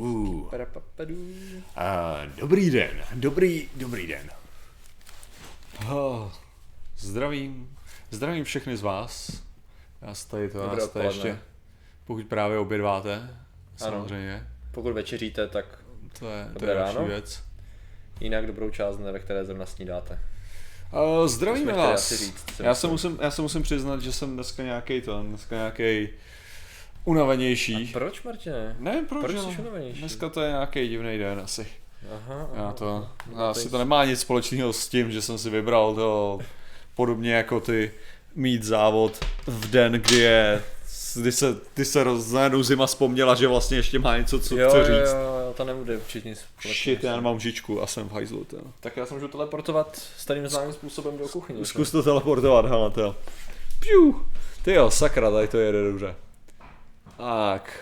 [0.00, 0.54] Uh.
[1.76, 4.30] A dobrý den, dobrý, dobrý den.
[5.92, 6.30] Oh,
[6.98, 7.76] zdravím,
[8.10, 9.42] zdravím všechny z vás.
[10.02, 11.38] Já tady to, já Dobré se tady ještě,
[12.04, 13.36] pokud právě obědváte,
[13.76, 15.64] samozřejmě, Pokud večeříte, tak
[16.18, 17.06] to je, to je další ráno.
[17.08, 17.42] věc.
[18.20, 20.18] jinak dobrou část dne, ve které zrovna snídáte.
[20.92, 22.12] Uh, zdravíme chtěli vás.
[22.12, 26.08] říct, já, se musím, já se musím přiznat, že jsem dneska nějaký to, dneska nějaký
[27.04, 27.90] unavenější.
[27.92, 28.76] Proč, Martine?
[28.78, 30.00] Ne, proč, Proč jsi unavenější?
[30.00, 31.66] Dneska to je nějaký divný den asi.
[32.14, 32.72] Aha, Já aha.
[32.72, 36.38] to, No, asi teď- to nemá nic společného s tím, že jsem si vybral to
[36.94, 37.90] podobně jako ty
[38.34, 40.62] mít závod v den, kdy je
[41.14, 44.68] kdy se, kdy se roz, najednou zima vzpomněla, že vlastně ještě má něco, co jo,
[44.68, 45.10] chce jo, říct.
[45.12, 46.40] jo, jo, to nebude určitě nic.
[46.82, 48.46] Shit, já nemám žičku a jsem v hajzlu.
[48.80, 51.64] Tak já se můžu teleportovat starým známým způsobem do kuchyně.
[51.64, 53.16] Zkus to teleportovat, hele, to.
[53.80, 54.26] Piu.
[54.62, 56.14] Ty jo, sakra, tady to jede dobře.
[57.20, 57.72] Tak,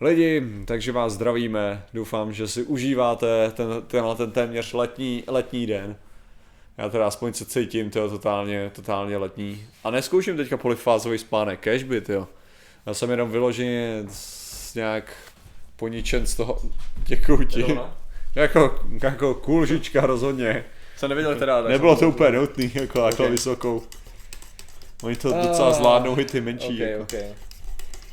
[0.00, 5.96] lidi, takže vás zdravíme, doufám, že si užíváte ten, tenhle ten téměř letní, letní den.
[6.78, 9.64] Já teda aspoň se cítím, to totálně, totálně letní.
[9.84, 12.28] A neskouším teďka polifázový spánek, cashby, jo.
[12.86, 14.04] Já jsem jenom vyloženě
[14.74, 15.14] nějak
[15.76, 16.62] poničen z toho,
[17.06, 17.62] děkuji ti.
[17.62, 17.96] Zrovna?
[18.34, 20.64] Jako, jako cool žička rozhodně.
[20.96, 21.62] Jsem neviděl teda.
[21.62, 23.32] tak Nebylo to úplně nutný, jako takhle Ok.
[23.32, 23.82] vysokou.
[25.02, 26.74] Oni to docela zvládnou i ty menší.
[26.74, 27.02] Ok, jako.
[27.02, 27.51] ok.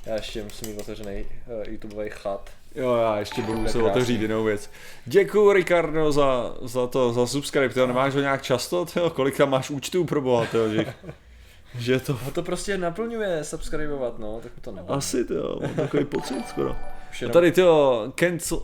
[0.10, 2.50] Já ještě musím mít otevřený uh, YouTubeový chat.
[2.76, 4.70] Jo, já ještě budu To muset otevřít jinou věc.
[5.06, 7.74] Děkuju, Ricardo, za, za to, za subscribe.
[7.74, 9.10] Ty nemáš ho nějak často, tyjo?
[9.10, 10.94] Kolik tam máš účtů pro boha, tyjo, že,
[11.78, 12.20] že to...
[12.26, 14.98] No to prostě naplňuje subscribovat, no, tak to nevadí.
[14.98, 16.76] Asi, tyjo, mám takový pocit skoro.
[17.26, 18.62] A tady, tyjo, cancel,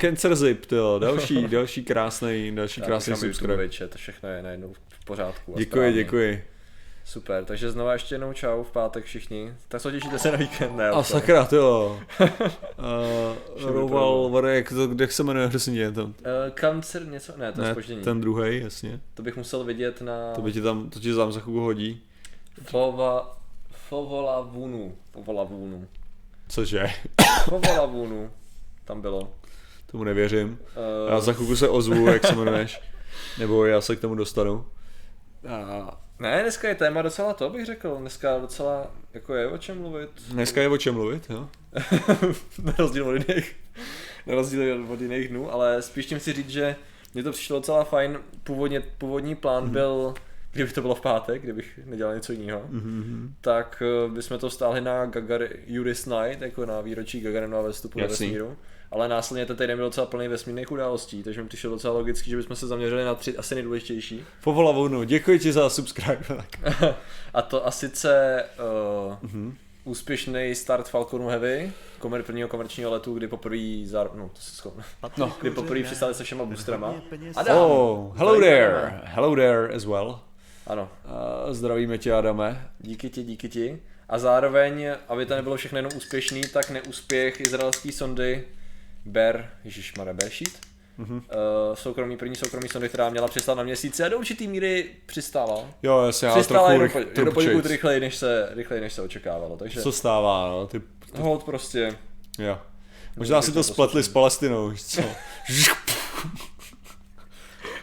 [0.00, 3.56] Cancer Zip, tyjo, další, další krásný, další krásný YouTube subscribe.
[3.56, 5.54] vyčet, to všechno je najednou v pořádku.
[5.54, 6.55] a Děkuji, děkuji.
[7.06, 9.54] Super, takže znova ještě jednou čau v pátek všichni.
[9.68, 10.88] Tak se těšíte se na víkend, ne?
[10.88, 12.00] A sakra, tyjo.
[12.20, 16.14] Uh, Roval, jak, to, jak se jmenuje hrozně tam?
[16.24, 17.32] Eh, Kancer něco?
[17.36, 18.02] Ne, to je spoždění.
[18.02, 19.00] ten druhý, jasně.
[19.14, 22.02] To bych musel vidět na To by ti tam, to ti tam za chvilku hodí.
[22.62, 23.38] Fova...
[23.70, 24.96] Fovolavunu.
[25.12, 25.88] Fovolavunu.
[26.48, 26.86] Cože?
[27.44, 28.30] Fovolavunu.
[28.84, 29.30] Tam bylo.
[29.90, 30.58] Tomu nevěřím.
[31.06, 32.80] Uh, Já za chvilku se ozvu, jak se jmenuješ.
[33.38, 34.66] Nebo já se k tomu dostanu.
[35.48, 37.96] A Ne, dneska je téma docela to, bych řekl.
[38.00, 40.10] Dneska docela, jako je o čem mluvit.
[40.28, 41.48] dneska je o čem mluvit, jo?
[42.62, 43.56] na rozdíl od jiných,
[44.26, 46.76] na rozdíl od jiných dnů, ale spíš tím chci říct, že
[47.14, 48.18] mně to přišlo docela fajn.
[48.44, 49.70] Původně, původní plán Mhm.
[49.70, 49.74] mm-hmm.
[49.74, 50.14] byl,
[50.52, 52.80] kdyby to bylo v pátek, kdybych nedělal něco jiného, Mhm.
[53.02, 53.34] mm-hmm.
[53.40, 58.08] tak eh, bychom to stáhli na Gagar Juris Night, jako na výročí Gagarinova vstupu do
[58.08, 58.56] vesmíru.
[58.90, 62.36] Ale následně ten týden byl docela plný vesmírných událostí, takže mi přišlo docela logicky, že
[62.36, 64.24] bychom se zaměřili na tři asi nejdůležitější.
[64.44, 66.24] Povolavunu, děkuji ti za subscribe.
[67.34, 69.50] A to a sice uh, Mhm.
[69.50, 69.54] mm-hmm.
[69.84, 74.10] úspěšný start Falconu Heavy, komer, prvního komerčního letu, kdy poprvé zar...
[74.14, 74.82] no, to se schopno.
[75.16, 75.32] No.
[75.40, 76.94] kdy poprvé přistáli se všema boostrama.
[77.36, 79.00] Adam, Oh, hello there.
[79.04, 80.20] Hello there as well.
[80.66, 80.88] Ano,
[81.46, 82.68] Uh, zdravíme tě, Adame.
[82.78, 83.82] díky ti, díky ti.
[84.08, 88.44] A zároveň, aby to nebylo všechno jenom úspěšný, tak neúspěch izraelské sondy
[89.06, 90.52] Bear, ježišmarja, Bear Sheet,
[90.98, 91.18] Mhm.
[91.20, 91.22] mm-hmm.
[91.68, 95.64] uh, soukromý, první soukromý sondy, která měla přistát na měsíci a do určitý míry přistála.
[95.82, 97.66] Jo, jasně, ale Přistála trochu rych, poněkud čejc.
[97.66, 99.56] rychleji, než se, rychleji, než se očekávalo.
[99.56, 100.82] Takže Co stává, no, ty,
[101.18, 101.96] hold prostě.
[102.38, 102.58] jo.
[103.16, 105.02] Možná si to spletli s Palestinou, co?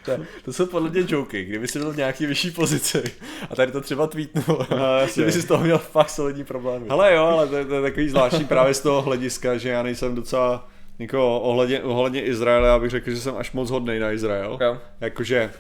[0.06, 0.12] To,
[0.46, 3.04] to jsou podle mě joky, kdyby jsi byl v nějaký vyšší pozici
[3.50, 5.22] a tady to třeba tweetnul, No, jasně.
[5.22, 6.86] že by si z toho měl fakt solidní problémy.
[6.90, 9.84] Hele jo, ale to, je- to je takový zvláštní právě z toho hlediska, že já
[9.84, 10.70] nejsem docela
[11.00, 14.58] jako ohledně, ohledně Izraele, já bych řekl, že jsem až moc hodnej na Izrael.
[14.62, 14.78] Jo.
[15.02, 15.52] Jakože,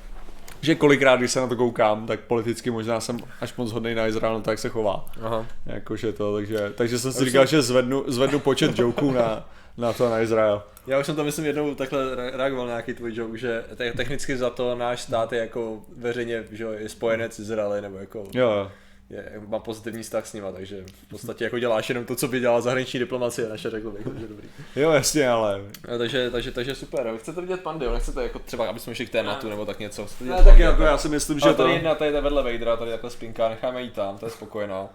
[0.62, 4.08] že kolikrát, když se na to koukám, tak politicky možná jsem až moc hodnej na
[4.08, 5.06] Izrael, no tak se chová.
[5.22, 5.46] Aha.
[5.66, 9.50] Jakože to, takže, takže jsem si už říkal, jsem- že zvednu, zvednu počet joků na,
[9.78, 10.64] na to na Izrael.
[10.88, 13.92] Já už jsem to myslím jednou takhle re- reagoval na nějaký tvůj joke, že te-
[13.94, 18.24] technicky za to náš stát je jako veřejně, že jo, je spojenec Izraele, nebo jako
[18.34, 18.72] Jo, jo.
[19.13, 22.40] Je, má pozitivní vztah s nima, takže v podstatě jako děláš jenom to, co by
[22.40, 24.48] dělala zahraniční diplomacie naše, řekl bych, takže dobrý.
[24.75, 25.62] Jo, jasně, ale...
[25.92, 27.18] No, takže, takže, takže super, jo.
[27.18, 27.94] chcete vidět pandy, jo?
[27.94, 30.06] nechcete jako třeba, aby jsme šli k tématu nebo tak něco.
[30.06, 31.63] Chcete Ne, tak jako jako- já si myslím, že Ale to...
[31.63, 34.89] tady jedna, tady je vedle Vadera, tady takhle spinka, necháme jí tam, to je spokojená.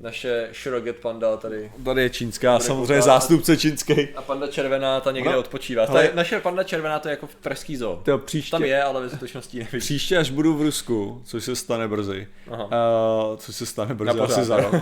[0.00, 1.72] Naše Shroget panda tady.
[1.84, 3.04] Tady je čínská, Bude samozřejmě koukat.
[3.04, 4.08] zástupce čínský.
[4.16, 5.38] A panda červená, ta někde Aha.
[5.38, 5.86] odpočívá.
[5.86, 8.00] Ta Ale- je, naše panda červená, to je jako v pražský zoo.
[8.04, 9.78] To příště, Tam je, ale ve skutečnosti nevidí.
[9.78, 12.64] příště, až budu v Rusku, což se stane brzy, Aha.
[12.64, 14.38] uh, což se stane Na brzy, pořád.
[14.38, 14.74] asi za rok.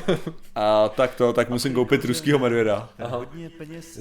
[0.54, 2.88] A tak to, tak musím koupit ruskýho medvěda.
[2.98, 3.20] Aha.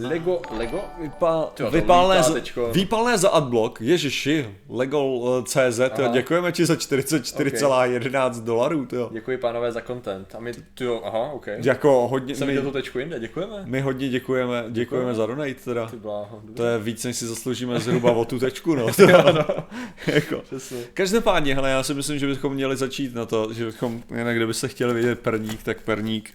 [0.01, 0.81] Lego, Lego?
[1.01, 2.33] Vypal, Tyjo, vypálné, za,
[2.71, 6.07] výpalné za adblock, ježiši, Legol.cz, Aha.
[6.13, 9.09] děkujeme ti za 44,11 dolarů, tyjo.
[9.13, 10.35] Děkuji pánové za content.
[10.35, 11.47] A my, tyjo, aha, ok.
[11.63, 13.53] Jako hodně, Jsem viděl tu tečku jinde, děkujeme.
[13.65, 15.15] my hodně děkujeme, děkujeme Děkujeme.
[15.15, 15.85] za donate teda.
[15.87, 16.41] Ty bláho.
[16.53, 18.87] To je víc, než si zasloužíme zhruba o tu tečku, no.
[18.95, 19.03] To,
[20.07, 20.39] jako.
[20.39, 20.77] Přesně.
[20.93, 24.67] Každopádně, hele, já si myslím, že bychom měli začít na to, že bychom, jinak kdybyste
[24.67, 26.33] chtěli vidět perník, tak perník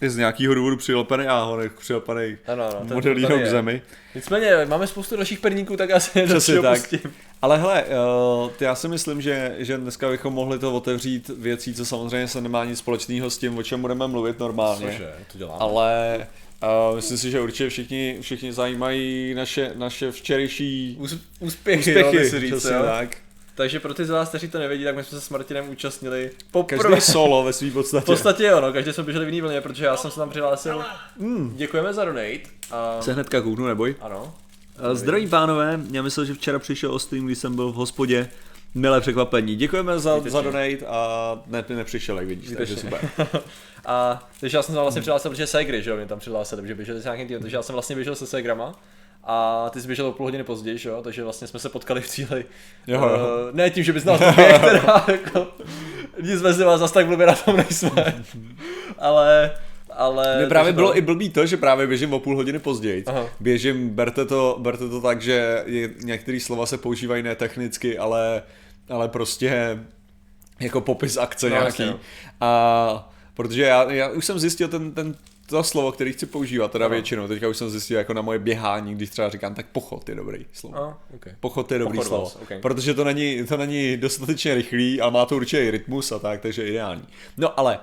[0.00, 3.82] je z nějakého důvodu přilepený áhonek, přilepený Ano, tady k je.
[4.14, 6.80] Nicméně, máme spoustu dalších perníků, tak já se Přesně dalšího tak.
[6.80, 7.12] pustím.
[7.42, 11.84] Ale hele, uh, já si myslím, že, že dneska bychom mohli to otevřít věcí, co
[11.86, 14.86] samozřejmě se nemá nic společného s tím, o čem budeme mluvit normálně.
[14.86, 15.58] Cože, to děláme.
[15.60, 16.26] Ale
[16.90, 22.30] uh, myslím si, že určitě všichni, všichni zajímají naše, naše včerejší Ús- úspěchy, úspěchy, jo,
[22.30, 22.82] si říct, přesně jo.
[22.82, 23.16] tak.
[23.54, 26.30] Takže pro ty z vás, kteří to nevědí, tak my jsme se s Martinem účastnili
[26.50, 26.82] poprvé.
[26.82, 28.06] Každý solo ve svý V podstatě.
[28.06, 30.84] podstatě jo, no, každý jsme běželi v jiný vlně, protože já jsem se tam přihlásil.
[31.54, 32.40] Děkujeme za donate.
[32.70, 33.02] A...
[33.02, 33.94] Se hnedka kouknu, neboj.
[34.00, 34.34] Ano.
[34.92, 38.28] Zdraví pánové, já myslel, že včera přišel o stream, když jsem byl v hospodě.
[38.74, 39.56] Milé překvapení.
[39.56, 40.30] Děkujeme za, Výtečně.
[40.30, 42.90] za donate a ne, nepřišel, jak vidíš, takže Výtečně.
[42.90, 43.42] super.
[43.86, 46.74] A takže já jsem se vlastně přihlásil, protože Segry, že jo, mě tam přihlásil, takže
[46.74, 48.74] běželi s nějakým týmem, takže já jsem vlastně běžel se Segrama.
[49.26, 51.02] A ty jsi běžel o půl hodiny později, že jo?
[51.02, 52.44] takže vlastně jsme se potkali v cíli.
[52.86, 53.08] Jo, jo.
[53.08, 55.46] Uh, ne tím, že bys nás poběh, teda, jako,
[56.22, 58.24] nic mezi vás zas tak blbě na tom nejsme.
[58.98, 59.50] ale,
[59.90, 60.36] ale...
[60.38, 63.04] Mně právě bylo to- i blbý to, že právě běžím o půl hodiny později.
[63.06, 63.26] Aha.
[63.40, 65.64] Běžím, berte to, berte to tak, že
[66.04, 68.42] některé slova se používají ne technicky, ale,
[68.88, 69.78] ale prostě
[70.60, 71.66] jako popis akce No, nějaký.
[71.66, 71.98] jasně, no.
[72.40, 75.14] A protože já, já už jsem zjistil ten, ten
[75.46, 76.90] to slovo, který chci používat, teda No.
[76.90, 77.28] většinou.
[77.28, 80.46] Teďka už jsem zjistil jako na moje běhání, když třeba říkám, tak pochod je dobrý
[80.52, 80.76] slovo.
[80.76, 81.32] A, okay.
[81.40, 82.48] Pochod je dobrý Pochod slovo, vás, ok.
[82.62, 86.66] protože to není, to není dostatečně rychlý, ale má to určitě rytmus a tak, takže
[86.68, 87.04] ideální.
[87.36, 87.78] No ale,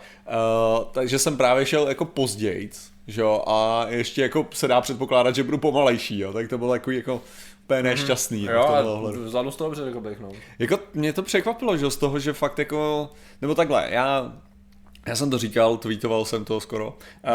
[0.76, 2.70] uh, takže jsem právě šel jako později,
[3.08, 6.72] že jo, a ještě jako se dá předpokládat, že budu pomalejší, jo, tak to bylo
[6.72, 7.22] takový jako
[7.64, 8.44] úplně nešťastný.
[8.44, 8.54] Mhm.
[8.54, 9.30] Jo, v tomhle a ohledu.
[9.30, 9.70] zvládnu z toho
[10.00, 10.30] bych, no.
[10.60, 13.10] Jako mě to překvapilo, že z toho, že fakt jako,
[13.42, 14.34] nebo takhle, já,
[15.08, 17.32] já jsem to říkal, tweetoval jsem to skoro, uh,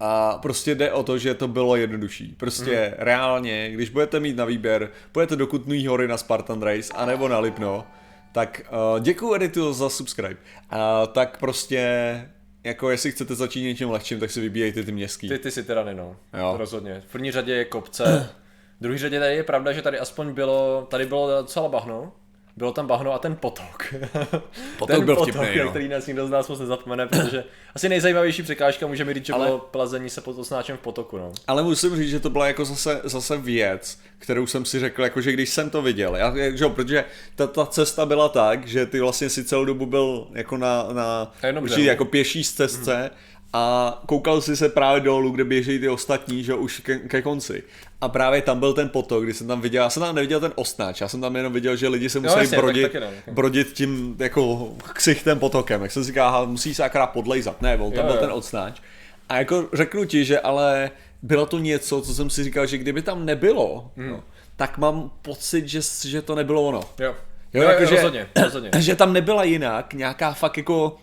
[0.00, 2.34] a prostě jde o to, že to bylo jednodušší.
[2.38, 3.04] Prostě mm.
[3.04, 7.38] reálně, když budete mít na výběr, půjdete do Kutný hory na Spartan Race, anebo na
[7.38, 7.86] Lipno,
[8.32, 10.36] tak uh, děkuji Editu za subscribe,
[10.72, 10.78] uh,
[11.12, 11.88] tak prostě
[12.64, 15.28] jako jestli chcete začít něčím lehčím, tak si vybíjejte ty městský.
[15.28, 16.16] Ty, ty si tyrany, no.
[16.38, 16.54] Jo.
[16.56, 17.02] Rozhodně.
[17.08, 18.30] V první řadě je kopce.
[18.80, 22.12] V druhé řadě tady je pravda, že tady aspoň bylo, tady bylo docela bahno.
[22.60, 23.94] Bylo tam bahno a ten potok.
[24.78, 25.70] Potok ten byl potok, vtipný, no.
[25.70, 29.46] který nás nikdo z nás moc nezapomene, protože asi nejzajímavější překážka můžeme říct, že Ale-
[29.46, 31.32] bylo plazení se pod osnáčem v potoku, no.
[31.46, 35.20] Ale musím říct, že to byla jako zase, zase věc, kterou jsem si řekl, jako
[35.20, 37.04] že když jsem to viděl, já, že jo, protože
[37.34, 41.32] ta, ta cesta byla tak, že ty vlastně si celou dobu byl jako na, na
[41.60, 43.10] určitě jako pěší stezce
[43.52, 47.62] a koukal si se právě dolů, kde běžejí ty ostatní, že už ke, ke konci.
[48.00, 50.52] A právě tam byl ten potok, kdy jsem tam viděl, já jsem tam neviděl ten
[50.54, 53.06] ostnáč, já jsem tam jenom viděl, že lidi se musí jasně, tak brodit, taky ne,
[53.06, 53.30] taky.
[53.30, 55.82] brodit tím jako ksichtem potokem.
[55.82, 57.62] Jak jsem si říkal, musí se akorát podlejzat.
[57.62, 58.20] Ne, byl tam Jo, byl jo.
[58.20, 58.80] ten odsnáč.
[59.28, 60.90] A jako řeknu ti, že ale
[61.22, 64.10] bylo to něco, co jsem si říkal, že kdyby tam nebylo, Hmm.
[64.10, 64.22] no,
[64.56, 66.80] tak mám pocit, že, že to nebylo ono.
[66.98, 67.14] Jo.
[67.54, 68.70] Jo, Jo, jako, jo, že- rozhodně, rozhodně.
[68.78, 70.96] Že tam nebyla jinak nějaká fakt jako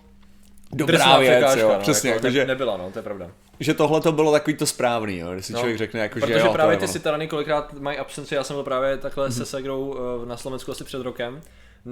[0.72, 3.32] dobrá věc, překážka, jo, no, přesně, jako jako, že, nebyla, no, to je pravda.
[3.60, 6.34] že tohle to bylo takový to správný, jo, když si No, člověk řekne, jako, Protože
[6.34, 9.98] že jo, právě ty sitarany kolikrát mají absenci, já jsem byl právě takhle se Segrou
[10.24, 11.42] eh, na Slovensku asi před rokem,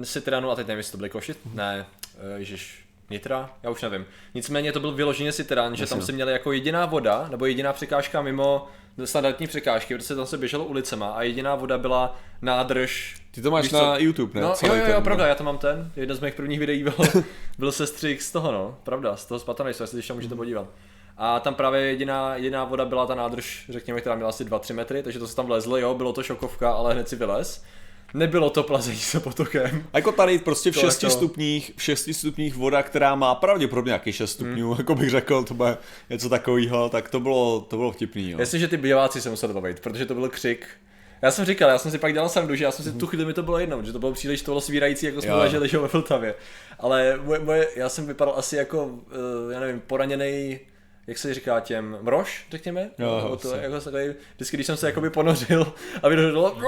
[0.02, 1.86] sitaranu, a teď nevím, jestli to byly Košit, ne,
[2.18, 4.06] eh, ježiš, Nitra, já už nevím.
[4.34, 6.06] Nicméně to byl vyloženě sitiran, že tam no.
[6.06, 8.68] si měli jako jediná voda, nebo jediná překážka mimo
[9.04, 13.16] standardní překážky, protože tam se běželo ulicema a jediná voda byla nádrž.
[13.30, 14.00] Ty to máš Víš na co?
[14.02, 14.40] YouTube, ne?
[14.40, 15.04] No, jo, Celý jo, ten, jo, no.
[15.04, 15.92] pravda, já to mám ten.
[15.96, 16.94] Jedno z mých prvních videí byl,
[17.58, 20.66] byl sestřih z toho, no, pravda, z toho Spartan Race, jestli ještě můžete podívat.
[21.16, 25.02] A tam právě jediná, jediná voda byla ta nádrž, řekněme, která měla asi 2-3 metry,
[25.02, 27.64] takže to se tam vlezlo, jo, bylo to šokovka, ale hned si vylez.
[28.14, 29.84] Nebylo to plazení se potokem.
[29.92, 33.34] A jako tady prostě v To 6 jako- stupních, v 6 stupních voda, která má
[33.34, 34.78] pravděpodobně nějaký 6 stupňů, Hmm.
[34.78, 35.76] jako bych řekl, to bude
[36.10, 38.38] něco takového, tak to bylo, to bylo vtipný, jo.
[38.40, 40.66] Jestliže ty běváci se museli bavit, protože to byl křik.
[41.22, 43.24] Já jsem říkal, já jsem si pak dělal srandu, že já jsem si tu chvíli
[43.24, 45.38] mi to bylo jedno, že to bylo příliš to bylo svírající, jako jsme Jo.
[45.38, 46.34] leželi že ve Vltavě.
[46.78, 50.58] Ale moje, moje, já jsem vypadal asi jako, uh, já nevím, poraněný
[51.06, 52.90] jak se říká těm, mrož, řekněme?
[52.98, 55.72] Jo, jo, O to, jako takový, vždycky, když jsem se jakoby ponořil
[56.02, 56.58] a vydořilo,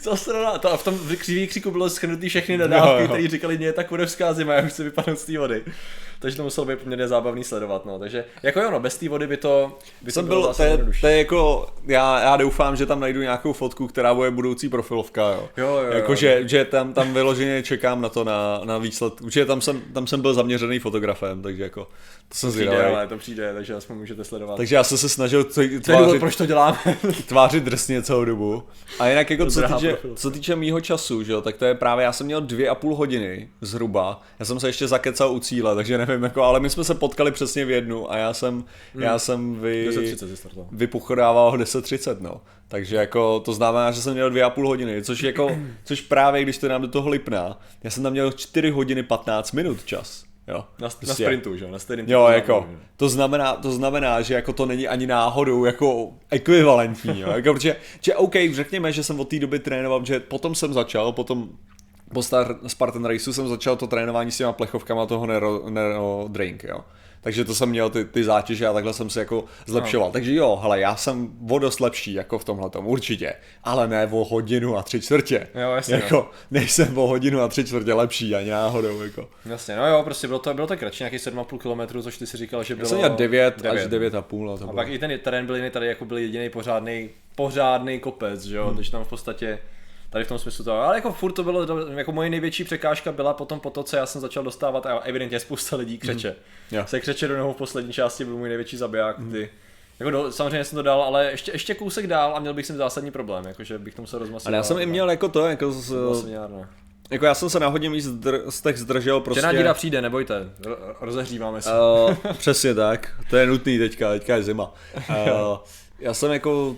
[0.00, 3.66] co strana, to a v tom křivý křiku bylo schrnutý všechny nadávky, které říkali, mě
[3.66, 5.64] je tak vodevská zima, já už chci vypadnout z té vody.
[6.22, 7.98] Takže to muselo být poměrně zábavný sledovat, no.
[7.98, 10.84] Takže jako jo, no, bez té vody by to, by to bylo byl, zase to
[11.00, 15.22] to je jako, já, já doufám, že tam najdu nějakou fotku, která bude budoucí profilovka,
[15.22, 15.48] jo.
[15.56, 15.92] Jo, jo, jo.
[15.92, 19.20] Jako, že, že tam, tam vyloženě čekám na to, na, na výsled.
[19.20, 21.88] Určitě tam jsem, tam jsem byl zaměřený fotografem, takže jako,
[22.28, 22.94] to jsem přijde, zvědavý.
[22.94, 24.56] ale to přijde, takže aspoň můžete sledovat.
[24.56, 26.78] Takže já jsem se snažil to důvod, tvářit, proč to děláme.
[27.26, 28.62] tvářit drsně celou dobu.
[28.98, 32.04] A jinak jako co týče, co týče mýho času, že jo, tak to je právě,
[32.04, 34.20] já jsem měl dvě a půl hodiny zhruba.
[34.38, 36.94] Já jsem se ještě zakecal u cíle, takže nevím, nevím, jako, ale my jsme se
[36.94, 38.64] potkali přesně v jednu a já jsem,
[38.94, 39.02] hmm.
[39.02, 40.68] já jsem vy, 10.30 jsi startoval.
[40.72, 42.40] vypochodával 10.30, no.
[42.68, 46.42] Takže jako to znamená, že jsem měl dvě a půl hodiny, což jako, což právě,
[46.42, 50.24] když to nám do toho lipná, já jsem tam měl 4 hodiny 15 minut čas.
[50.48, 51.70] Jo, Na, na Prostě- sprintu, že jo?
[51.70, 52.12] Na sprintu.
[52.12, 52.66] Jo, jako,
[52.96, 57.76] to znamená, to znamená, že jako to není ani náhodou jako ekvivalentní, jo, jako, protože,
[58.00, 61.48] že OK, řekněme, že jsem od té doby trénoval, že potom jsem začal, potom
[62.12, 66.64] po Star, Spartan Raceu jsem začal to trénování s těma plechovkama toho Nero, Nero Drink,
[66.64, 66.80] jo.
[67.22, 70.08] Takže to jsem měl ty, ty zátěže a takhle jsem se jako zlepšoval.
[70.08, 70.12] No.
[70.12, 74.24] Takže jo, hele, já jsem o dost lepší jako v tomhle určitě, ale ne o
[74.24, 75.48] hodinu a tři čtvrtě.
[75.54, 79.28] Jo, jasně, Jako, nejsem o hodinu a tři čtvrtě lepší ani náhodou, jako.
[79.46, 82.36] Jasně, no jo, prostě bylo to, bylo to kratší, nějakých 7,5 km, což ty si
[82.36, 82.86] říkal, že bylo...
[82.86, 84.52] Já jsem měl 9, 9 až 9 a půl.
[84.52, 84.76] A, to A bylo.
[84.76, 88.66] pak i ten terén byl jiný, tady jako byl jediný pořádný, pořádný kopec, že jo,
[88.66, 88.76] hmm.
[88.76, 89.58] takže tam v podstatě
[90.12, 93.34] tady v tom smyslu to, ale jako furt to bylo, jako moje největší překážka byla
[93.34, 96.36] potom po to, co já jsem začal dostávat a evidentně spousta lidí křeče.
[96.70, 96.84] Jo.
[96.86, 99.50] Se křeče do nohou v poslední části byl můj největší zabiják, ty.
[99.98, 102.68] Jako do, samozřejmě jsem to dal, ale ještě, ještě kousek dál a měl bych s
[102.68, 104.46] tím zásadní problém, jakože bych to musel rozmasovat.
[104.46, 106.38] Ale já jsem i měl jako to, jako, z, Vlastně,
[107.10, 109.40] jako já jsem se na hodně míst zdr, z těch zdržel prostě.
[109.40, 111.70] Černá díra přijde, nebojte, ro- rozehříváme se.
[111.70, 114.74] Uh, přesně tak, to je nutný teďka, teďka je zima.
[115.08, 115.58] Uh,
[115.98, 116.76] já jsem jako,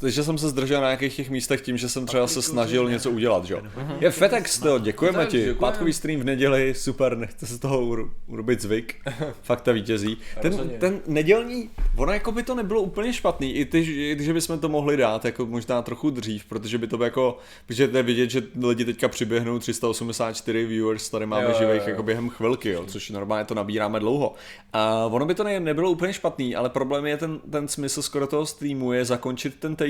[0.00, 3.10] takže jsem se zdržel na nějakých těch místech tím, že jsem třeba se snažil něco
[3.10, 3.62] udělat, že jo.
[4.00, 7.80] Je FedEx, to, děkujeme FedEx, ti, pátkový stream v neděli, super, nechte se z toho
[7.80, 8.94] uro- urobit zvyk,
[9.42, 10.16] fakta vítězí.
[10.42, 14.58] Ten, ten nedělní, ono jako by to nebylo úplně špatný, i, ty, i když bychom
[14.58, 18.02] to mohli dát, jako možná trochu dřív, protože by to by jako, protože to je
[18.02, 21.88] vidět, že lidi teďka přiběhnou 384 viewers, tady máme Jo, jo, živých jo.
[21.88, 24.34] jako během chvilky, jo, což normálně to nabíráme dlouho.
[24.72, 28.26] A ono by to ne, nebylo úplně špatný, ale problém je ten, ten smysl skoro
[28.26, 29.87] toho streamu je zakončit ten týden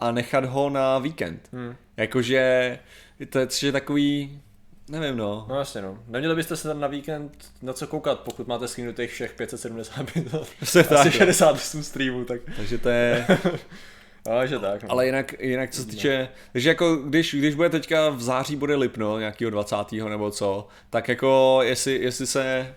[0.00, 1.48] a nechat ho na víkend.
[1.52, 1.76] Hmm.
[1.96, 2.78] Jakože
[3.30, 4.40] to je, je takový,
[4.88, 5.46] nevím no.
[5.48, 5.98] No jasně no.
[6.06, 10.82] Neměli byste se tam na víkend na co koukat, pokud máte screenutých všech 575, Přesně
[10.84, 11.12] tak, asi no.
[11.12, 12.40] 68 streamů, tak.
[12.56, 13.26] Takže to je,
[14.28, 14.82] No, že tak.
[14.82, 14.90] No.
[14.90, 18.74] ale jinak, jinak co se týče, takže jako když, když bude teďka v září bude
[18.74, 19.76] Lipno, nějakého 20.
[19.92, 22.74] nebo co, tak jako jestli, jestli se,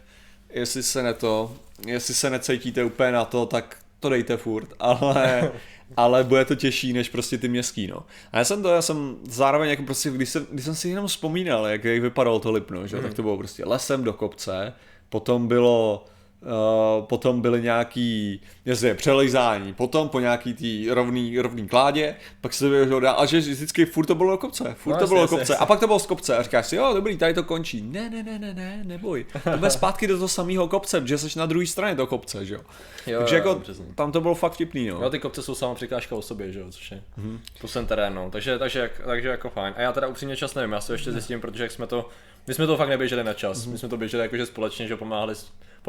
[0.50, 1.56] jestli se ne to,
[1.88, 5.52] jestli se necítíte úplně na to, tak to dejte furt, ale,
[5.98, 8.04] ale bude to těžší než prostě ty městský, no.
[8.32, 11.08] A já jsem to, já jsem zároveň jako prostě, když jsem, když jsem si jenom
[11.08, 13.04] vzpomínal, jak, jak vypadalo to Lipno, že, mm.
[13.04, 14.74] tak to bylo prostě lesem do kopce,
[15.10, 16.06] potom bylo
[16.42, 22.86] Uh, potom byly nějaký jasně, přelejzání, potom po nějaký tý rovný, rovný kládě, pak se
[22.90, 25.24] to dál, a že vždycky furt to bylo do kopce, furt No, to bylo do
[25.24, 25.64] jasně, kopce, jasně.
[25.64, 27.82] a pak to bylo z kopce a říkáš si, jo, dobrý, tady to končí.
[27.82, 29.26] Ne, ne, ne, ne, ne, neboj.
[29.44, 32.54] To bude zpátky do toho samého kopce, protože jsi na druhé straně toho kopce, že
[32.54, 32.62] jo.
[33.08, 33.86] Jo, Takže jo, jako přesně.
[33.96, 35.00] tam to bylo fakt vtipný, no.
[35.04, 37.30] Jo, ty kopce jsou sama překážka o sobě, že jo, což je Mhm.
[37.36, 37.60] mm-hmm.
[37.60, 38.30] plus ten terén, no.
[38.32, 39.74] Takže, takže, takže jako fajn.
[39.78, 42.10] A já teda upřímně čas nevím, já to ještě zjistím, protože jak jsme to,
[42.48, 43.72] my jsme to fakt neběželi na čas, Mhm.
[43.72, 45.36] my jsme to běželi jakože společně, že pomáhali,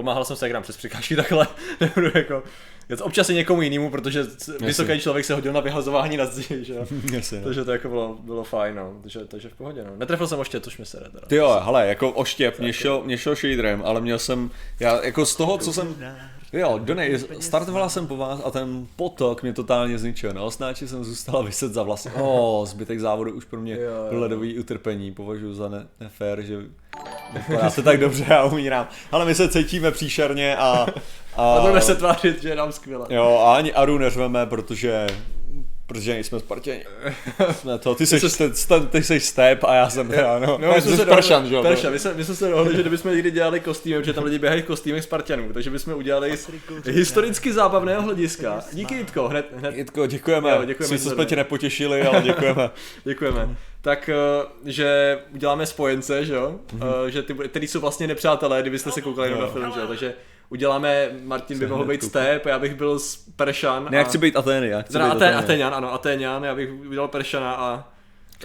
[0.00, 1.46] pomáhal jsem se hrám přes překážky takhle,
[1.80, 2.42] nebudu jako,
[2.88, 4.24] je občas i někomu jinému, protože
[4.60, 6.86] vysoký člověk se hodil na vyhazování na zdi, že jo.
[7.12, 7.44] Jasně, no.
[7.44, 8.98] Takže to jako bylo, bylo fajn, no.
[9.02, 9.90] Takže, takže v pohodě, no.
[9.96, 11.26] Netrefil jsem ještě, což mi sere teda.
[11.26, 15.26] Ty jo, hele, jako oštěp, mě šel, mě šel shaderem, ale měl jsem, já jako
[15.26, 15.94] z toho, co jsem,
[16.52, 21.04] jo, Donej, startovala jsem po vás a ten potok mě totálně zničil, na osnáči jsem
[21.04, 23.80] zůstala vyset za vlasy, o, zbytek závodu už pro mě Jo,
[24.12, 24.20] jo.
[24.20, 26.58] ledový utrpení, považuji za ne, nefér, že
[27.34, 30.86] vypadá se tak dobře a umírám, ale my se cítíme příšerně a,
[31.36, 33.06] a, A budeme se tvářit, že je nám skvěle.
[33.10, 35.06] jo, a ani Aru neřveme, protože
[35.90, 36.84] Protože nejsme Spartěni.
[37.52, 40.58] Jsme to, ty jsi, ty, ty, ty jsi step a já jsem teda, no.
[40.60, 41.62] No, my jsme se Pršan, že jo?
[41.62, 44.38] Perša, my, jsme, my jsme se dohodli, že kdybychom někdy dělali kostýmy, protože tam lidi
[44.38, 46.50] běhají v kostýmech Spartanů, takže bychom udělali z
[46.86, 48.60] historicky zábavného hlediska.
[48.72, 50.50] Díky Jitko, hned, hned Jitko, děkujeme.
[50.50, 52.70] Jo, děkujeme Sice jsme tě nepotěšili, ale děkujeme.
[53.04, 53.56] děkujeme.
[53.80, 54.14] Tak, eh,
[54.64, 56.58] že uděláme spojence, že jo,
[57.06, 59.86] Eh, že ty, který jsou vlastně nepřátelé, kdybyste se koukali jenom na film, že jo,
[59.86, 60.14] takže
[60.50, 63.88] uděláme, Martin by mohl být Step, já bych byl z Peršan.
[63.90, 65.34] Ne, já a- chci být Atény, já chci být Aten, Atény.
[65.34, 67.88] Ateňan, ano, Ateňan, já bych udělal Peršana a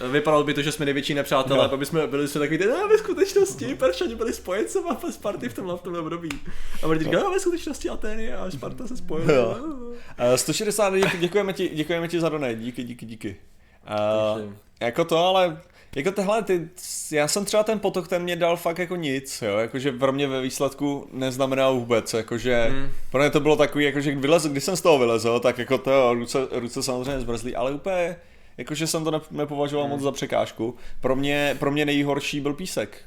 [0.02, 1.74] vypadalo by to, že jsme největší nepřátelé, no.
[1.74, 5.76] aby jsme byli si takový, ne, ve skutečnosti Peršani byli spojenci a Sparty v tomhle,
[5.76, 6.28] v tomhle období.
[6.82, 9.34] A Martin říká, no, ve skutečnosti Atény a Sparta se spojili.
[9.34, 9.56] Jo.
[9.60, 13.36] Uh, 160, děk, děkujeme ti, děkujeme ti za donate, díky, díky, díky.
[14.36, 15.60] Uh, jako to, ale
[15.96, 16.68] jako tehle, ty,
[17.10, 20.26] já jsem třeba ten potok, ten mě dal fakt jako nic, jo, jakože pro mě
[20.26, 22.88] ve výsledku neznamená vůbec, jakože Hmm.
[23.10, 26.14] pro mě to bylo takový, jakože vylez, když jsem z toho vylezl, tak jako to
[26.14, 28.16] ruce, ruce samozřejmě zmrzlý, ale úplně,
[28.58, 30.74] jakože jsem to ne, nepovažoval moc za překážku.
[31.00, 32.98] Pro mě, pro mě nejhorší byl písek.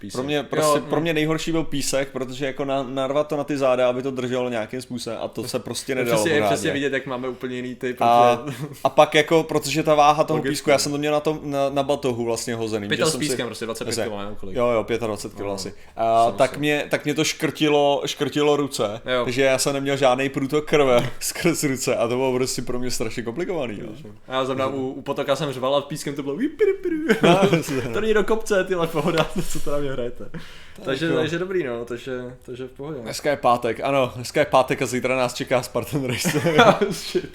[0.00, 0.12] Písek.
[0.18, 3.44] Pro mě, prostě, Jo, pro mě nejhorší byl písek, protože jako na, narvat to na
[3.44, 6.72] ty záda, aby to drželo nějakým způsobem a to se prostě nedalo Přesně, je přesně
[6.72, 7.96] vidět, jak máme úplně jiný typ.
[8.00, 10.52] A, protože- a pak jako, protože ta váha toho Logicky.
[10.52, 12.88] písku, já jsem to měl na, tom, na, na batohu vlastně hozený.
[12.88, 14.04] Pytel že s pískem, prostě 25 Jasně.
[14.16, 14.56] kg, nebo kolik.
[14.56, 15.74] Jo, jo, 25 kg No, asi.
[15.96, 19.24] A, jsem tak, mě, tak mě to škrtilo, škrtilo ruce, Jo.
[19.24, 22.90] takže já jsem neměl žádný průtok krve skrz ruce a to bylo prostě pro mě
[22.90, 23.80] strašně komplikovaný.
[23.82, 24.10] No.
[24.28, 26.36] A já zrovna u, u potoka jsem řval a pískem to bylo.
[27.22, 27.40] No,
[27.92, 30.24] to není do kopce, tyhle pohoda, co to na mě hrajete.
[30.84, 31.16] Takže, jo.
[31.16, 33.00] takže dobrý no, takže, takže v pohodě.
[33.00, 36.40] Dneska je pátek, ano, dneska je pátek a zítra nás čeká Spartan Race.
[36.90, 37.32] Shit.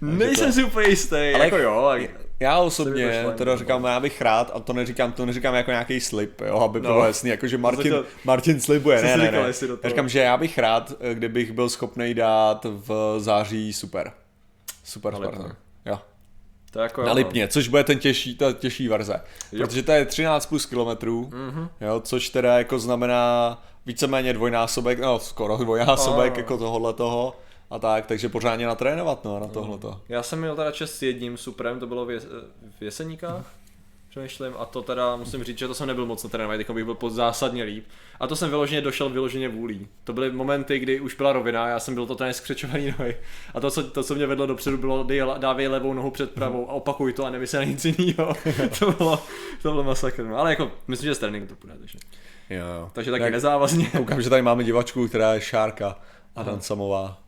[0.00, 1.90] Nejsem si úplně jistý, ale jako jo.
[1.94, 3.58] jak- Já osobně, teda no.
[3.58, 6.88] říkám, já bych rád, a to neříkám, to neříkám jako nějaký slib, jo, aby No.
[6.92, 9.38] bylo jasný, jako že Martin, to- Martin slibuje, ne, ne, ne.
[9.82, 14.12] Já říkám, že já bych rád, eh, kdybych byl schopný dát v září super.
[14.84, 15.56] Super Spartan.
[16.74, 17.14] To jako Na no.
[17.14, 19.20] Lipně, což bude ten těžší, ta těžší verze.
[19.52, 19.66] Jo.
[19.66, 21.68] Protože to je 13 plus kilometrů, Mhm.
[21.80, 27.36] jo, což teda jako znamená víceméně dvojnásobek, no skoro dvojnásobek jako tohohle toho
[27.70, 30.00] a tak, takže pořádně natrénovat no, na tohleto.
[30.08, 32.26] Já jsem měl teda čest s jedním suprem, to bylo v, jes,
[32.78, 33.44] v Jeseníkách,
[34.14, 36.94] přemýšlím, a to teda musím říct, že to jsem nebyl moc natrénovaný, teď bych byl
[36.94, 37.84] pod zásadně líp.
[38.20, 39.88] A to jsem vyloženě došel vyloženě vůlí.
[40.04, 43.16] To byly momenty, kdy už byla rovina, já jsem byl totálně skřečovaný nohy.
[43.54, 45.06] A to, co, to, co mě vedlo dopředu, bylo
[45.38, 48.34] dávej levou nohu před pravou a opakuj to a nemyslí na nic jiného.
[48.78, 49.22] to, bylo,
[49.62, 50.24] to bylo masakr.
[50.24, 51.98] No, ale jako, myslím, že z tréninku to půjde, takže,
[52.50, 52.90] Jo, jo.
[52.92, 53.86] takže taky Tak- nezávazně.
[53.96, 55.96] Koukám, že tady máme divačku, která je Šárka
[56.36, 57.18] Adam Samová.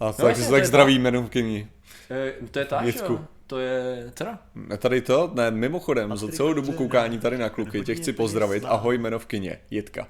[0.00, 1.68] A tak, jasně, tak, to je tak zdraví jménem kyní.
[2.10, 3.12] Eh, to je ta, Jitku.
[3.12, 3.24] jo?
[3.54, 4.38] To je dcera.
[4.78, 8.62] Tady to, ne, mimochodem, za Patrik celou dobu koukání tady na kluky, tě chci pozdravit.
[8.62, 8.68] má.
[8.68, 10.08] Ahoj, jmenovkyně, Jitka.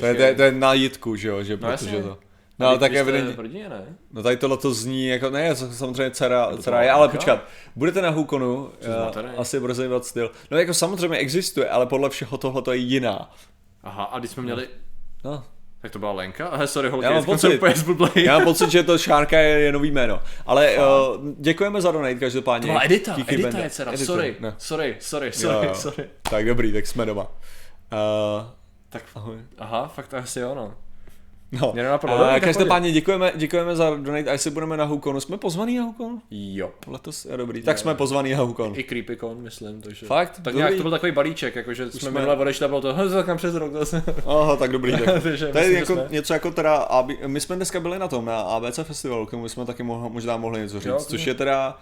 [0.00, 2.02] To je, to, je, to je na Jitku, že jo, že No protože jasně.
[2.02, 2.18] to.
[2.58, 3.84] No, ale tak evidentně, rodině, ne?
[4.12, 7.44] no tady tohle to zní jako, ne, samozřejmě dcera, to dcera je, ale počkat,
[7.76, 8.70] budete na Hukonu, uh,
[9.36, 10.30] asi brzy styl.
[10.50, 13.30] No jako samozřejmě existuje, ale podle všeho tohle to je jiná.
[13.82, 14.68] Aha, a když jsme měli...
[15.24, 15.44] No,
[15.84, 16.46] Tak to byla Lenka?
[16.52, 17.60] Aha, sorry, holky, Já mám pocit.
[17.88, 18.24] úplně.
[18.24, 20.20] Já mám pocit, že to Šárka je, je nový jméno.
[20.46, 20.84] Ale uh,
[21.38, 22.66] děkujeme za donate každopádně.
[22.66, 24.54] To byla Edita, Díky Edita je dcera, Edita, sorry, ne.
[24.58, 25.74] sorry, sorry, Jo, sorry, jo.
[25.74, 26.04] sorry.
[26.30, 27.22] Tak dobrý, tak jsme doma.
[27.22, 28.46] Uh,
[28.88, 29.36] Tak, ahoj.
[29.58, 30.74] aha, fakt asi jo, no.
[31.60, 32.16] No, Mě nenapadlo.
[32.24, 35.84] a tak každopádně děkujeme, děkujeme za donate, a jestli budeme na Hukonu, jsme pozvaný na
[35.84, 36.18] Hukon?
[36.30, 36.70] Jo.
[36.86, 38.72] Letos je dobrý, tak jsme pozvaný na Hukon.
[38.76, 40.06] I Creepycon, myslím, takže...
[40.06, 40.30] Fakt?
[40.30, 40.58] Tak Dobrý.
[40.58, 43.22] nějak to byl takový balíček, jakože jsme, jsme- minule odešli a bylo to, hm, to
[43.22, 44.02] kam přes rok, to se...
[44.26, 45.04] Aha, tak dobrý, tak.
[45.22, 48.24] Takže To je jako jsme- něco jako teda, AB, my jsme dneska byli na tom,
[48.24, 51.34] na ABC festivalu, k tomu jsme taky mohli, možná mohli něco říct, Jo, což je
[51.34, 51.78] teda,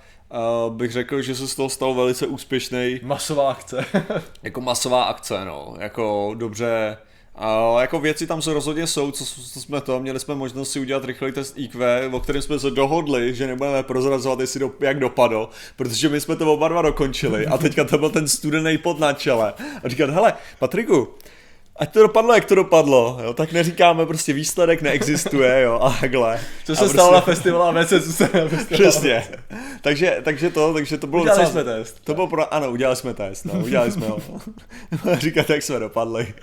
[0.68, 3.84] uh, bych řekl, že se z toho stal velice úspěšný Masová akce.
[4.42, 6.96] jako masová akce, no, jako dobře,
[7.34, 10.80] a jako věci tam se rozhodně jsou, co, co jsme to, měli jsme možnost si
[10.80, 14.98] udělat rychlý test IQ, o kterém jsme se dohodli, že nebudeme prozrazovat, jestli do, jak
[14.98, 18.98] dopadlo, protože my jsme to oba dva dokončili a teďka to byl ten studený pod
[18.98, 19.52] na čele.
[19.84, 21.08] A říkat, hele, Patriku,
[21.76, 26.40] ať to dopadlo, jak to dopadlo, jo, tak neříkáme prostě výsledek neexistuje, jo, a takhle.
[26.64, 29.24] Co A se stalo na festivalu ABC, co se na festivalu Přesně.
[29.80, 32.00] takže, takže to, takže to bylo Udělali docela- jsme test.
[32.04, 34.18] To bylo pro, ano, udělali jsme test, no, udělali jsme ho.
[35.18, 36.34] Říkat, jak jsme dopadli.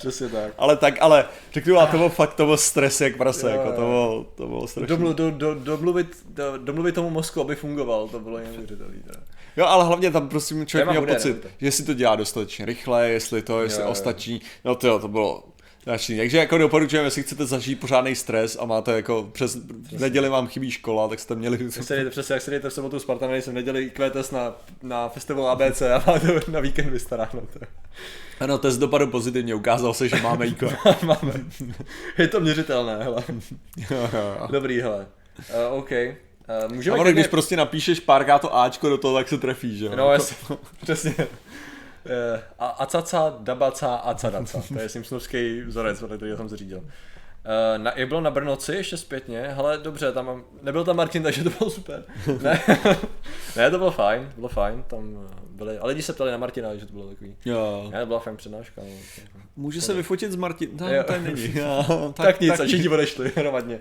[0.00, 0.52] Přesně tak.
[0.58, 3.68] Ale tak, ale řeknu vám, to byl fakt, to byl stres jak prase, Jo, jako
[3.72, 4.96] to bylo, to bylo strašné.
[4.96, 8.94] Domlu, do, do, domluvit, do, domluvit tomu mozku, aby fungoval, to bylo neuvěřitelné.
[9.56, 11.50] Jo, ale hlavně tam prostě člověk měl pocit, nebojte.
[11.60, 13.92] že si to dělá dostatečně rychle, jestli to, jestli Jo, jo.
[13.92, 15.44] ostatní, no to jo, to bylo
[15.80, 16.16] strašný.
[16.16, 19.58] Takže jako doporučujeme, jestli chcete zažít pořádný stres a máte jako přes
[19.98, 22.72] neděli vám chybí škola, tak jste měli Jak se jdete, přesně, jak se jdete v
[22.72, 27.40] sobotu Spartan, jsem neděli IQ test na, na festival ABC a máte na víkend vystaráno.
[27.52, 27.60] to.
[28.40, 30.76] Ano, test dopadl pozitivně, ukázal se, že máme IQ.
[31.02, 31.32] Máme.
[32.18, 33.24] Je to měřitelné, hele.
[33.76, 34.48] Jo, jo, jo.
[34.50, 35.06] Dobrý, hele.
[35.38, 35.90] Uh, OK.
[35.90, 35.96] Uh,
[36.64, 39.78] A můžeme ono, klidně- když prostě napíšeš párkrát to Ačko do toho, tak se trefíš,
[39.78, 39.92] že jo?
[39.96, 40.36] No, jasně,
[40.82, 41.14] přesně.
[42.04, 44.62] Uh, a acaca, dabaca, acadaca.
[44.68, 46.78] To je simpsonovský vzorec, kterého jsem se řídil.
[46.78, 51.22] Uh, na, jak bylo na Brnoci ještě zpětně, hele dobře, tam mám, nebyl tam Martin,
[51.22, 52.04] takže to bylo super.
[52.42, 52.62] ne,
[53.56, 56.76] ne, to bylo fajn, bylo fajn, tam eh, byli, ale lidi se ptali na Martina,
[56.76, 57.36] že to bylo takový.
[57.44, 57.88] Jo.
[57.92, 58.82] Ne, to byla fajn přednáška.
[58.84, 59.40] No.
[59.56, 60.76] Může se vyfotit s Martinem?
[60.80, 61.54] No, to není.
[61.58, 63.80] Jo, Tak, tak nic, a všichni odešli hromadně.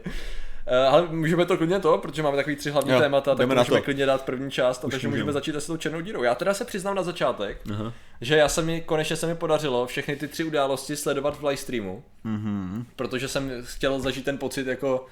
[0.71, 3.65] Uh, ale můžeme to klidně to, protože máme takový tři hlavní Jo, témata, tak můžeme
[3.65, 3.81] to.
[3.81, 5.11] klidně dát první část, a takže můžeme.
[5.11, 6.23] můžeme začít asi tou černou dírou.
[6.23, 7.93] Já teda se přiznám na začátek, Aha.
[8.21, 12.03] že já se mi, konečně se mi podařilo všechny ty tři události sledovat v livestreamu,
[12.23, 12.85] Mhm.
[12.95, 15.05] protože jsem chtěl zažít ten pocit jako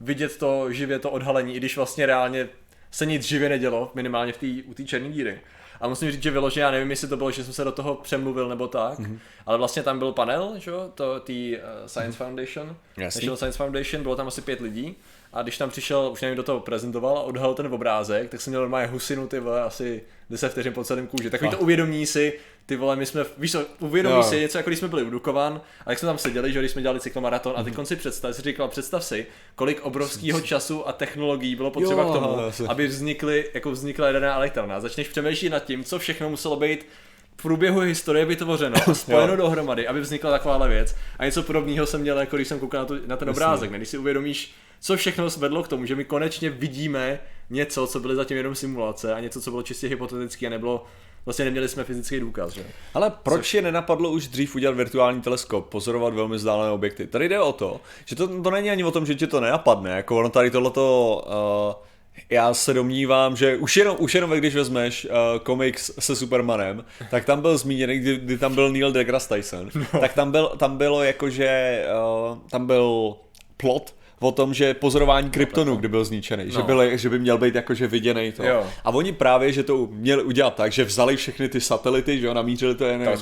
[0.00, 2.48] vidět to živě, to odhalení, i když vlastně reálně
[2.90, 5.40] se nic živě nedělo, minimálně v tý, u té černé díry.
[5.80, 7.94] A musím říct, že vyloženě, já nevím, jestli to bylo, že jsem se do toho
[7.94, 9.12] přemluvil nebo tak, Mhm.
[9.14, 9.18] mm-hmm.
[9.46, 13.18] ale vlastně tam byl panel, že jo, to tý uh, Science Foundation, Jasný.
[13.18, 14.96] National Science Foundation, bylo tam asi pět lidí
[15.32, 18.50] a když tam přišel, už nevím, kdo to prezentoval a odhalil ten obrázek, tak jsem
[18.50, 21.30] měl normálně husinu ty vole, asi 10 vteřin po celém kůži.
[21.30, 21.62] Takový to Fakt.
[21.62, 24.22] uvědomění si, ty vole, my jsme, víš co, uvědomíš Jo.
[24.30, 26.70] si něco, jako když jsme byli u Dukovan, a jak jsme tam seděli, že když
[26.70, 27.60] jsme dělali cyklomaraton Mhm.
[27.60, 32.02] a ty konci představ, si říkal, představ si, kolik obrovského času a technologií bylo potřeba
[32.02, 32.66] Jo, k tomu, jasně.
[32.68, 34.80] aby vznikly, jako vznikla jaderná elektrárna.
[34.80, 36.86] Začneš přemýšlet nad tím, co všechno muselo být
[37.36, 40.96] v průběhu historie vytvořeno a spojeno dohromady, aby vznikla takováhle věc.
[41.18, 43.76] A něco podobného jsem měl, jako když jsem koukal na, to, na ten obrázek, ne?
[43.78, 47.20] když si uvědomíš, co všechno vedlo k tomu, že my konečně vidíme
[47.50, 50.84] něco, co byly zatím jenom simulace a něco, co bylo čistě hypotetické a nebylo,
[51.24, 52.64] vlastně neměli jsme fyzický důkaz, že?
[52.94, 57.06] Ale proč je nenapadlo už dřív udělat virtuální teleskop, pozorovat velmi vzdálené objekty?
[57.06, 59.90] Tady jde o to, že to, to není ani o tom, že ti to nenapadne,
[59.90, 61.22] jako ono tady tohleto...
[61.76, 61.90] Uh,
[62.30, 67.24] já se domnívám, že už jenom, už jenom když vezmeš uh, komiks se Supermanem, tak
[67.24, 70.00] tam byl zmíněný, kdy, kdy tam byl Neil deGrasse Tyson, no.
[70.00, 71.84] tak tam, byl, tam bylo jakože,
[72.30, 73.14] uh, tam byl
[73.56, 76.50] plot, o tom, že pozorování kryptonu, kdy byl zničený, no.
[76.50, 76.64] že, No.
[76.64, 78.44] byl, že by měl být jakože viděný to.
[78.44, 78.66] Jo.
[78.84, 82.34] A oni právě, že to měli udělat tak, že vzali všechny ty satelity, že jo,
[82.34, 83.20] namířili to jen Tak.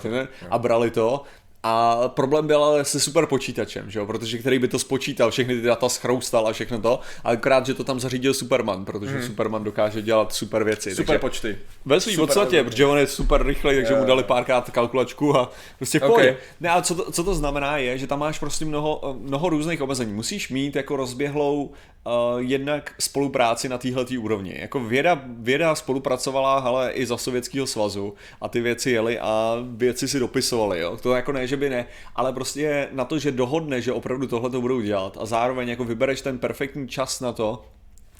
[0.50, 1.22] a brali to.
[1.62, 5.57] A problém byl ale se super počítačem, že jo, protože který by to spočítal, všechny
[5.57, 9.27] ty data schroustal a všechno to, ale akorát, že to tam zařídil Superman, protože hmm.
[9.27, 10.90] Superman dokáže dělat super věci.
[10.90, 11.59] Super takže počty.
[11.85, 15.51] ve svým podstatě, protože on je super rychlej, takže Jo, mu dali párkrát kalkulačku a
[15.77, 16.09] prostě v Ok.
[16.09, 16.37] pohodě.
[16.61, 19.83] Ne, a co to, co to znamená je, že tam máš prostě mnoho, mnoho různých
[19.83, 20.12] omezení.
[20.12, 21.73] Musíš mít jako rozběhlou uh,
[22.38, 24.57] jednak spolupráci na téhle úrovni.
[24.59, 30.09] Jako věda, věda spolupracovala ale i za Sovětského svazu a ty věci jeli a věci
[30.09, 30.81] si dopisovali.
[30.81, 30.97] Jo?
[30.97, 34.50] To jako ne, že by ne, ale prostě na to, že dohodne, že opravdu tohle
[34.50, 37.64] to budou dělat a zároveň jako vybereš ten perfektní čas na to,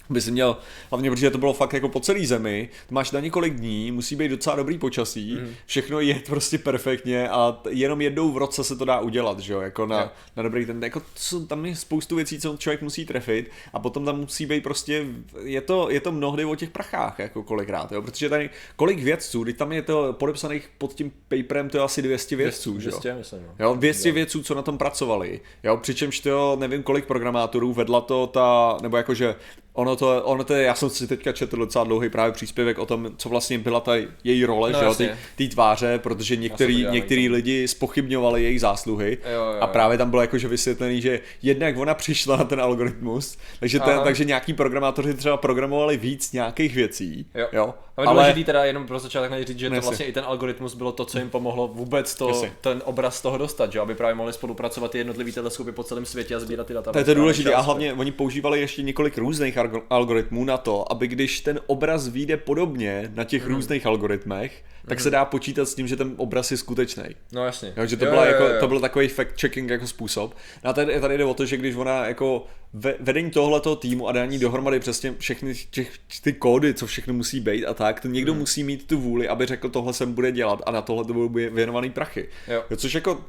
[0.09, 0.57] by si měl,
[0.89, 4.27] hlavně protože to bylo fakt jako po celý zemi, máš na několik dní, musí být
[4.27, 5.53] docela dobrý počasí, mm.
[5.65, 9.61] všechno je prostě perfektně a jenom jednou v roce se to dá udělat, že jo,
[9.61, 10.09] jako na, Jo.
[10.35, 14.05] na dobrý ten, jako co, tam je spoustu věcí, co člověk musí trefit a potom
[14.05, 15.05] tam musí být prostě,
[15.43, 19.45] je to, je to mnohdy o těch prachách, jako kolikrát, jo, protože tady, kolik vědců,
[19.45, 22.91] teď tam je to podepsaných pod tím paperem, to je asi 200 vědců, že jo.
[22.91, 23.65] 200, myslím, no.
[23.65, 25.41] Jo, 200 vědců, co na tom pracovali.
[25.63, 29.35] Jo, přičemž to nevím kolik programátorů vedla to ta, nebo jakože
[29.79, 32.85] ono to, ono to je, já jsem si teďka četl docela dlouhý právě příspěvek o
[32.85, 37.67] tom, co vlastně byla ta její role, No, že ty, tváře, protože některý, některý lidi
[37.67, 39.69] spochybňovali její zásluhy Jo, jo, a jo.
[39.71, 44.03] právě tam bylo jakože vysvětlený, že jednak ona přišla na ten algoritmus, takže, ten, Aha.
[44.03, 47.47] takže nějaký programátoři třeba programovali víc nějakých věcí, Jo.
[47.51, 50.23] jo Ale, ale důležitý teda jenom pro začátek najít říct, že to vlastně i ten
[50.27, 52.51] algoritmus bylo to, co jim pomohlo vůbec to, Jasně.
[52.61, 53.79] ten obraz toho dostat, že?
[53.79, 56.91] aby právě mohli spolupracovat ty jednotlivý teleskopy po celém světě a sbírat ty data.
[56.91, 60.91] To je to důležité a hlavně oni používali ještě několik různých algo- algoritmů na to,
[60.91, 63.55] aby když ten obraz vyjde podobně na těch Mhm.
[63.55, 67.03] různých algoritmech, tak se dá počítat s tím, že ten obraz je skutečný.
[67.31, 67.73] No jasně.
[67.77, 68.59] Jo, že to, Jo, byla jo, jako, jo, jo.
[68.59, 70.35] to byl takový fact-checking jako způsob.
[70.63, 74.07] No a tady, tady jde o to, že když ona jako ve, vedení tohletoho týmu
[74.07, 75.91] a dání dohromady přesně všechny těch,
[76.23, 78.39] ty kódy, co všechno musí být a tak, to někdo Hmm.
[78.39, 81.29] musí mít tu vůli, aby řekl, tohle se bude dělat a na tohle to budou
[81.29, 82.27] věnovaný prachy.
[82.47, 82.63] Jo.
[82.69, 83.21] Jo, což jako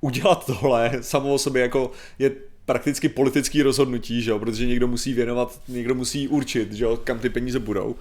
[0.00, 2.30] udělat tohle samo o sobě jako je
[2.64, 7.18] prakticky politický rozhodnutí, že jo, protože někdo musí věnovat, někdo musí určit, že jo, kam
[7.18, 7.94] ty peníze budou.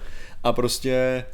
[0.43, 1.25] A prostě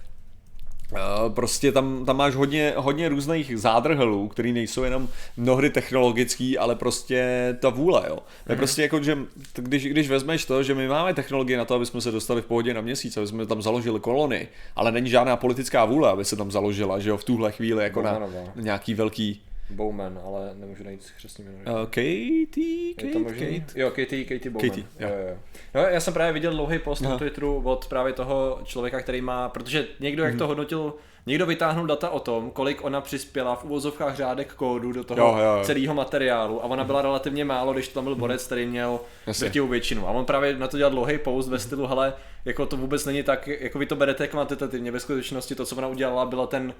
[1.29, 7.55] prostě tam, tam máš hodně, hodně různých zádrhelů, který nejsou jenom mnohdy technologický, ale prostě
[7.59, 8.19] ta vůle, jo.
[8.45, 9.17] To je prostě jako, že
[9.53, 12.45] když, když vezmeš to, že my máme technologie na to, aby jsme se dostali v
[12.45, 16.35] pohodě na měsíc, aby jsme tam založili kolony, ale není žádná politická vůle, aby se
[16.35, 18.51] tam založila, že jo, v tuhle chvíli jako na, Bowmanova.
[18.55, 19.41] nějaký velký
[19.71, 21.79] Bowman, ale nemůžu najít křesní jméno.
[21.81, 23.61] uh, Katie, Je Kate, to možný?
[23.61, 23.79] Kate?
[23.81, 24.69] Jo, Katie, Katie Bowman.
[24.69, 25.07] Katie, jo.
[25.09, 25.27] jo.
[25.29, 25.35] Jo.
[25.75, 27.17] No, já jsem právě viděl dlouhý post na Aha.
[27.17, 30.47] Twitteru od právě toho člověka, který má, protože někdo, jak to Mhm.
[30.47, 30.93] hodnotil,
[31.25, 35.37] někdo vytáhnul data o tom, kolik ona přispěla v uvozovkách řádek kódu do toho Jo,
[35.37, 35.63] jo, jo.
[35.63, 38.99] celého materiálu a ona byla relativně málo, když tam byl borec, který měl
[39.39, 40.07] drtivou většinu.
[40.07, 42.13] A on právě na to dělal dlouhý post ve stylu, hele,
[42.45, 45.87] jako to vůbec není tak, jako vy to berete kvantitativně, ve skutečnosti to, co ona
[45.87, 46.73] udělala, byla ten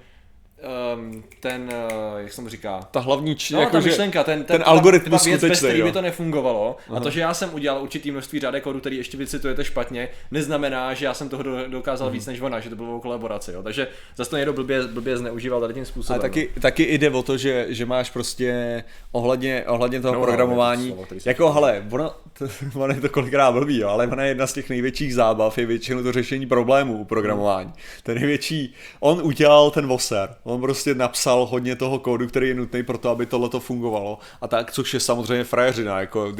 [0.96, 1.62] um, ten,
[2.14, 4.60] uh, jak se mu říká, Ta hlavní č- No, jako, ta myšlenka, ten, ten, ten
[4.60, 5.92] ta- algoritmus ta věc, bez který by jo.
[5.92, 6.76] to nefungovalo.
[6.88, 6.96] Aha.
[6.98, 10.94] A to, že já jsem udělal určitý množství řádek kódu, který ještě vycitujete špatně, neznamená,
[10.94, 12.14] že já jsem toho do- dokázal Mhm.
[12.14, 13.52] víc než ona, že to bylo o kolaboraci.
[13.52, 13.62] Jo.
[13.62, 16.20] Takže zase to někdo blbě, blbě zneužíval tady tím způsobem.
[16.20, 20.26] Ale taky, taky jde o to, že, že máš prostě ohledně, ohledně toho No, no,
[20.26, 22.44] programování, slovo, který jsem jako hele, ono, to,
[22.80, 25.66] ono je to kolikrát blbý, jo, ale ona je jedna z těch největších zábav, je
[25.66, 27.72] většinou to řešení problémů u programování.
[28.02, 32.82] Ten největší, on udělal ten voser, on prostě napsal hodně toho kódu, který je nutný
[32.82, 34.18] pro to, aby tohle to fungovalo.
[34.40, 36.32] A tak, což je samozřejmě frajeřina, jako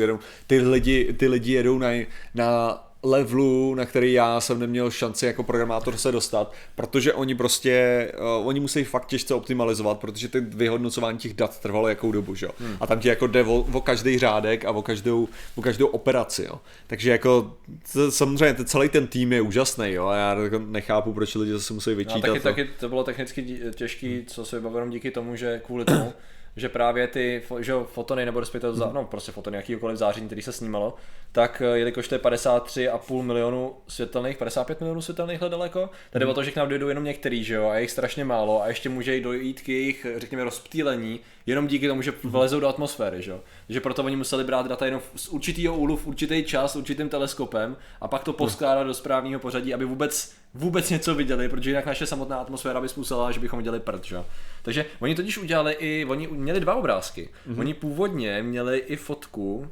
[0.47, 1.89] ty, lidi, ty lidi jedou na,
[2.35, 8.09] na levelu, na který já jsem neměl šanci jako programátor se dostat, protože oni prostě,
[8.41, 12.47] uh, oni musí fakt těžce optimalizovat, protože ty vyhodnocování těch dat trvalo jakou dobu, že
[12.47, 12.53] jo.
[12.59, 12.77] Hmm.
[12.81, 16.45] A tam ti jako jde o, o každý řádek a o každou, o každou operaci,
[16.45, 16.61] jo.
[16.87, 17.57] Takže jako
[17.93, 21.53] to, samozřejmě ten, celý ten tým je úžasný, jo, a já jako nechápu, proč lidi
[21.53, 22.29] zase musí vyčítat.
[22.29, 26.13] No, taky, taky to bylo technicky těžký, co se vybavím díky tomu, že kvůli tomu,
[26.57, 28.95] že právě ty že fotony, nebo respektive hmm.
[28.95, 30.95] no prostě fotony, jakýkoliv záření, který se snímalo,
[31.33, 36.31] tak eh, jelikož to je 53,5 milionů světelných, 55 milionů světelných let daleko, tady hmm.
[36.31, 38.69] o to, že k nám dojdou jenom některý, že jo, a jich strašně málo a
[38.69, 42.33] ještě může dojít k jejich, řekněme, rozptýlení, jenom díky tomu, že hmm.
[42.33, 43.41] vlezou do atmosféry, že jo.
[43.69, 47.77] že proto oni museli brát data jenom z určitého úhlu v určitý čas, určitým teleskopem
[48.01, 52.07] a pak to poskládat do správného pořadí, aby vůbec vůbec něco viděli, protože jinak naše
[52.07, 54.17] samotná atmosféra by způsobila, že bychom viděli prd, že?
[54.63, 57.29] Takže oni totiž udělali i, oni měli dva obrázky.
[57.49, 57.61] Mm-hmm.
[57.61, 59.67] Oni původně měli i fotku uh,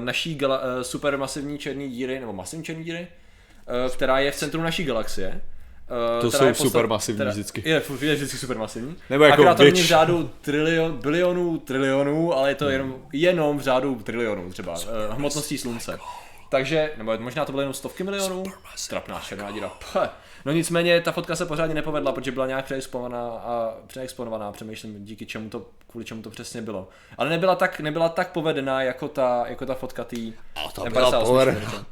[0.00, 3.06] naší gala- uh, supermasivní černé díry, nebo masivní černé díry,
[3.86, 5.28] uh, která je v centru naší galaxie.
[5.90, 6.56] Uh, to jsou postav...
[6.56, 7.62] supermasivní teda, vždycky.
[7.64, 8.96] Je, je vždycky supermasivní.
[9.10, 13.58] Nebo jako Akorát to není v řádu trilion, bilionů, trilionů, ale je to jenom, jenom
[13.58, 15.98] v řádu trilionů třeba, uh, hmotností slunce.
[16.48, 18.44] Takže, nebo možná to bylo jenom stovky milionů?
[18.76, 19.72] Strapná černá díra.
[20.44, 25.26] No nicméně ta fotka se pořádně nepovedla, protože byla nějak přeexponovaná a přeexponovaná, přemýšlím díky
[25.26, 26.88] čemu to, kvůli čemu to přesně bylo.
[27.18, 30.32] Ale nebyla tak, nebyla tak povedená jako ta, jako ta fotka tý
[30.66, 31.86] A to byla povedená.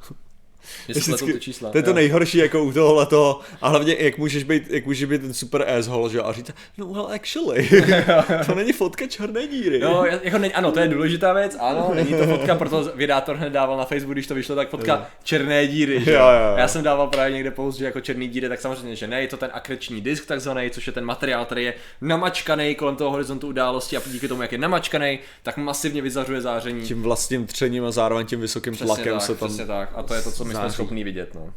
[0.89, 1.71] Že Vždycky, ty čísla.
[1.71, 1.95] To je to jo.
[1.95, 3.41] nejhorší jako u tohohle toho.
[3.61, 6.87] A hlavně, jak můžeš být, jak může být ten super asshole, že A říct, no
[6.87, 7.69] well actually,
[8.47, 9.79] to není fotka černé díry.
[9.79, 13.51] No, jako ne, ano, to je důležitá věc, ano, není to fotka, proto vydátor hned
[13.51, 15.03] dával na Facebook, když to vyšlo, tak fotka jo.
[15.23, 16.13] černé díry, že?
[16.13, 16.57] Jo, jo, jo.
[16.57, 19.29] Já jsem dával právě někde post, že jako černý díry, tak samozřejmě, že ne, je
[19.29, 23.47] to ten akreční disk takzvaný, což je ten materiál, který je namačkaný kolem toho horizontu
[23.49, 26.87] události a díky tomu, jak je namačkaný, tak masivně vyzařuje záření.
[26.87, 29.49] Tím vlastním třením a zároveň tím vysokým přesně tlakem tak, se tam.
[29.49, 31.55] Přesně tak, a to je to, co my jsme schopní vidět, no.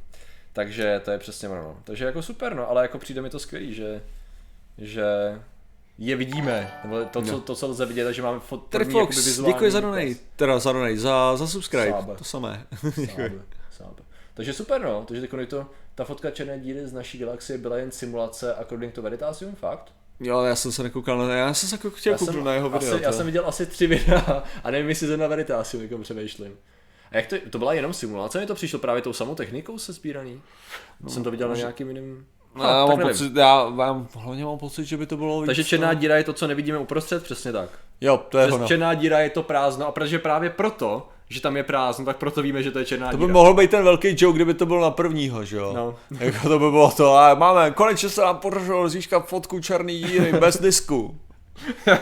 [0.54, 1.62] Takže to je přesně ono.
[1.62, 1.78] No.
[1.84, 4.02] Takže jako super, no, ale jako přijde mi to skvělý, že,
[4.78, 5.04] že
[5.98, 7.40] je vidíme, nebo to, co, no.
[7.40, 10.98] to, co lze vidět, že máme fot, Tady Fox, děkuji za donate, teda za donate,
[10.98, 12.16] za, za subscribe, Sábe.
[12.16, 12.68] to samé.
[12.82, 13.32] Sábe.
[13.72, 14.04] Sábe.
[14.34, 17.92] Takže super, no, takže teď to, ta fotka černé díry z naší galaxie byla jen
[17.92, 19.94] simulace according to Veritasium, fakt?
[20.20, 22.96] Jo, já jsem se nekoukal na já jsem se jako chtěl kouknout na jeho video.
[22.96, 26.58] Asi, já jsem viděl asi tři videa a nevím, jestli jsem na Veritasium, jako přemýšlím.
[27.18, 29.94] A jak to, to byla jenom simulace, mi to přišlo právě tou samou technikou se
[29.94, 30.42] sbíraný?
[31.02, 31.62] No, jsem to viděl může...
[31.62, 32.26] na nějakým jiným...
[32.56, 35.46] No, já, mám pocit, já mám, hlavně mám pocit, že by to bylo víc.
[35.46, 37.70] Takže černá díra je to, co nevidíme uprostřed, přesně tak.
[38.02, 38.68] Jo, to je ono.
[38.68, 42.42] Černá díra je to prázdno a protože právě proto, že tam je prázdno, tak proto
[42.42, 43.34] víme, že to je černá To by díra.
[43.34, 45.74] mohl být ten velký joke, kdyby to bylo na prvního, že jo?
[45.76, 45.96] No.
[46.20, 50.34] jako to by bylo to, a máme, konečně se nám podařilo získat fotku černý díry
[50.34, 51.20] bez disku.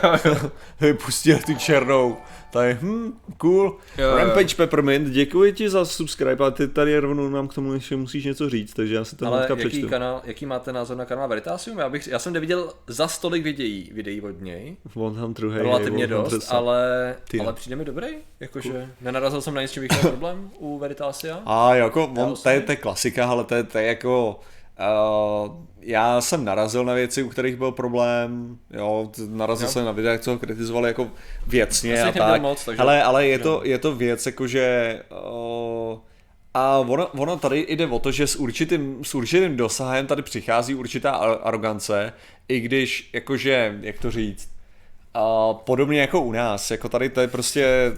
[0.80, 2.16] Vypustili tu černou
[2.56, 3.76] Tady, hm, cool.
[3.98, 4.56] Jo, Rampage jo.
[4.56, 8.50] Peppermint, děkuji ti za subscribe, a ty tady rovnou nám k tomu ještě musíš něco
[8.50, 9.88] říct, takže já si to Ale jaký přečtu.
[9.88, 11.78] Kanál, jaký máte názor na kanál Veritasium?
[11.78, 14.76] Já, bych, já jsem neviděl za stolik videí, videí od něj.
[14.94, 15.58] On tam druhý.
[15.58, 18.08] Relativně dost, ale, ale přijde mi dobrý.
[18.40, 18.88] Jakože cool.
[19.00, 21.42] nenarazil jsem na nic, čím bych měl problém u Veritasia.
[21.46, 24.40] A jako, on, to, je, to je klasika, ale to je, to je jako
[24.78, 25.52] Uh,
[25.86, 29.72] já jsem narazil na věci, u kterých byl problém, jo, narazil jo.
[29.72, 31.10] jsem na videa, co ho kritizovali jako
[31.46, 32.82] věcně a tak, moc, takže...
[32.82, 35.98] ale, ale je, to, je to věc jakože uh,
[36.54, 40.74] a ono, ono tady jde o to, že s určitým, s určitým dosahem tady přichází
[40.74, 41.10] určitá
[41.42, 42.12] arogance,
[42.48, 44.50] i když jakože, jak to říct,
[45.16, 47.92] uh, podobně jako u nás, jako tady to je prostě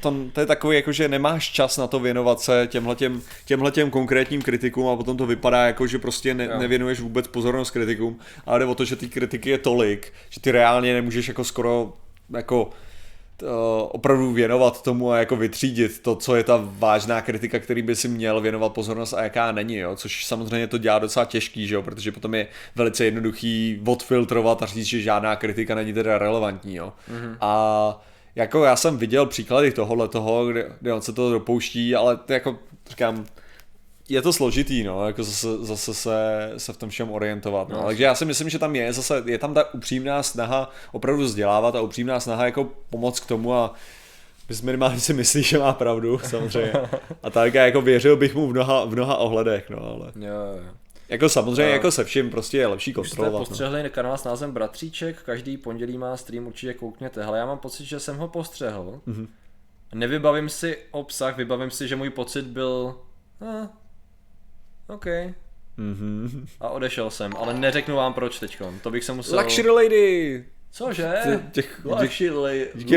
[0.00, 4.42] to, to je takový, jako, že nemáš čas na to věnovat se těmhletěm, těmhletěm konkrétním
[4.42, 8.64] kritikům a potom to vypadá jako, že prostě ne, nevěnuješ vůbec pozornost kritikům, ale jde
[8.64, 11.92] o to, že ty kritiky je tolik, že ty reálně nemůžeš jako skoro
[12.36, 12.70] jako
[13.36, 17.96] to, opravdu věnovat tomu a jako vytřídit to, co je ta vážná kritika, který by
[17.96, 19.96] si měl věnovat pozornost a jaká není, jo?
[19.96, 21.82] což samozřejmě to dělá docela těžký, že jo?
[21.82, 26.74] protože potom je velice jednoduchý odfiltrovat a říct, že žádná kritika není teda relevantní.
[26.74, 26.92] Jo?
[27.10, 27.36] Mm-hmm.
[27.40, 28.04] A
[28.36, 32.58] jako já jsem viděl příklady tohohle toho, kde, kde on se to dopouští, ale jako
[32.88, 33.26] říkám,
[34.08, 37.76] je to složitý, no, jako zase, zase se, se v tom všem orientovat, no.
[37.76, 37.86] no.
[37.86, 41.76] Takže já si myslím, že tam je zase, je tam ta upřímná snaha opravdu vzdělávat
[41.76, 43.74] a upřímná snaha jako pomoct k tomu a
[44.48, 46.72] bys minimálně si myslí, že má pravdu, samozřejmě.
[47.22, 50.12] A tak jako věřil bych mu v mnoha, v mnoha ohledech, no, ale...
[50.16, 50.83] Jo, jo.
[51.08, 53.32] Jako samozřejmě, jako se vším, prostě je lepší kontrolovat.
[53.32, 53.46] Jste no.
[53.46, 53.90] postřehli no.
[53.90, 57.24] kanál s názvem Bratříček, každý pondělí má stream, určitě koukněte.
[57.24, 59.00] Hele, já mám pocit, že jsem ho postřehl.
[59.08, 59.26] Mm-hmm.
[59.94, 62.96] Nevybavím si obsah, vybavím si, že můj pocit byl...
[63.40, 63.66] Ah,
[64.88, 65.06] OK.
[65.78, 66.46] Mm-hmm.
[66.60, 68.78] A odešel jsem, ale neřeknu vám proč teďkon.
[68.82, 69.40] To bych se musel...
[69.40, 70.44] Luxury Lady!
[70.70, 71.14] Cože?
[71.52, 72.30] Těch- Luxury,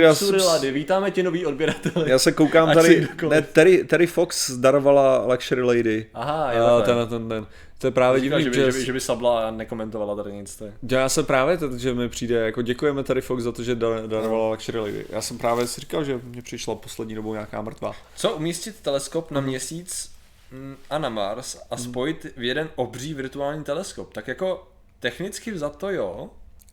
[0.02, 2.12] na luxury lady, vítáme tě nový odběrateli.
[2.12, 6.06] Já se koukám tady, ne, Terry, Terry Fox darovala Luxury Lady.
[6.13, 7.48] Aha, jo, A ten, ten, ten.
[7.78, 10.34] To je právě divný, že, by, že, že, by, že by sabla a nekomentovala tady
[10.34, 10.56] nic.
[10.88, 13.76] To já jsem právě, to, že mi přijde, jako děkujeme Terry Fox za to, že
[13.76, 15.06] dar- darovala Luxury Lady.
[15.10, 17.92] Já jsem právě si říkal, že mě přišla poslední dobou nějaká mrtvá.
[18.16, 20.12] Co umístit teleskop na měsíc
[20.52, 24.13] mm, a na Mars a spojit v jeden obří virtuální teleskop?
[24.13, 24.68] Tak jako
[25.00, 26.30] technicky vzato jo,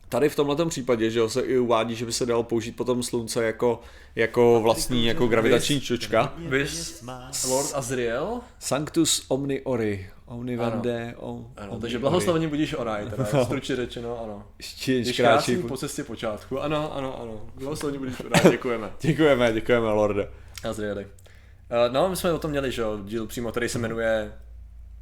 [0.09, 3.03] Tady v tomhle případě, že jo, se i uvádí, že by se dalo použít potom
[3.03, 3.81] slunce jako,
[4.15, 6.33] jako vlastní jako gravitační čočka.
[6.37, 7.03] Vys
[7.49, 8.39] Lord Azriel.
[8.59, 10.71] Sanctus omni ori, omni Ano.
[10.71, 12.01] vende, o, Ano, omni takže ori.
[12.01, 14.47] blahoslavený budíš Oraj, teda stručně řečeno, ano.
[14.57, 15.57] Ještě kráčí.
[15.57, 17.41] po cestě počátku, ano, ano, ano.
[17.55, 18.91] Blahoslavený budíš Oraj, děkujeme.
[19.01, 20.29] Děkujeme, děkujeme, lorde.
[20.69, 21.05] Azrieli.
[21.05, 24.31] Uh, no, my jsme o tom měli, že jo, díl přímo, který se jmenuje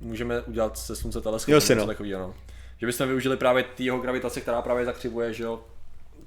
[0.04, 1.54] Můžeme udělat se slunce teleskop.
[1.54, 1.86] Jo, si no.
[1.88, 2.34] takovýho, no.
[2.84, 5.64] Že bychom využili právě té jeho gravitace, která právě zakřivuje, že jo,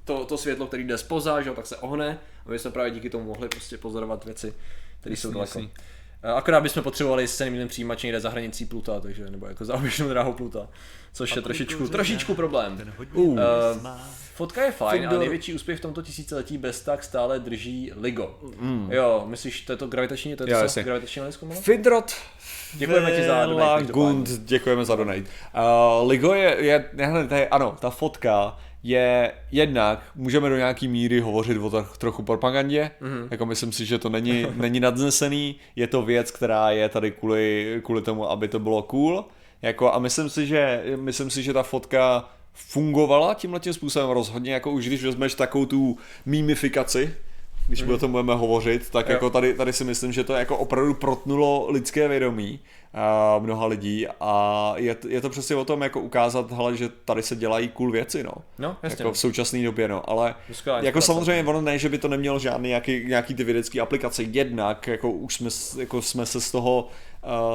[0.05, 2.91] to, to světlo, který jde spoza, že jo, tak se ohne a my jsme právě
[2.91, 4.55] díky tomu mohli prostě pozorovat věci,
[5.01, 5.59] které jsou daleko.
[5.59, 5.71] jasný.
[6.23, 9.75] Eh, Akorát bychom potřebovali s celým přijímač někde za hranicí Pluta, takže, nebo jako za
[9.75, 10.69] oběžnou dráhou Pluta,
[11.13, 12.95] což je trošičku, trošičku problém.
[13.13, 13.39] Uh,
[14.35, 18.39] fotka je fajn, ale největší úspěch v tomto tisíciletí bez tak stále drží LIGO.
[18.61, 18.89] Mm.
[18.93, 20.83] Jo, myslíš, to je to gravitační, to je to co?
[20.83, 21.23] gravitační?
[21.61, 22.13] Fidrot
[22.79, 23.85] Děkujeme ti za donate.
[23.85, 25.21] Gund, děkujeme za donate.
[25.21, 30.89] Uh, Ligo je, je ne, to je, ano, ta fotka je jednak, můžeme do nějaký
[30.89, 33.29] míry hovořit o tak, trochu propagandě, mm-hmm.
[33.31, 37.81] jako myslím si, že to není, není nadznesený, je to věc, která je tady kvůli,
[37.85, 39.25] kvůli tomu, aby to bylo cool,
[39.63, 44.53] jako a myslím si, že, myslím si, že ta fotka fungovala tímhle tím způsobem rozhodně,
[44.53, 47.15] jako už když vezmeš takovou tu mimifikaci,
[47.67, 47.91] když mm.
[47.91, 49.13] o tom budeme hovořit, tak Jo.
[49.13, 52.61] jako tady, tady si myslím, že to jako opravdu protnulo lidské vědomí
[52.95, 57.23] a mnoha lidí a je, je to přesně o tom jako ukázat, hele, že tady
[57.23, 58.33] se dělají cool věci, no.
[58.59, 59.03] No, jasně.
[59.03, 61.07] Jako v současné době, no, ale Skvělá jako inspirace.
[61.07, 65.11] samozřejmě ono ne, že by to nemělo žádný nějaký, nějaký ty vědecké aplikace, jednak jako
[65.11, 65.51] už jsme,
[65.81, 66.89] jako jsme se z toho,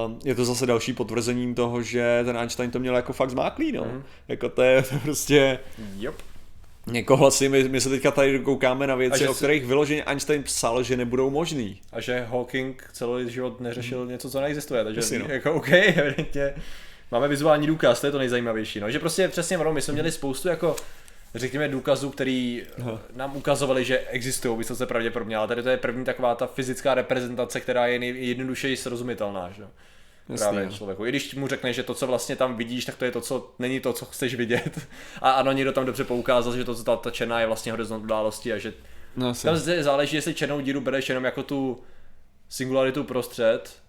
[0.05, 3.71] uh, je to zase další potvrzením toho, že ten Einstein to měl jako fakt zmáklý,
[3.71, 3.85] no.
[3.85, 4.03] Mhm.
[4.27, 5.59] Jako to je, to je prostě,
[5.97, 6.15] Yep.
[6.93, 10.43] Jako vlastně my, my se teďka tady koukáme na věci, o si- kterých vyloženě Einstein
[10.43, 11.81] psal, že nebudou možný.
[11.91, 15.25] A že Hawking celý život neřešil něco, co neexistuje, takže Jasně, no.
[15.29, 16.53] jako OK, evidentně
[17.11, 20.11] máme vizuální důkaz, to je to nejzajímavější, no, že prostě přesně ono, my jsme měli
[20.11, 20.75] spoustu jako
[21.35, 23.01] řekněme důkazů, který Aha.
[23.15, 27.59] nám ukazovali, že existují vysoce pravděpodobně, ale tady to je první taková ta fyzická reprezentace,
[27.59, 29.63] která je nejjednodušeji srozumitelná, že?
[30.31, 30.71] Jasný, Právě no.
[30.71, 31.05] člověku.
[31.05, 33.53] I když mu řekneš, že to, co vlastně tam vidíš, tak to je to, co
[33.59, 34.79] není to, co chceš vidět.
[35.21, 38.03] A ano, někdo tam dobře poukázal, že to, co ta, ta černá je vlastně horizont
[38.03, 38.73] události a že
[39.15, 41.83] No, tam záleží, jestli černou díru bereš jenom jako tu
[42.49, 43.81] singularitu prostřed.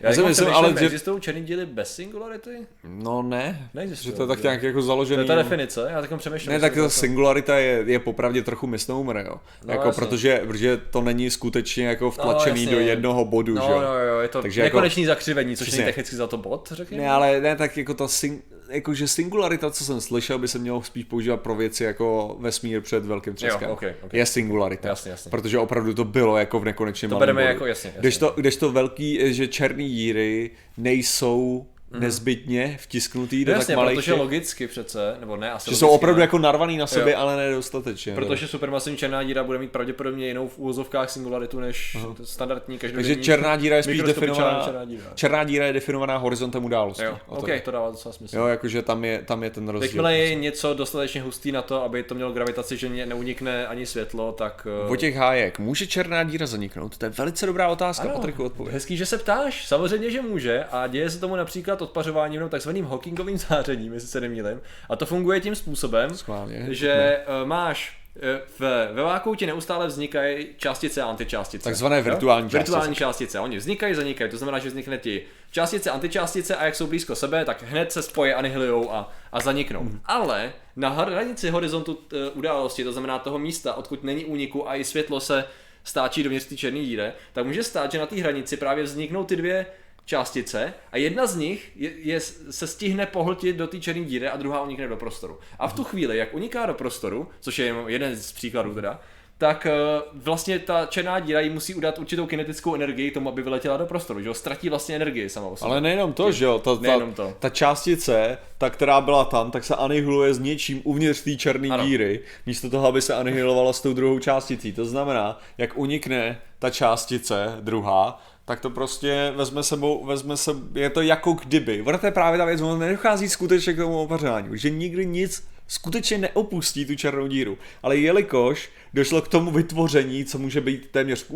[0.00, 2.50] Já, Já si jako myslím, ale že- existují černé díly bez singularity?
[2.84, 5.22] No ne, Neexistují, že to je tak nějak jako To založený.
[5.22, 5.42] je ta no.
[5.42, 6.52] definice, já takom přemýšlím.
[6.52, 6.90] Ne, tak to ta to.
[6.90, 9.34] singularita je, je popravdě trochu misnomer, jo.
[9.64, 10.06] No, jako jasně.
[10.06, 12.76] protože, protože to není skutečně jako vtlačený jasně.
[12.76, 13.80] do jednoho bodu, No, že jo.
[13.80, 17.02] no, jo, je to Takže jako- nekonečný zakřivení, což není technicky za to bod, řekněme.
[17.02, 20.82] Ne, ale ne, tak jako ta sing, jakože singularita, co jsem slyšel, by se mělo
[20.82, 23.70] spíš používat pro věci jako vesmír před velkým třeskem.
[23.70, 24.12] ok, ok.
[24.14, 24.88] Je singularita.
[24.88, 25.30] Jasně, jasně.
[25.30, 27.52] Protože opravdu to bylo jako v nekonečně To bereme bodu.
[27.52, 28.00] jako jasně, jasně.
[28.00, 31.66] Když to, když to velký, že černý díry nejsou
[31.98, 33.56] nezbytně vtisknutý do Mhm.
[33.56, 36.22] No jasně, tak malých protože těch- logicky přece, nebo ne, asi že jsou opravdu ne.
[36.24, 37.18] jako narvaný na sobě, Jo.
[37.18, 38.14] ale ne dostatečně.
[38.14, 43.08] Protože supermasivní černá díra bude mít pravděpodobně jinou v úvozovkách singularitu než standardní každodenní.
[43.14, 45.02] Takže černá díra je spíš definovaná, černá díra.
[45.14, 47.02] černá díra je definovaná horizontem události.
[47.04, 47.60] Jo, to OK, jde.
[47.60, 48.36] to dává docela smysl.
[48.36, 49.88] Jo, jakože tam je, tam je ten rozdíl.
[49.88, 53.86] Jakmile je něco dostatečně hustý na to, aby to mělo gravitaci, že ne- neunikne ani
[53.86, 54.66] světlo, tak...
[54.84, 56.96] eh, Vojtěch Hájek, může černá díra zaniknout?
[56.98, 58.74] To je velice dobrá otázka, Ano, Patriku, odpověď.
[58.74, 59.66] Hezký, že se ptáš.
[59.66, 64.20] Samozřejmě, že může a děje se tomu například odpařováním nebo takzvaným Hawkingovým zářením, jestli se
[64.20, 64.60] nemýlim.
[64.88, 66.66] A to funguje tím způsobem, Schválně.
[66.70, 71.64] že eh, máš eh, v, ve váku ti neustále vznikají částice a antičástice.
[71.64, 73.40] Takzvané virtuální Virtuální částice.
[73.40, 77.44] Oni vznikají, zanikají, to znamená, že vznikne ti částice, antičástice a jak jsou blízko sebe,
[77.44, 79.82] tak hned se spoje, anihilujou a, a zaniknou.
[79.82, 80.00] Mhm.
[80.04, 84.84] Ale na hranici horizontu eh, události, to znamená toho místa, odkud není úniku a i
[84.84, 85.44] světlo se
[85.84, 89.36] stáčí dovnitř té černé díry, tak může stát, že na té hranici právě vzniknou ty
[89.36, 89.66] dvě
[90.10, 92.20] částice a jedna z nich je, je,
[92.50, 95.38] se stihne pohltit do té černé díry a druhá unikne do prostoru.
[95.58, 99.00] A v tu chvíli, jak uniká do prostoru, což je jeden z příkladů teda,
[99.38, 99.72] tak eh,
[100.14, 104.20] vlastně ta černá díra jí musí udat určitou kinetickou energii tomu, aby vyletěla do prostoru,
[104.20, 104.34] že jo?
[104.34, 105.72] Ztratí vlastně energii sama o sobě.
[105.72, 107.32] Ale nejenom to, že jo, ta, ta, Nejenom to.
[107.38, 112.20] ta částice, ta, která byla tam, tak se anihiluje s něčím uvnitř té černé díry,
[112.46, 114.72] místo toho, aby se anihilovala s tou druhou částicí.
[114.72, 120.90] To znamená, jak unikne ta částice druhá, tak to prostě vezme sebou, vezme se, je
[120.90, 121.82] to jako kdyby.
[121.82, 125.48] Ono to je právě ta věc, ono nedochází skutečně k tomu opařování, že nikdy nic
[125.68, 127.58] skutečně neopustí tu černou díru.
[127.82, 131.26] Ale jelikož došlo k tomu vytvoření, co může být téměř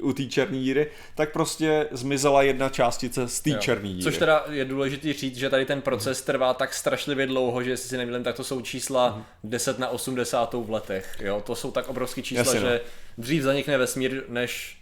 [0.00, 4.02] u té černé díry, tak prostě zmizela jedna částice z té černé díry.
[4.02, 7.88] Což teda je důležité říct, že tady ten proces trvá tak strašlivě dlouho, že jestli
[7.88, 11.16] si nemýlím, tak to jsou čísla 10 na 80 v letech.
[11.20, 11.42] Jo?
[11.46, 12.68] To jsou tak obrovské čísla, Jasně, no.
[12.68, 12.80] že
[13.18, 14.81] dřív zanikne vesmír, než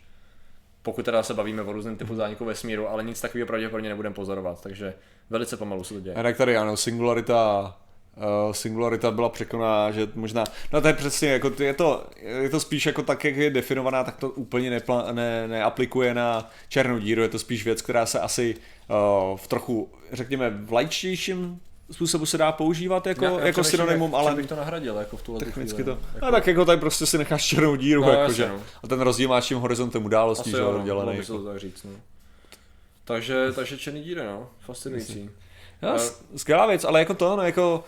[0.82, 4.62] pokud teda se bavíme o různém typu zániku vesmíru, ale nic takového pravděpodobně nebudeme pozorovat,
[4.62, 4.94] takže
[5.30, 6.14] velice pomalu se to děje.
[6.14, 7.76] Tak tady ano, singularita
[8.16, 12.60] Uh, singularita byla překoná, že možná, no to je přesně, jako je to, je to
[12.60, 17.22] spíš jako tak, jak je definovaná, tak to úplně nepla, ne, neaplikuje na černou díru,
[17.22, 21.60] je to spíš věc, která se asi uh, v trochu, řekněme, vlajčtějším
[21.92, 25.22] způsobu se dá používat jako, Já- já jako synonymum, ale bych to nahradil jako v
[25.22, 25.90] tuhle technicky chvíli, to.
[25.90, 25.96] no.
[26.06, 26.16] Jako...
[26.16, 28.42] Jako, A tak jako tady prostě si necháš černou díru, No, jakože.
[28.42, 28.62] jasně, no.
[28.82, 31.38] A ten rozdíl máš tím horizontem událostí, že jo, no, se Jako.
[31.38, 31.90] to tak říct, no.
[33.04, 35.30] Takže, takže černý díry, no, fascinující.
[35.82, 37.84] No, s- skvělá věc, ale jako to, no jako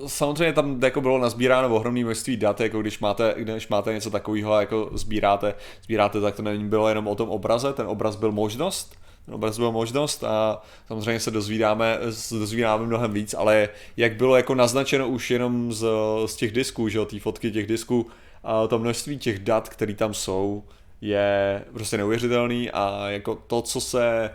[0.00, 4.10] uh, samozřejmě tam jako bylo nazbíráno ohromné množství dat, jako když máte, když máte něco
[4.10, 8.32] takového, jako sbíráte, sbíráte, tak to není bylo jenom o tom obraze, ten obraz byl
[8.32, 8.94] možnost,
[9.26, 11.98] ten obraz byl možnost a samozřejmě se dozvídáme,
[12.30, 15.86] dozvídáme mnohem víc, ale jak bylo jako naznačeno už jenom z,
[16.26, 18.06] z těch disků, že jo, té fotky těch disků,
[18.44, 20.64] a to množství těch dat, které tam jsou,
[21.00, 24.30] je prostě neuvěřitelný a jako to, co se,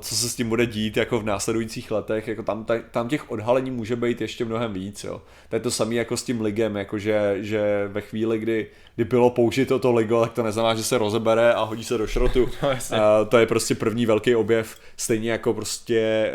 [0.00, 3.30] co se s tím bude dít jako v následujících letech, jako tam, ta- tam těch
[3.30, 5.22] odhalení může být ještě mnohem víc, jo.
[5.48, 8.66] To je to samé jako s tím ligem, jako že, že ve chvíli, kdy,
[8.96, 12.06] kdy bylo použito to ligo, tak to neznamená, že se rozebere a hodí se do
[12.06, 12.48] šrotu.
[12.62, 12.96] No, jasně.
[12.98, 16.32] Eh, to je prostě první velký objev, stejně jako prostě eh,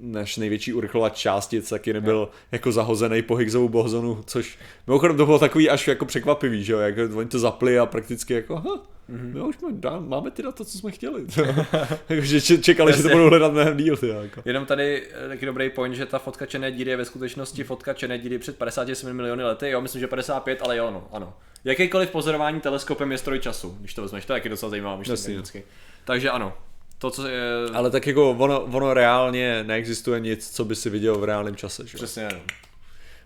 [0.00, 5.38] náš největší urychlovač částic taky nebyl jako zahozený po Higgsovou bozonu, což mimochodem to bylo
[5.38, 9.30] takový až jako překvapivý, že jo, jak oni to zapli a prakticky jako, ha, Mhm.
[9.34, 11.24] my už máme, dá, máme ty data, co jsme chtěli.
[12.08, 13.14] Jakože če- čekali, že to Jasně.
[13.14, 14.42] budou hledat mnohem díl, ty, jako.
[14.44, 17.94] Jenom tady eh, taky dobrý point, že ta fotka černé díry je ve skutečnosti fotka
[17.94, 21.34] černé díry před 57 miliony lety, jo, myslím, že 55, ale jo, no, ano.
[21.64, 25.32] Jakýkoliv pozorování teleskopem je stroj času, když to vezmeš, to je taky docela zajímavá myšlenka
[25.32, 25.62] Jasně.
[26.04, 26.52] Takže ano,
[26.98, 27.40] to, co je...
[27.72, 31.86] Ale tak jako ono, ono reálně neexistuje nic, co by si viděl v reálném čase,
[31.86, 31.96] že?
[31.96, 32.28] Přesně,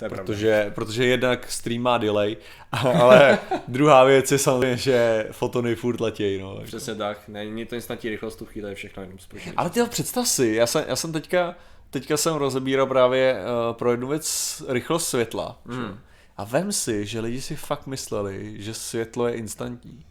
[0.04, 0.24] je pravda.
[0.24, 2.36] Protože, protože jednak stream má delay,
[2.72, 3.38] ale
[3.68, 6.60] druhá věc je samozřejmě, že fotony furt letějí, no.
[6.64, 9.54] Přesně tak, není to instantní rychlost tu chvíli, je všechno jenom spočítat.
[9.56, 11.54] Ale ty představ si, já jsem, já jsem teďka,
[11.90, 15.60] teďka jsem rozebíral právě uh, pro jednu věc rychlost světla.
[15.64, 15.98] Mm.
[16.36, 20.04] A vem si, že lidi si fakt mysleli, že světlo je instantní.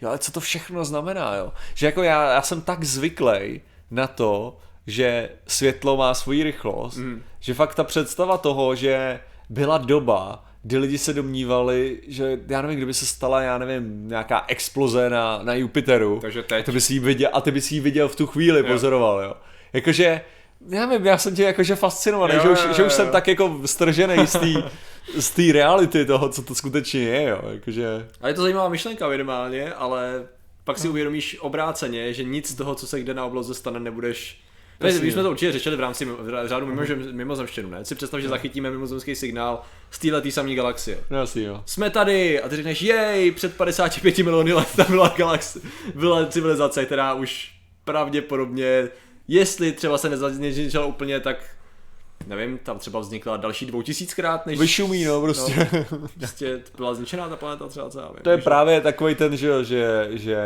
[0.00, 1.52] Jo, ale co to všechno znamená, jo?
[1.74, 3.60] Že jako já, já jsem tak zvyklý
[3.90, 7.22] na to, že světlo má svoji rychlost, mm.
[7.40, 12.76] že fakt ta představa toho, že byla doba, kdy lidi se domnívali, že já nevím,
[12.76, 16.66] kdyby se stala, já nevím, nějaká exploze na, na Jupiteru, Takže teď.
[16.66, 19.34] ty bys viděl, a ty bys jí viděl v tu chvíli, pozoroval, jo.
[19.72, 20.20] Jakože,
[20.68, 23.06] já nevím, já jsem tě jakože fascinovaný, Jo, že, už, jo, že už jo, jsem
[23.06, 23.12] jo.
[23.12, 24.70] tak jako stržený z té
[25.18, 27.40] z té reality toho, co to skutečně je, jo.
[27.52, 30.26] Jakože, A je to zajímavá myšlenka minimálně, ale
[30.64, 34.40] pak si uvědomíš obráceně, že nic z toho, co se kde na obloze stane, nebudeš
[34.40, 34.45] Ne,
[34.80, 35.00] Jasně.
[35.00, 37.84] my jsme to určitě řešili v rámci v řádu mimo, mimozemštěnu, ne?
[37.84, 40.98] Si představ, že zachytíme mimozemský signál z téhle samé galaxie.
[41.10, 41.62] no asi jo.
[41.66, 45.64] Jsme tady a ty řekneš, jej, před 55 miliony let tam byla galaxie,
[45.94, 47.52] byla civilizace, která už
[47.84, 48.88] pravděpodobně,
[49.28, 50.08] jestli třeba se
[50.38, 51.56] nezničila úplně, tak
[52.26, 55.68] nevím, tam třeba vznikla další dvou tisíckrát, než Vyšumí, no, prostě.
[55.92, 58.22] No, prostě byla zničená ta planeta třeba, co já vím.
[58.22, 60.38] To je právě takový ten, že, že, že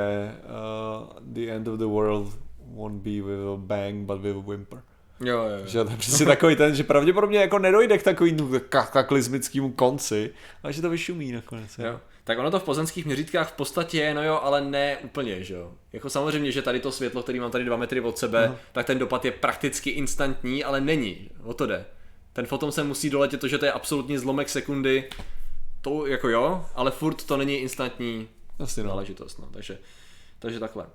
[0.45, 2.29] uh, the end of the world
[2.75, 4.83] won't be with a bang, but with a whimper.
[5.25, 5.67] Jo, jo, jo.
[5.67, 10.31] Že to je přesně takový ten, že pravděpodobně jako nedojde k takovému kataklizmickému konci,
[10.63, 11.79] ale že to vyšumí nakonec.
[11.79, 11.87] jo.
[11.87, 12.01] Jo.
[12.25, 15.55] Tak ono to v pozemských měřítkách v podstatě je, no jo, ale ne úplně, že
[15.55, 15.73] jo.
[15.93, 18.57] Jako samozřejmě, že tady to světlo, který mám tady dva metry od sebe, Mhm.
[18.73, 21.85] tak ten dopad je prakticky instantní, ale není, o to jde.
[22.33, 25.05] Ten foton se musí doletět to, že to je absolutní zlomek sekundy,
[25.81, 28.89] to jako jo, ale furt to není instantní Jasně, no.
[28.89, 29.79] záležitost, no, takže,
[30.39, 30.87] takže takhle.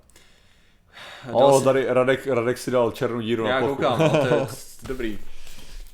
[1.26, 3.76] Dal O, si- tady Radek, Radek si dal černou díru já na plochu.
[3.82, 4.46] koukám, no, to je
[4.88, 5.18] dobrý.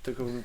[0.03, 0.45] Takový,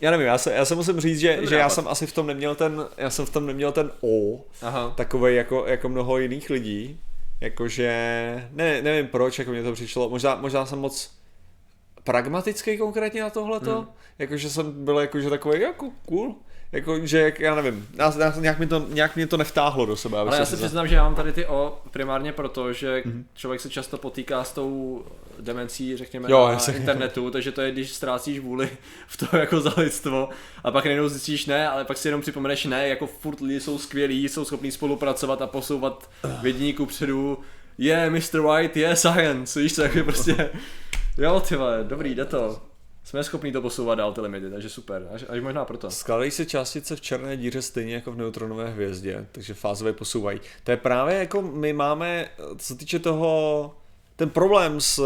[0.00, 2.12] Já nevím, já se, já se musím říct, že, Dobrý že já jsem asi v
[2.12, 4.92] tom neměl ten, já jsem v tom neměl ten O, aha.
[4.96, 7.00] takovej jako, jako mnoho jiných lidí,
[7.40, 7.90] jakože,
[8.52, 11.10] ne, nevím proč, jako mě to přišlo, možná, možná jsem moc
[12.04, 13.86] pragmatický konkrétně na tohleto, Hmm.
[14.18, 16.34] jakože jsem byl jakože takový jako cool,
[16.72, 19.96] jako, že jak, já nevím, já, já, nějak, mi to, nějak mě to nevtáhlo do
[19.96, 20.18] sebe.
[20.18, 23.24] Ale já se přiznám, že já mám tady ty O primárně proto, že Mhm.
[23.34, 25.04] člověk se často potýká s tou
[25.40, 26.74] demencí, řekněme, Jo, na jasně.
[26.74, 28.68] internetu, takže to je, když ztrácíš vůli
[29.06, 30.28] v to jako za lidstvo
[30.64, 33.78] a pak najednou zjistíš ne, ale pak si jenom připomeneš ne, jako furt lidi jsou
[33.78, 36.10] skvělí, jsou schopní spolupracovat a posouvat
[36.42, 37.38] vědění ku předu.
[37.78, 38.40] Je, yeah, Mr.
[38.40, 40.50] White, je yeah, science, víš co, jako prostě,
[41.18, 42.60] jo ty vole, dobrý, jde to.
[43.16, 45.90] Jsme schopni to posouvat dál ty limity, takže super, až, až možná proto.
[45.90, 50.40] Skládají se částice v černé díře stejně jako v neutronové hvězdě, takže fázové posouvají.
[50.64, 53.74] To je právě jako my máme, co týče toho,
[54.16, 55.02] ten problém s,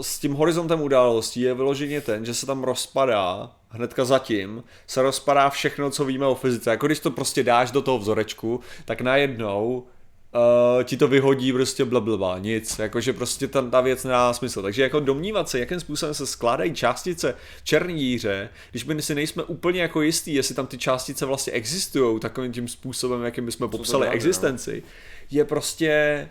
[0.00, 5.50] s tím horizontem událostí je vyloženě ten, že se tam rozpadá, hnedka zatím, se rozpadá
[5.50, 6.70] všechno, co víme o fyzice.
[6.70, 9.86] Jako když to prostě dáš do toho vzorečku, tak najednou
[10.34, 14.62] uh, ti to vyhodí prostě blablabla, nic, jakože prostě ta, ta věc nedá smysl.
[14.62, 19.14] Takže jako domnívat se, jakým způsobem se skládají částice v černé díře, když my si
[19.14, 23.70] nejsme úplně jako jistí, jestli tam ty částice vlastně existují takovým tím způsobem, jakým bychom
[23.70, 24.82] popsali dáme, existenci,
[25.30, 26.28] je prostě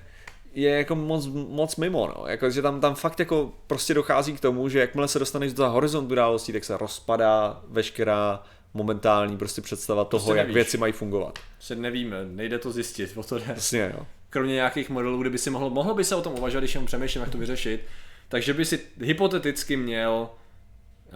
[0.53, 2.27] je jako moc, moc mimo, no.
[2.27, 5.69] Jako, že tam, tam fakt jako prostě dochází k tomu, že jakmile se dostaneš do
[5.69, 8.43] horizontu událostí, tak se rozpadá veškerá
[8.73, 11.39] momentální prostě představa toho, Prostě jak věci mají fungovat.
[11.59, 13.45] Se nevíme, nejde to zjistit, o to jde.
[13.47, 14.05] Jasně, jo.
[14.29, 17.21] Kromě nějakých modelů, kdyby si mohl, mohlo by se o tom uvažovat, když jenom přemýšlím,
[17.21, 17.81] jak to vyřešit,
[18.29, 20.29] takže by si hypoteticky měl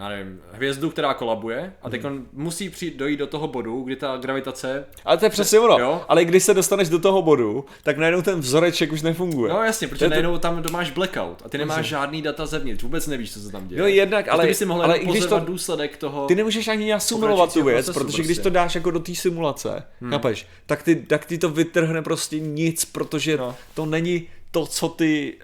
[0.02, 3.96] já nevím, hvězdu, která kolabuje a teď on musí přijít, dojít do toho bodu, kdy
[3.96, 5.78] ta gravitace Ale to je přesně ono.
[5.78, 6.00] Jo.
[6.08, 9.52] Ale když se dostaneš do toho bodu, tak najednou ten vzoreček už nefunguje.
[9.52, 12.82] No jasně, To protože to- najednou tam máš blackout a ty nemáš žádný data zevnitř,
[12.82, 13.80] vůbec nevíš, co se tam děje.
[13.80, 16.26] No jednak, A ale, ty bys si mohl ale i když to, důsledek toho...
[16.26, 18.42] ty nemůžeš ani simulovat tu věc, protože když prostě.
[18.42, 20.10] to dáš jako do té simulace, hmm.
[20.10, 23.54] chápeš, tak, ty, tak ty to vytrhne prostě nic, protože No.
[23.74, 25.34] to není to, co ty,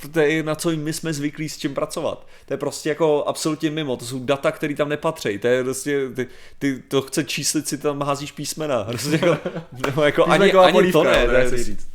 [0.00, 2.26] uh, to je na co my jsme zvyklí s čím pracovat.
[2.46, 6.08] To je prostě jako absolutně mimo, to jsou data, které tam nepatří, to je prostě,
[6.14, 6.26] ty,
[6.58, 9.38] ty to chce číslit si tam házíš písmena, prostě jako,
[9.86, 11.88] nebo jako ani, ani polívka, to ne, nechci prostě- říct.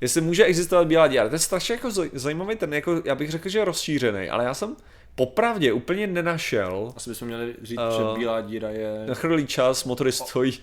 [0.00, 3.30] Jestli může existovat bílá díra, to je strašně jako zaj- zajímavý ten, jako, já bych
[3.30, 4.76] řekl, že je rozšířený, ale já jsem
[5.14, 9.84] popravdě úplně nenašel Asi bychom měli říct, Eh, že bílá díra je na chrlý čas,
[9.84, 10.58] motory stojí.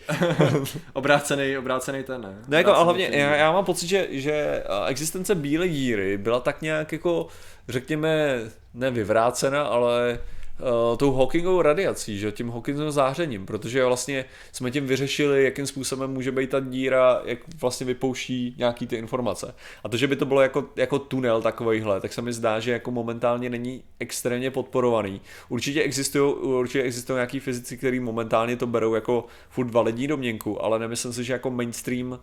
[0.93, 2.35] obrácený, obrácený ten, ne?
[2.47, 5.67] No jako a Obrácený hlavně ten já, já mám pocit, že, že eh, existence bílé
[5.67, 7.27] díry byla tak nějak jako,
[7.69, 8.39] řekněme,
[8.73, 10.19] nevyvrácena, ale
[10.61, 16.11] uh, tou Hawkingovou radiací, že tím Hawkingovým zářením, protože vlastně jsme tím vyřešili, jakým způsobem
[16.11, 19.55] může být ta díra, jak vlastně vypouští nějaký ty informace.
[19.83, 22.71] A to, že by to bylo jako, jako tunel takovejhle, tak se mi zdá, že
[22.71, 25.21] jako momentálně není extrémně podporovaný.
[25.49, 30.79] Určitě existují, určitě existují nějaký fyzici, kteří momentálně to berou jako furt validní domněnku, ale
[30.79, 32.19] nemyslím si, že jako mainstream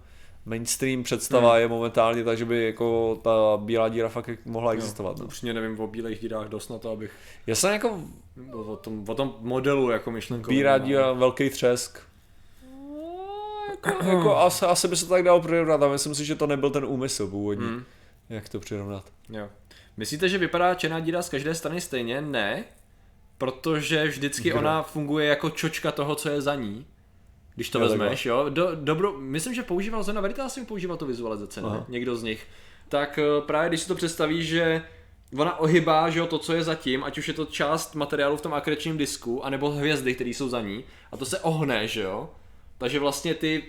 [0.49, 1.61] mainstream představa hmm.
[1.61, 5.19] je momentálně tak, že by jako ta bílá díra fakt mohla existovat.
[5.19, 5.25] No.
[5.25, 7.11] Upřímně nevím o bílých dírách dost na to, abych
[7.47, 8.01] Já jsem jako
[8.53, 10.57] o, tom, o tom modelu jako myšlenkový.
[10.57, 10.85] bílá no.
[10.85, 11.99] díra, velký třesk.
[13.71, 16.47] Jako, jako asi, asi by se to tak dalo přirovnat a myslím si, že to
[16.47, 17.67] nebyl ten úmysl původní.
[17.67, 17.85] Hmm.
[18.29, 19.05] Jak to přirovnat?
[19.29, 19.49] Jo.
[19.97, 22.21] Myslíte, že vypadá černá díra z každé strany stejně?
[22.21, 22.65] Ne,
[23.39, 24.59] protože vždycky Kdo?
[24.59, 26.87] ona funguje jako čočka toho, co je za ní.
[27.59, 28.47] Když to Jo, vezmeš, jo.
[28.49, 31.67] Do, dobro, myslím, že používal Zona Veritas, jsem používal tu vizualizaci, ne?
[31.67, 31.85] Aha.
[31.89, 32.47] Někdo z nich.
[32.89, 34.83] Tak eh, právě když si to představíš, že
[35.39, 38.41] ona ohybá, že jo, to, co je zatím, ať už je to část materiálu v
[38.41, 42.31] tom akrečním disku, anebo hvězdy, které jsou za ní, a to se ohne, že jo.
[42.79, 43.65] Takže vlastně ty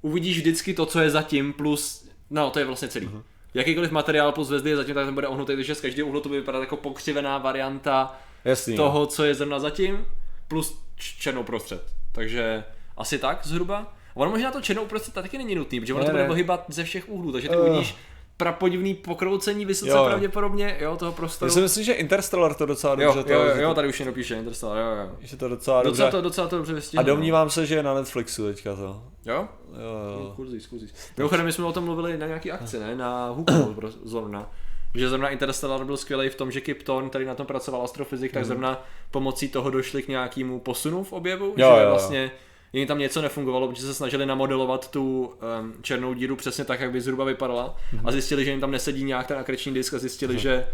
[0.00, 3.06] uvidíš vždycky to, co je zatím, plus, no, to je vlastně celý.
[3.06, 3.22] Mhm.
[3.54, 6.28] Jakýkoliv materiál plus hvězdy je zatím, tak ten bude ohnutý, takže z každého úhlu to
[6.28, 8.76] bude vypadat jako pokřivená varianta Jasný.
[8.76, 8.84] no.
[8.84, 10.06] toho, co je zrovna zatím,
[10.48, 11.82] plus černou prostřed.
[12.12, 12.64] Takže
[13.02, 13.94] asi tak zhruba.
[14.14, 16.84] Ono možná to černou prostřed taky není nutný, protože ono Ne, to bude pohybat ze
[16.84, 17.66] všech úhlů, takže ty Ugh.
[17.68, 17.96] uvidíš
[18.36, 21.50] prapodivný pokroucení vysoce Jo, pravděpodobně, jo, toho Já prostoru.
[21.52, 24.34] si myslím, že Interstellar to docela dobře jo, to, jo, jo, tady už jenom píše
[24.36, 25.16] Interstellar, jo, jo.
[25.20, 26.18] že to docela Docela dobře.
[26.18, 27.04] to, docela to dobře A vystihl.
[27.04, 28.82] domnívám se, že je na Netflixu teďka to.
[29.26, 29.48] Jo?
[29.72, 30.32] Jo, jo.
[30.36, 30.90] Kurzíš, kurzíš.
[31.16, 32.96] Mimochodem, my jsme o tom mluvili na nějaký akci, ne?
[32.96, 34.50] Na Hooku zrovna.
[34.94, 38.32] Že zrovna Interstellar byl skvělý v tom, že Kip Thorne, který na tom pracoval astrofyzik,
[38.32, 41.60] tak zrovna pomocí toho došli k nějakému posunu v objevu, Mhm.
[41.60, 42.30] Jo, že jo, jo.
[42.78, 45.24] Jim tam něco nefungovalo, protože se snažili namodelovat tu
[45.60, 48.08] um, černou díru přesně tak, jak by zhruba vypadala Mhm.
[48.08, 50.66] a zjistili, že jim tam nesedí nějak ten akreční disk a zjistili, že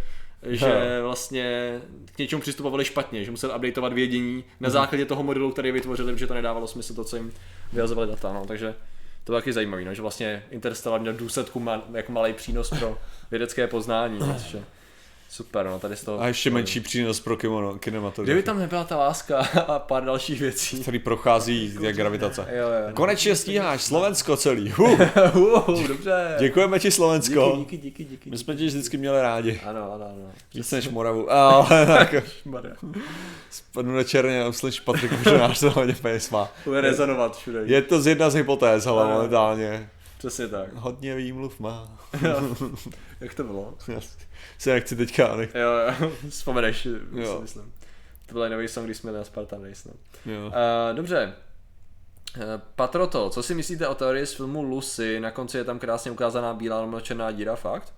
[0.43, 1.79] že vlastně
[2.15, 4.43] k něčemu přistupovali špatně, že museli updateovat vědění Mhm.
[4.61, 7.33] na základě toho modelu, který vytvořili, protože to nedávalo smysl to, co jim
[7.73, 8.33] vyhazovali data.
[8.33, 8.45] No.
[8.47, 8.75] Takže
[9.25, 12.99] to je taky zajímavé, no, že vlastně Interstellar měl důsledku jako malý přínos pro
[13.31, 14.65] vědecké poznání, no, což je
[15.29, 16.21] super, no, tady z toho...
[16.21, 20.41] A ještě menší přínos pro kimono, Kdyby kinematografii, tam nebyla ta láska a pár dalších
[20.41, 20.81] věcí.
[20.81, 22.47] který prochází jak gravitace.
[22.51, 22.95] Jo, jo.
[22.95, 24.71] Konečně stíháš Slovensko celý.
[24.71, 25.01] Huh.
[25.35, 26.37] uh, dobře.
[26.39, 27.55] Děkujeme ti Slovensko.
[27.59, 28.31] Díky, díky, díky, díky.
[28.31, 29.61] My jsme tě vždycky měli rádi.
[29.65, 30.33] Ano, ano, ano.
[30.55, 31.33] Víc než Moravu.
[31.33, 32.15] Ale tak
[33.51, 36.49] spadnu na černě uslyš Patrik, že náš to hodně peněz má.
[36.65, 37.61] Bude rezonovat všude.
[37.65, 39.91] Je to z jedna z hypotéz, ale momentálně.
[40.19, 40.75] Přesně tak.
[40.75, 41.99] Hodně výmluv má.
[43.21, 43.75] Jak to bylo?
[43.89, 44.01] Já
[44.59, 45.55] se nechci teďka, nech...
[45.55, 47.37] Jo, jo, vzpomeneš, jo.
[47.37, 47.73] Si myslím.
[48.27, 50.33] To byl nový song, když jsme na Spartan Race, no.
[50.33, 50.47] jo.
[50.47, 51.35] Uh, dobře.
[52.37, 52.43] Uh,
[52.75, 55.21] Patroto, co si myslíte o teorii z filmu Lucy?
[55.21, 57.93] Na konci je tam krásně ukázaná bílá černá díra, fakt?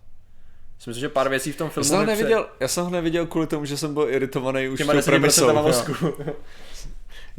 [0.86, 3.26] Myslím, že pár věcí v tom Já filmu jsem, ho neviděl, já jsem ho neviděl
[3.26, 5.48] kvůli tomu, že jsem byl iritovaný už těma tou 10% premisou.
[5.48, 5.62] jo.
[5.62, 5.92] mozku.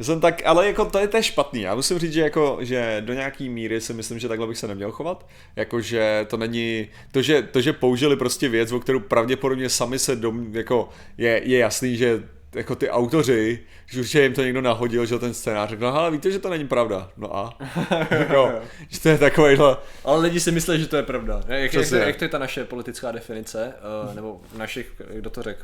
[0.02, 1.60] Jsem tak, ale jako to je, to je špatný.
[1.60, 4.68] Já musím říct, že jako, že do nějaký míry si myslím, že takhle bych se
[4.68, 5.26] neměl chovat.
[5.56, 10.16] Jakože to není, to že, to, že použili prostě věc, o kterou pravděpodobně sami se
[10.16, 10.88] dom, jako
[11.18, 12.22] je, je jasný, že
[12.54, 16.10] jako ty autoři, že určitě jim to někdo nahodil, že ten scénář řekl, no ale
[16.10, 17.10] víte, že to není pravda.
[17.16, 17.58] No a?
[18.10, 18.52] jako,
[18.88, 21.40] že to je takovýhle, Ale lidi si myslí, že to je pravda.
[21.48, 23.74] Jak, jak, jak, to je ta naše politická definice,
[24.08, 25.62] uh, nebo našich, kdo to řekl?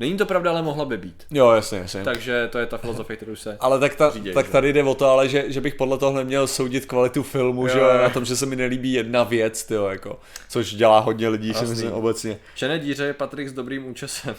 [0.00, 1.26] Není to pravda, ale mohla by být.
[1.30, 2.04] jo jasně, jasně.
[2.04, 3.56] Takže to je ta filozofie, kterou se...
[3.60, 4.52] Ale tak, ta, Říděj, tak že?
[4.52, 7.68] tady jde o to, ale že, že bych podle toho neměl soudit kvalitu filmu, Jo,
[7.72, 11.28] že jo, na tom, že se mi nelíbí jedna věc, tyjo, jako, což dělá hodně
[11.28, 12.38] lidí, si myslím obecně.
[12.54, 14.34] Černé díře je Patrik s dobrým účesem.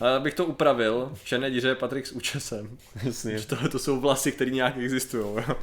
[0.00, 2.78] Ale abych to upravil, černé díře je Patrik s účesem.
[3.02, 3.38] Jasně.
[3.38, 5.22] Že Tohle to jsou vlasy, které nějak existují.
[5.48, 5.54] jo.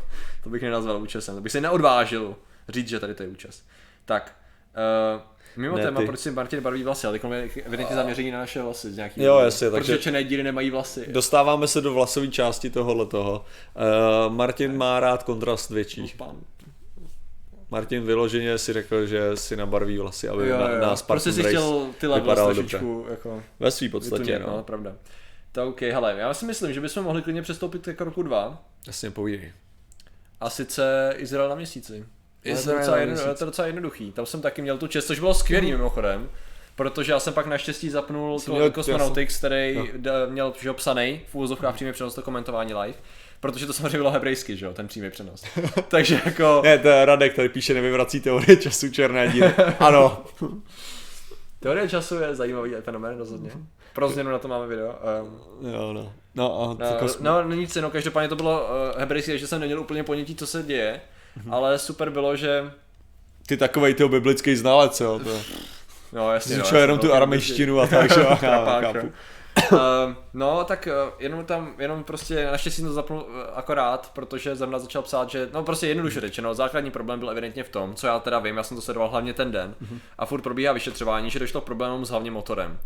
[0.44, 1.36] To bych nenazval účesem.
[1.36, 2.36] To bych se neodvážil
[2.70, 3.64] říct, že tady to je účes.
[4.06, 4.36] Tak,
[5.16, 5.22] uh,
[5.58, 6.06] mimo Ne, téma, ty.
[6.08, 9.24] proč si Martin barví vlasy, ale teď je evidentně zaměření na naše vlasy z nějaký
[9.24, 11.06] Jo, jasně, takže- Protože černé díry nemají vlasy.
[11.12, 13.46] Dostáváme se do vlasové části tohohle toho.
[14.28, 16.14] Uh, Martin má rád kontrast větší.
[16.18, 16.36] Pán.
[17.72, 21.34] Martin vyloženě si řekl, že si nabarví vlasy, aby Jo, na, jo, na prostě Spartan
[21.34, 24.48] si Race chtěl ty vypadal trošičku jako Ve své podstatě, no.
[24.58, 24.96] no, pravda.
[25.52, 29.12] Tak OK, hele, já si myslím, že bychom mohli klidně přestoupit ke kroku 2 Jasně,
[29.12, 29.52] povídej.
[30.40, 32.06] a sice Izrael na měsíci.
[32.46, 33.36] Je to docela, jedno, měsíci.
[33.38, 34.12] to je docela jednoduchý.
[34.12, 36.30] Tam jsem taky měl tu čest, což bylo skvělý mimochodem.
[36.76, 39.86] Protože já jsem pak naštěstí zapnul Jsi ko- Cosmonautics, který No.
[39.98, 42.98] d- měl že psaný v úvozovkách přímý přenos to komentování live.
[43.40, 45.44] Protože to samozřejmě bylo hebrejsky, že jo, ten přímý přenos.
[45.88, 49.54] Takže jako, Ne, to je Radek, tady píše nevyvrací teorie času černé díry.
[49.80, 50.24] Ano.
[51.60, 53.52] teorie času je zajímavý fenomén rozhodně.
[53.94, 54.96] Pro změnu na to máme video.
[55.62, 56.14] Um, Jo, no.
[56.36, 58.62] No a No, no, no, no nic, no, každopádně to bylo
[58.94, 61.02] uh, hebrejské, že jsem neměl úplně ponětí, co se děje,
[61.36, 61.54] Mhm.
[61.54, 62.72] ale super bylo, že
[63.48, 65.20] ty takovej ty biblický znalec, jo.
[65.20, 65.42] To.
[66.14, 66.56] No, jasně.
[66.56, 69.12] Jsi no, jenom jsem tu aramejštinu a tak, že chápu.
[69.72, 69.80] Uh,
[70.34, 75.02] no, tak uh, jenom tam, jenom prostě, naštěstí to zapnul uh, akorát, protože zrovna začal
[75.02, 78.40] psát, že, no prostě jednoduše řečeno, základní problém byl evidentně v tom, co já teda
[78.40, 79.76] vím, já jsem to sledoval hlavně ten den,
[80.18, 82.80] a furt probíhá vyšetřování, že došlo k problémům s hlavně motorem.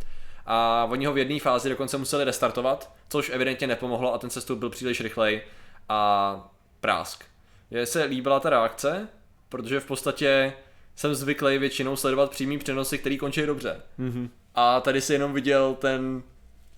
[0.45, 4.59] A oni ho v jedné fázi dokonce museli restartovat, což evidentně nepomohlo a ten sestup
[4.59, 5.41] byl příliš rychlej
[5.89, 7.25] a prásk.
[7.73, 9.07] Mně se líbila ta reakce,
[9.49, 10.53] protože v podstatě
[10.95, 13.81] jsem zvyklý většinou sledovat přímý přenosy, který končí dobře.
[13.97, 14.29] Mhm.
[14.55, 16.23] A tady si jenom viděl ten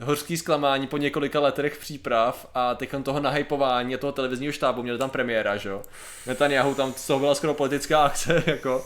[0.02, 4.98] hořký zklamání po několika letech příprav a teď toho nahypování a toho televizního štábu, měli
[4.98, 5.84] tam premiéra, že jo.
[6.28, 8.86] Netanyahu tam z toho byla skoro politická akce, jako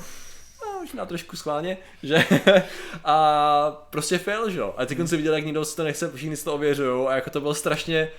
[0.79, 2.25] možná trošku schválně, že
[3.05, 4.73] a prostě fail, že jo.
[4.77, 7.29] A teď si viděl, jak nikdo si to nechce, všichni si to ověřují a jako
[7.29, 8.09] to bylo strašně,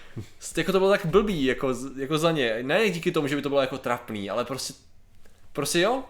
[0.56, 2.58] jako to bylo tak blbý, jako, jako za ně.
[2.62, 4.74] Ne díky tomu, že by to bylo jako trapný, ale prostě,
[5.52, 6.02] prostě jo,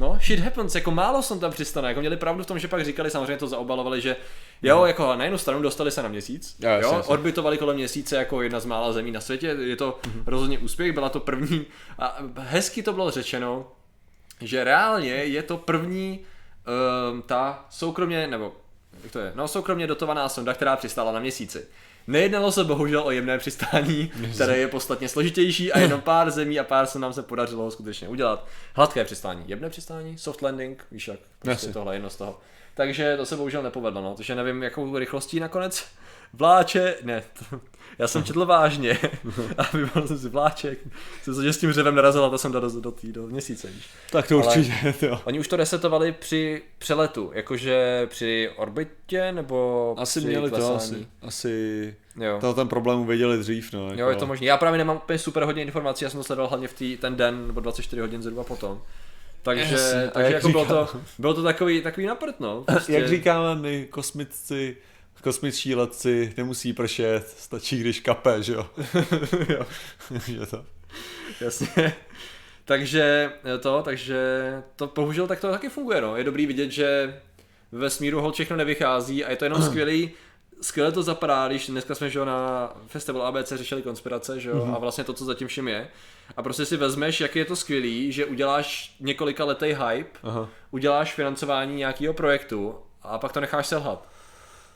[0.00, 2.84] No, shit happens, jako málo jsem tam přistane, jako měli pravdu v tom, že pak
[2.84, 4.16] říkali, samozřejmě to zaobalovali, že
[4.62, 7.02] jo, jako na jednu stranu dostali se na měsíc, Jo, jo, jasně.
[7.12, 11.08] orbitovali kolem měsíce jako jedna z mála zemí na světě, je to rozhodně úspěch, byla
[11.08, 11.66] to první
[11.98, 13.72] a hezky to bylo řečeno,
[14.40, 16.20] že reálně je to první
[17.10, 18.56] um, ta soukromně, nebo
[19.02, 21.66] jak to je, no soukromně dotovaná sonda, která přistála na měsíci.
[22.06, 26.64] Nejednalo se bohužel o jemné přistání, které je podstatně složitější a jenom pár zemí a
[26.64, 28.46] pár se nám se podařilo ho skutečně udělat.
[28.74, 32.40] Hladké přistání, jemné přistání, soft landing, víš jak, prostě tohle je jedno z toho.
[32.74, 35.84] Takže to se bohužel nepovedlo, no, takže nevím, jakou rychlostí nakonec
[36.32, 37.60] vláče, ne, to,
[37.98, 38.98] já jsem četl vážně
[39.58, 40.78] a vybral jsem si vláček,
[41.22, 43.68] jsem se, že s tím řevem narazila, to jsem dal do, do, tý, do měsíce,
[43.68, 43.84] víš.
[44.10, 45.20] Tak to Ale- určitě, jo.
[45.24, 50.78] Oni už to resetovali při přeletu, jakože při orbitě nebo Asi při měli to, klesání?
[50.96, 52.38] asi, asi Jo.
[52.40, 53.88] to ten problém uvěděli dřív, no.
[53.90, 54.00] Jako.
[54.00, 54.46] jo, je to možné.
[54.46, 57.16] Já právě nemám úplně super hodně informací, já jsem to sledoval hlavně v tý, ten
[57.16, 58.82] den nebo 24 hodin zhruba potom.
[59.42, 59.76] Takže,
[60.08, 62.62] a takže jak jako bylo říkám- to, bylo to takový, takový naprt, no.
[62.66, 64.76] Prostě, Jak říkáme my kosmici,
[65.22, 68.66] kosmičtí letci, nemusí pršet, stačí když kape, že jo.
[69.48, 69.66] jo,
[70.26, 70.64] že to.
[71.40, 71.94] jasně.
[72.64, 74.18] takže to, takže
[74.76, 76.16] to bohužel tak to taky funguje, no.
[76.16, 77.20] Je dobrý vidět, že
[77.72, 80.10] ve smíru hol všechno nevychází a je to jenom skvělý,
[80.60, 84.72] skvěle to zapadá, když dneska jsme že jo, na festivalu ABC řešili konspirace, že jo,
[84.74, 85.88] a vlastně to, co zatím všem je.
[86.36, 90.48] A prostě si vezmeš, jak je to skvělý, že uděláš několika letý hype, Aha.
[90.70, 94.08] uděláš financování nějakého projektu a pak to necháš selhat.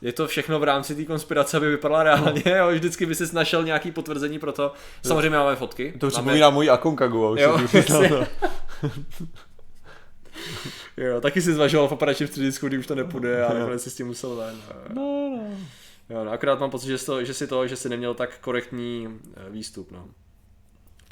[0.01, 3.63] Je to všechno v rámci té konspirace, aby vypadala reálně, jo, vždycky by si našel
[3.63, 4.73] nějaký potvrzení pro to.
[5.05, 5.93] Samozřejmě máme fotky.
[5.99, 6.23] To už máme...
[6.23, 7.31] připomíná můj Akonkagu.
[7.31, 8.09] už Jo, říkal, jasně.
[8.09, 8.27] no.
[10.97, 13.95] Jo, taky si zvažoval v operačním středisku, kdy už to nepůjde a nakonec si s
[13.95, 14.61] tím musel ven.
[14.93, 15.57] No, no.
[16.09, 18.39] Jo, no, akorát mám pocit, že, jsi to, že si to, že si neměl tak
[18.39, 20.05] korektní eh, výstup, no.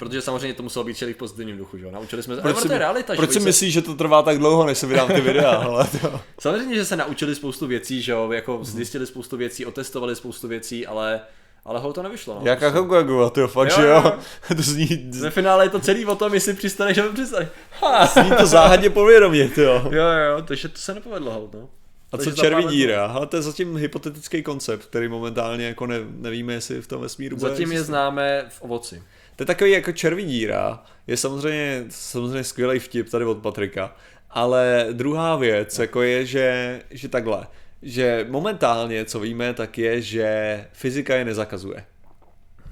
[0.00, 1.90] Protože samozřejmě to muselo být celý v pozitivním duchu, že jo?
[1.90, 3.82] Naučili jsme se, Proč ale si, to je realita, proč že si se, myslíš, že
[3.82, 5.50] to trvá tak dlouho, než se vydám ty videa?
[5.50, 6.20] Ale to...
[6.40, 8.32] Samozřejmě, že se naučili spoustu věcí, že jo?
[8.32, 11.20] Jako zjistili spoustu věcí, otestovali spoustu věcí, ale,
[11.64, 12.40] ale hol to nevyšlo, no.
[12.44, 14.12] Jak Akagogu, to fakt, Jo, že jo,
[14.56, 17.48] to zní, Ve finále je to celý o tom, jestli přistaneš nebo přistaneš.
[17.80, 18.06] Ha!
[18.22, 19.82] zní to záhadně povědomě, to jo.
[19.90, 21.68] Jo, jo, takže to se nepovedlo, hol, no.
[22.12, 23.06] A co červí díra?
[23.06, 27.36] Ale to je zatím hypotetický koncept, který momentálně jako ne, nevíme, jestli v tom vesmíru
[27.36, 29.02] bude Zatím je známe v ovoci.
[29.40, 33.96] To je takový jako červí díra, je samozřejmě, samozřejmě skvělý vtip tady od Patrika,
[34.30, 37.46] ale druhá věc jako je, že, že takhle,
[37.82, 41.84] že momentálně, co víme, tak je, že fyzika je nezakazuje.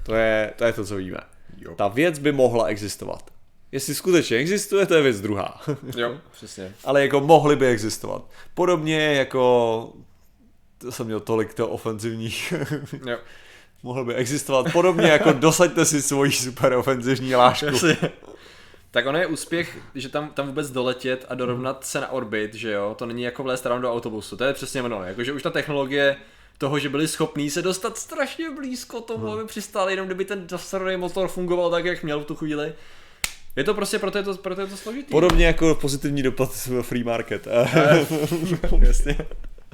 [0.03, 1.17] To je to, je to co víme.
[1.57, 1.75] Jo.
[1.75, 3.31] Ta věc by mohla existovat.
[3.71, 5.61] Jestli skutečně existuje, to je věc druhá.
[5.97, 6.73] Jo, přesně.
[6.83, 8.29] ale jako mohly by existovat.
[8.53, 9.93] Podobně jako
[10.77, 12.53] to jsem měl tolik to ofenzivních
[13.05, 13.17] Jo.
[13.83, 17.65] mohl by existovat podobně jako dosaďte si svoji super ofenzivní lášku.
[18.91, 22.71] Tak ono je úspěch, že tam, tam vůbec doletět a dorovnat se na orbit, že
[22.71, 25.49] jo, to není jako vlézt ráno do autobusu, to je přesně ono, jakože už ta
[25.49, 26.15] technologie
[26.57, 30.97] toho, že byli schopní se dostat strašně blízko tomu, aby přistáli, jenom kdyby ten zastavený
[30.97, 32.73] motor fungoval tak, jak měl v tu chvíli.
[33.55, 35.11] Je to prostě, proto je to, proto je to složitý.
[35.11, 37.47] Podobně jako pozitivní dopad free market.
[38.79, 39.17] jasně.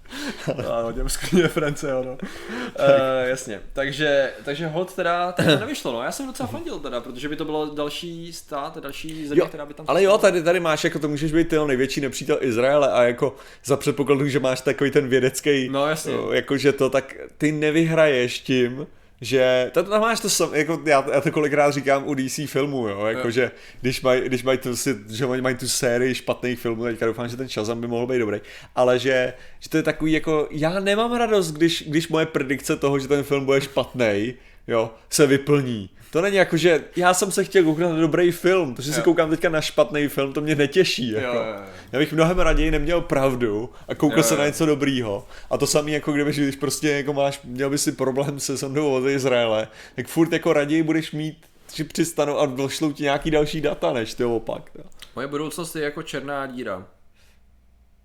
[0.77, 2.17] Ano, němský reference, ano.
[2.21, 6.03] Uh, jasně, takže, takže hod teda, to nevyšlo, no.
[6.03, 9.65] Já jsem docela fandil teda, protože by to bylo další stát, další země, Jo, která
[9.65, 9.85] by tam...
[9.89, 13.35] ale jo, tady, tady máš, jako to můžeš být ty největší nepřítel Izraele a jako
[13.65, 16.13] za předpokladu, že máš takový ten vědecký, No, jasně.
[16.31, 18.87] jakože to, tak ty nevyhraješ tím,
[19.21, 22.87] že to, tam máš to sam, jako já, já to kolikrát říkám u DC filmů,
[22.87, 23.51] jo, jakože
[23.81, 24.69] když mají, když mají tu,
[25.09, 28.19] že oni mají tu sérii špatných filmů, teďka doufám, že ten Shazam by mohl být
[28.19, 28.41] dobrý,
[28.75, 32.99] ale že, že to je takový jako, já nemám radost, když, když moje predikce toho,
[32.99, 34.33] že ten film bude špatný,
[34.67, 35.89] jo, se vyplní.
[36.15, 38.99] To není jako, že já jsem se chtěl kouknout na dobrý film, to, že si
[38.99, 39.03] Jo.
[39.03, 41.11] koukám teďka na špatný film, to mě netěší.
[41.11, 41.27] Jako.
[41.27, 41.61] Jo, jo, jo.
[41.91, 44.39] Já bych mnohem raději neměl pravdu a koukal Jo, se jo.
[44.39, 45.27] na něco dobrýho.
[45.49, 48.91] A to samé jako kdyby, když prostě jako máš, měl by si problém se sondou
[48.91, 53.61] od Izraele, tak furt jako raději budeš mít že přistanou a došlou ti nějaký další
[53.61, 54.71] data, než to opak.
[54.75, 54.83] Jo.
[55.15, 56.87] Moje budoucnost je jako černá díra.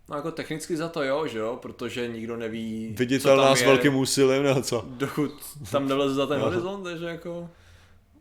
[0.09, 3.61] No jako technicky za to jo, že jo, protože nikdo neví, Viditelná co tam s
[3.61, 4.85] je, velkým úsilím, nebo co?
[4.87, 5.31] dokud
[5.73, 6.45] tam nevleze za ten Jo.
[6.45, 7.51] horizont, takže jako...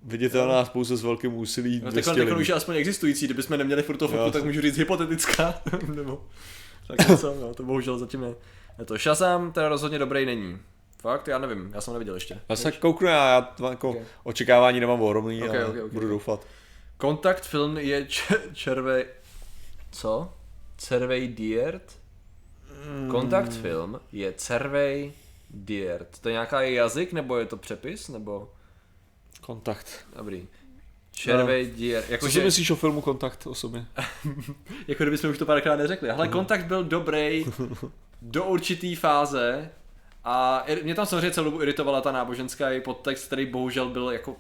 [0.04, 2.42] Viditelná pouze s velkým úsilí No, 200 takhle lidí.
[2.42, 5.62] už je aspoň existující, kdybychom neměli furt foku, tak můžu říct hypotetická,
[5.96, 6.24] nebo
[6.88, 8.34] tak něco, no, to bohužel zatím ne.
[8.80, 10.58] Je to Shazam teda rozhodně dobrý není.
[11.02, 12.40] Fakt, já nevím, já jsem neviděl ještě.
[12.50, 13.98] Já se kouknu, já, já to jako Ok.
[14.24, 16.12] očekávání nemám ohromný, Ok, ale ok, ok, budu ok.
[16.12, 16.48] doufat.
[16.98, 19.06] Kontakt film je č- červej...
[19.92, 20.34] Co?
[20.78, 21.84] Cervej Diert?
[22.86, 23.12] Hmm.
[23.12, 25.14] Kontakt film je Cervej
[25.50, 26.20] Diert.
[26.20, 28.52] To je nějaká jazyk, nebo je to přepis, nebo...
[29.42, 30.08] Kontakt.
[30.16, 30.48] Dobrý.
[31.12, 32.06] Červej Diert.
[32.06, 33.86] Co Jakože, si myslíš o filmu Kontakt osobně?
[34.88, 36.10] jako kdybychom už to párkrát neřekli.
[36.10, 37.46] Ale kontakt byl dobrý
[38.22, 39.70] do určitý fáze
[40.24, 44.36] a mě tam samozřejmě celou dobu iritovala ta náboženská i podtext, který bohužel byl jako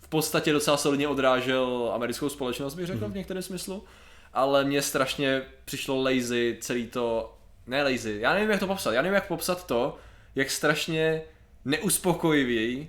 [0.00, 3.84] v podstatě docela solidně odrážel americkou společnost, bych řekl v některém smyslu.
[4.32, 9.02] Ale mně strašně přišlo lazy celý to, ne lazy, já nevím jak to popsat, já
[9.02, 9.96] nevím jak popsat to,
[10.34, 11.22] jak strašně
[11.64, 12.88] neuspokojivý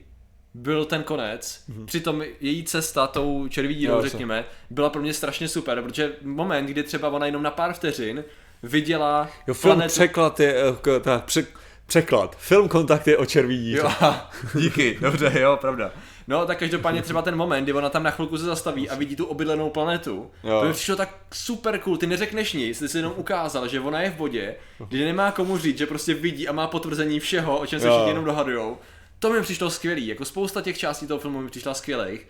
[0.58, 1.64] byl ten konec.
[1.70, 1.86] Mm-hmm.
[1.86, 6.84] Přitom její cesta tou červí dírou, řekněme, byla pro mě strašně super, protože moment, kdy
[6.84, 8.24] třeba ona jenom na pár vteřin
[8.64, 9.94] viděla Jo, film planetu...
[9.94, 10.56] překlad je,
[10.96, 11.46] eh, tak, pře,
[11.86, 12.36] překlad.
[12.40, 13.82] Film Kontakt je o červí díře.
[14.02, 14.14] Jo,
[14.62, 15.92] díky, dobře, jo, pravda.
[16.28, 19.16] No, tak každopádně třeba ten moment, kdy ona tam na chvilku se zastaví a vidí
[19.16, 20.60] tu obydlenou planetu, Jo.
[20.62, 24.02] to mi přišlo tak super cool, ty neřekneš nic, ty si jenom ukázal, že ona
[24.02, 24.56] je v bodě,
[24.90, 27.94] kdy nemá komu říct, že prostě vidí a má potvrzení všeho, o čem se Jo.
[27.94, 28.78] všichni jenom dohadujou.
[29.20, 32.28] To mi přišlo skvělý, jako spousta těch částí toho filmu mi přišla skvělých.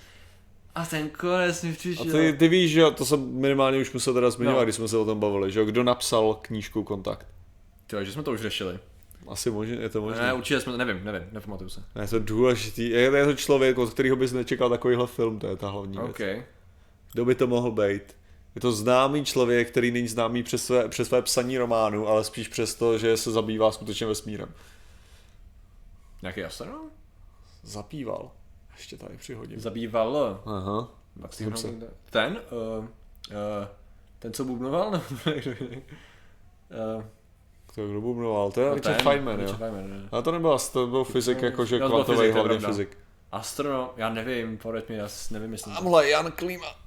[0.75, 2.05] A ten konec mi A přišel...
[2.05, 4.63] ty, ty víš, že jo, to jsem minimálně už musel teda zmiňovat, No.
[4.63, 7.27] když jsme se o tom bavili, že jo, kdo napsal knížku Kontakt?
[7.87, 8.79] Tyjo, že jsme to už řešili.
[9.27, 10.21] Asi možná, je to možné.
[10.21, 11.83] Ne, Ne, určitě jsme, nevím, nevím, nepamatuju se.
[12.01, 15.55] je to důležitý, je, je to člověk, od kterého bys nečekal takovýhle film, to je
[15.55, 16.09] ta hlavní věc.
[16.09, 16.45] OK.
[17.13, 18.01] Kdo by to mohl být?
[18.55, 22.47] Je to známý člověk, který není známý přes své, přes své psaní románu, ale spíš
[22.47, 24.49] přes to, že se zabývá skutečně vesmírem.
[26.25, 26.89] Nějaký astronom?
[27.63, 28.31] Zabýval.
[28.73, 29.59] Ještě tady přihodím.
[29.59, 30.91] Zabýval Aha.
[31.21, 31.87] Tak Jsem si se- se...
[32.09, 32.39] Ten?
[32.51, 32.87] Uh, uh,
[34.19, 34.89] ten, co bubnoval?
[34.93, 35.01] uh,
[37.75, 38.51] To kdo bubnoval?
[38.51, 39.53] To je no Richard ten, Feynman, jo.
[39.53, 40.09] Feynman, ne.
[40.11, 42.97] Ale to nebyl, to byl fyzik, jakože kvantový hlavně fyzik.
[43.31, 45.73] Astronom, já nevím, poraď mi, já nevím, jestli...
[45.73, 46.84] Tamhle Jan Klíma.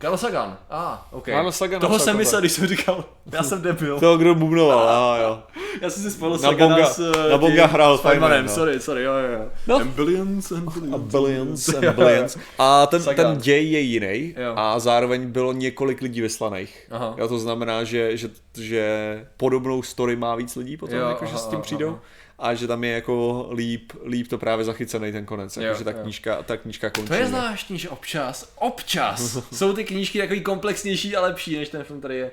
[0.00, 0.56] Carl Sagan.
[0.70, 1.24] A, ah, ok.
[1.24, 4.00] Carl Sagan Toho jsem myslel, když jsem říkal, já jsem debil.
[4.00, 5.42] To, kdo bubnoval, aha, jo.
[5.82, 8.48] Já jsem si spolu Na Sagana bonga- s eh, na bonga tím hrál Feynman, no.
[8.48, 9.48] sorry, sorry, jo, jo, jo.
[9.66, 9.76] No.
[9.76, 10.94] And billions and billions.
[10.94, 12.36] A billions and billions.
[12.58, 13.26] A ten, Sagan.
[13.26, 14.52] ten děj je jiný Jo.
[14.56, 16.86] a zároveň bylo několik lidí vyslaných.
[16.90, 17.14] Aha.
[17.18, 18.30] Jo, to znamená, že, že,
[18.60, 21.88] že podobnou story má víc lidí potom, Jo, jako, že aha, s tím přijdou.
[21.88, 21.98] aha.
[22.38, 25.84] A že tam je jako líp, líp to právě zachycený ten konec, Jo, jako, že
[25.84, 25.96] ta jo.
[26.02, 27.08] knížka, ta knížka končí.
[27.08, 31.84] To je zvláštní, že občas, občas jsou ty knížky takový komplexnější a lepší, než ten
[31.84, 32.30] film tady je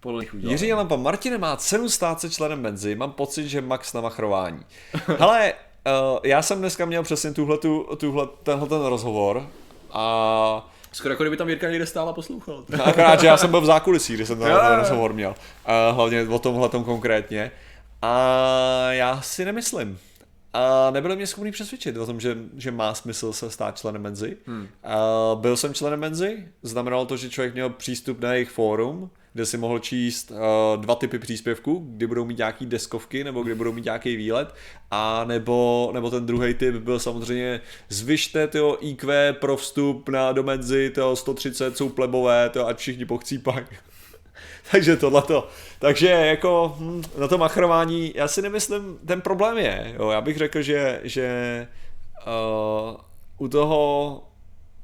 [0.00, 0.52] podle nich udělaný.
[0.52, 4.64] Jiří Lampa, Martine má cenu stát se členem Menzy, mám pocit, že Max na machrování.
[5.18, 5.52] Hele,
[6.12, 9.48] uh, já jsem dneska měl přesně tuhletu, tuhle, tenhle ten rozhovor
[9.90, 12.64] a Skoro jako kdyby tam Jirka někde stála a poslouchal.
[12.84, 15.30] akorát, že já jsem byl v zákulisí, když jsem ten rozhovor měl.
[15.30, 17.50] Uh, hlavně o tomhle konkrétně.
[18.02, 19.98] A já si nemyslím.
[20.54, 24.36] A nebyli mě schopný přesvědčit o tom, že, že má smysl se stát členem Menzy.
[24.46, 24.60] Hmm.
[24.60, 29.46] Uh, byl jsem členem Menzy, znamenalo to, že člověk měl přístup na jejich fórum, kde
[29.46, 30.36] si mohl číst uh,
[30.82, 34.54] dva typy příspěvků, kdy budou mít nějaký deskovky nebo kdy budou mít nějaký výlet
[34.90, 40.42] a nebo, nebo ten druhý typ byl samozřejmě zvyšte tyho IQ pro vstup na do
[40.42, 43.66] Menzy, tyho 130 jsou plebové, to ať všichni pochcípají.
[44.72, 45.48] Takže tohleto.
[45.78, 50.36] Takže jako hm, na to machrování, já si nemyslím, ten problém je, jo, já bych
[50.36, 51.66] řekl, že, že
[52.26, 52.96] uh,
[53.38, 54.22] u toho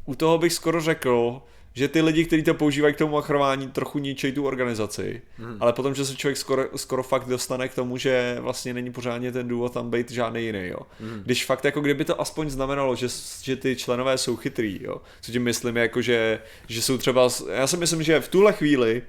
[0.09, 1.43] u toho bych skoro řekl,
[1.75, 5.23] že ty lidi, kteří to používají k tomu machrování, trochu ničejí tu organizaci.
[5.37, 5.57] Hmm.
[5.61, 9.33] Ale potom, že se člověk skoro, skoro fakt dostane k tomu, že vlastně není pořádně
[9.33, 10.67] ten důvod tam být žádný jiný.
[10.67, 10.79] Jo.
[11.01, 11.23] Hmm.
[11.25, 13.07] Když fakt jako kdyby to aspoň znamenalo, že,
[13.43, 15.01] že ty členové jsou chytrý, jo.
[15.21, 19.03] co tím myslím, jako že, že jsou třeba, já si myslím, že v tuhle chvíli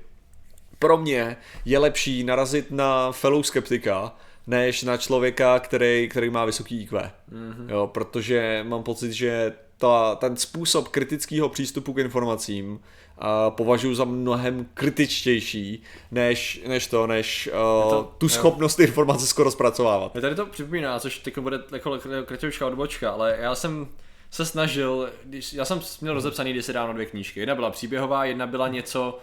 [0.79, 4.15] pro mě je lepší narazit na fellow skeptika,
[4.47, 7.11] než na člověka, který, který má vysoký IQ.
[7.31, 7.69] Mm-hmm.
[7.69, 12.79] Jo, protože mám pocit, že ta, ten způsob kritického přístupu k informacím
[13.17, 18.29] a považuji za mnohem kritičtější, než, než to, než uh, to- tu jo.
[18.29, 20.13] schopnost informace skoro zpracovávat.
[20.13, 23.87] Mě tady to připomíná, což teď bude jako kratěvšká odbočka, ale já jsem
[24.31, 27.39] se snažil, když, já jsem měl rozepsaný kdysi dávno dvě knížky.
[27.39, 29.19] Jedna byla příběhová, jedna byla něco,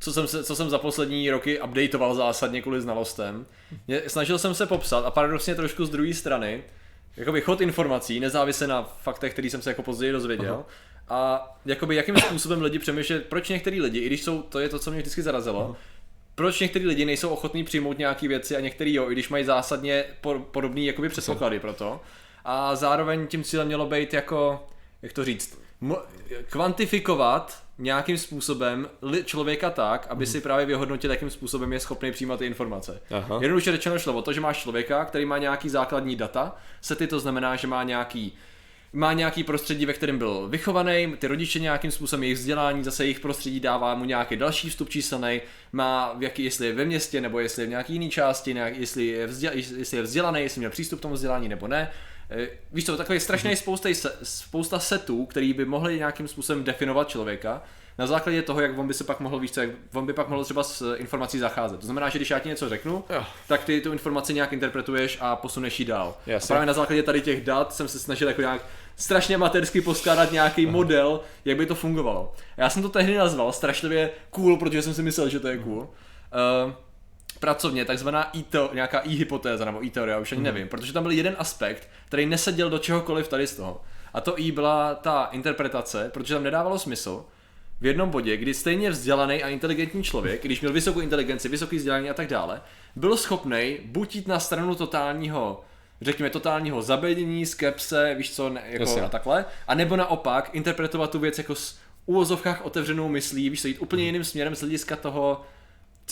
[0.00, 3.46] co jsem, se, co jsem za poslední roky updateoval zásadně kvůli znalostem.
[3.86, 6.64] Mě, snažil jsem se popsat a paradoxně trošku z druhé strany,
[7.16, 10.54] jakoby chod informací, nezávisle na faktech, který jsem se jako později dozvěděl.
[10.54, 10.66] Aha.
[11.08, 14.78] A jakoby jakým způsobem lidi přemýšlet, proč některý lidi, i když jsou, to je to,
[14.78, 15.76] co mě vždycky zarazilo,
[16.34, 20.04] proč některý lidi nejsou ochotní přijmout nějaké věci a některý jo, i když mají zásadně
[20.50, 22.00] podobné jakoby předpoklady pro to.
[22.44, 24.68] A zároveň tím cílem mělo být jako,
[25.02, 26.02] jak to říct, mo-
[26.50, 32.36] kvantifikovat nějakým způsobem li- člověka tak, aby si právě vyhodnotil, jakým způsobem je schopný přijímat
[32.36, 33.00] ty informace.
[33.10, 33.38] Aha.
[33.40, 37.20] Jednoduše řečeno šlo o to, že máš člověka, který má nějaký základní data, sety to
[37.20, 38.36] znamená, že má nějaký
[38.92, 43.20] má nějaký prostředí, ve kterém byl vychovaný, ty rodiče nějakým způsobem jejich vzdělání, zase jejich
[43.20, 45.40] prostředí dává mu nějaký další vstup číselný,
[45.72, 48.76] má v jaký, jestli je ve městě, nebo jestli je v nějaký jiný části, nějak,
[48.76, 51.90] jestli, je vzděl, jestli je vzdělaný, jestli měl přístup k tomu vzdělání nebo ne.
[52.30, 53.88] Eh, Víš co, takový strašný spousta,
[54.22, 57.62] spousta setů, který by mohli nějakým způsobem definovat člověka,
[57.98, 60.28] na základě toho, jak on by se pak mohl, víš co, jak on by pak
[60.28, 61.80] mohl třeba s informací zacházet.
[61.80, 63.24] To znamená, že když já ti něco řeknu, Jo.
[63.48, 66.16] tak ty tu informaci nějak interpretuješ a posuneš ji dál.
[66.26, 66.46] Jasně.
[66.46, 68.62] A právě na základě tady těch dat jsem se snažil jako nějak
[68.96, 72.32] strašně amatérsky poskládat nějaký model, jak by to fungovalo.
[72.56, 75.78] Já jsem to tehdy nazval strašlivě cool, protože jsem si myslel, že to je cool.
[76.66, 76.72] Uh,
[77.38, 81.88] pracovně takzvaná i-to, nějaká i-hypotéza nebo i-teorie, už ani nevím, protože tam byl jeden aspekt,
[82.06, 83.80] který neseděl do čehokoliv tady z toho.
[84.14, 87.24] A to i byla ta interpretace, protože tam nedávalo smysl,
[87.80, 92.10] v jednom bodě, kdy stejně vzdělaný a inteligentní člověk, když měl vysokou inteligenci, vysoký vzdělání
[92.10, 92.60] a tak dále,
[92.96, 95.64] byl schopný buď jít na stranu totálního,
[96.00, 99.02] řekněme, totálního zabednění, skepse, víš co, ne, jako Jasně.
[99.02, 103.68] a takhle, a nebo naopak interpretovat tu věc jako s úvozovkách otevřenou myslí, víš co,
[103.68, 105.44] jít úplně jiným směrem z hlediska toho,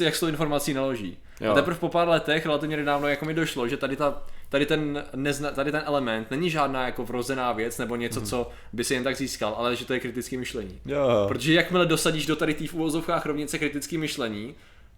[0.05, 1.19] jak s tou informací naloží.
[1.41, 1.53] Jo.
[1.53, 5.05] A teprve po pár letech, relativně nedávno, jako mi došlo, že tady, ta, tady, ten,
[5.15, 9.05] nezna, tady ten element není žádná jako vrozená věc nebo něco, co by si jen
[9.05, 10.81] tak získal, ale že to je kritické myšlení.
[10.87, 11.25] Jo.
[11.29, 14.55] Protože jakmile dosadíš do tady té v úvozovkách rovnice kritické myšlení,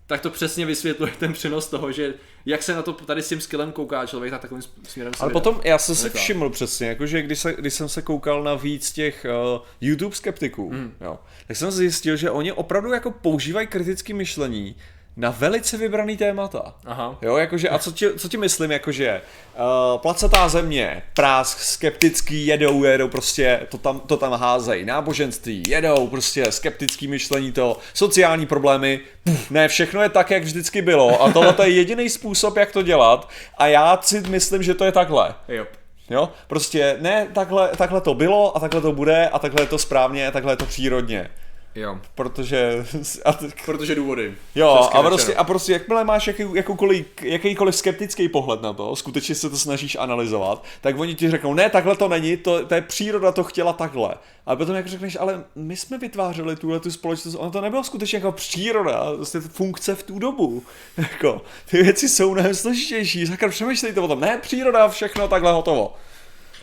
[0.09, 2.14] tak to přesně vysvětluje ten přenos toho, že
[2.46, 5.32] jak se na to tady s tím skillem kouká člověk, tak takovým směrem se Ale
[5.32, 6.22] potom já jsem si Nekláp.
[6.22, 10.70] všiml přesně, jakože když, se, když jsem se koukal na víc těch uh, YouTube skeptiků,
[10.72, 10.94] mm.
[11.00, 14.76] jo, tak jsem zjistil, že oni opravdu jako používají kritické myšlení
[15.18, 16.74] na velice vybraný témata.
[16.86, 17.18] Aha.
[17.22, 19.20] Jo, jakože, a co ti, co ti myslím, jakože
[19.54, 26.06] uh, placatá země, prásk, skeptický, jedou, jedou, prostě to tam, to tam házejí, náboženství, jedou,
[26.06, 31.32] prostě skeptický myšlení, to, sociální problémy, puf, ne, všechno je tak, jak vždycky bylo a
[31.32, 35.34] tohle je jediný způsob, jak to dělat a já si myslím, že to je takhle.
[35.48, 35.66] Jo.
[36.10, 39.78] Jo, prostě ne, takhle, takhle to bylo a takhle to bude a takhle je to
[39.78, 41.30] správně a takhle je to přírodně.
[41.74, 41.98] Jo.
[42.14, 42.86] Protože...
[43.24, 44.34] A t- Protože důvody.
[44.54, 49.34] Jo, a prostě, a prostě jakmile máš jaký, jakoukoliv, jakýkoliv skeptický pohled na to, skutečně
[49.34, 52.80] se to snažíš analyzovat, tak oni ti řeknou, ne, takhle to není, to, to je
[52.80, 54.14] příroda to chtěla takhle.
[54.46, 58.16] A potom jak řekneš, ale my jsme vytvářeli tuhle tu společnost, ono to nebylo skutečně
[58.16, 60.62] jako příroda, prostě funkce v tu dobu.
[60.96, 65.94] Jako, ty věci jsou mnohem složitější, sakra, přemýšlejte o tom, ne, příroda, všechno takhle hotovo.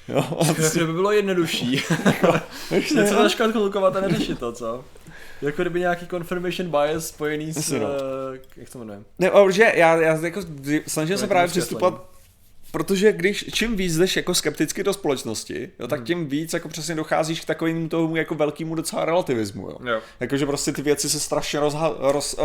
[0.08, 0.24] Jo,
[0.74, 1.82] To by bylo jednodušší.
[2.72, 4.84] Něco zaškatulkovat a neřešit to, co?
[5.42, 7.72] Jako kdyby nějaký confirmation bias spojený s...
[7.72, 7.80] No.
[8.34, 9.00] eh, Jak se jmenuje?
[9.20, 10.42] Ne, protože já, já jako
[10.88, 11.94] snažím se právě přistupovat
[12.76, 15.88] Protože když, čím víc jdeš jako skepticky do společnosti, jo, Hmm.
[15.88, 19.78] tak tím víc jako přesně docházíš k takovému tomu jako velkému docela relativismu, jo.
[19.86, 20.00] Jo.
[20.20, 22.36] Jakože prostě ty věci se strašně rozha, roz,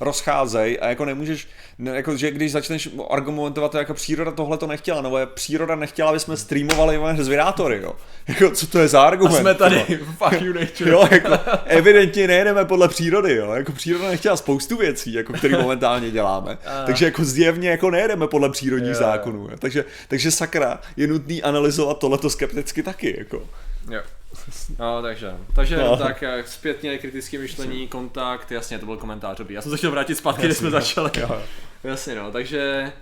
[0.00, 5.02] rozcházejí a jako nemůžeš, ne, jako že když začneš argumentovat, jako příroda tohle to nechtěla,
[5.02, 7.92] nebo je příroda nechtěla, aby jsme streamovali z vydátory, jo.
[8.28, 9.40] Jako co to je za A argument?
[9.40, 9.84] jsme tady,
[10.18, 10.90] fuck you nature.
[10.90, 11.28] Jo, jako
[11.66, 13.52] evidentně nejedeme podle přírody, jo.
[13.52, 16.58] Jako příroda nechtěla spoustu věcí, jako které momentálně děláme.
[16.66, 16.84] A.
[16.86, 19.02] Takže jako zjevně jako nejedeme podle přírodních Jo, jo.
[19.38, 19.50] Zákonů.
[19.50, 19.58] Jo.
[19.58, 23.48] Takže, takže sakra, je nutný analyzovat tohleto skepticky taky, jako.
[23.90, 24.00] Jo.
[24.78, 25.84] No, takže, takže No.
[25.84, 25.96] no.
[25.96, 29.54] tak eh, zpětně kritické myšlení, kontakt, jasně, to byl komentářový.
[29.54, 31.10] Já jsem se chtěl vrátit zpátky, kde jsme začali.
[31.20, 31.42] Jo.
[31.84, 32.92] Jasně, no, takže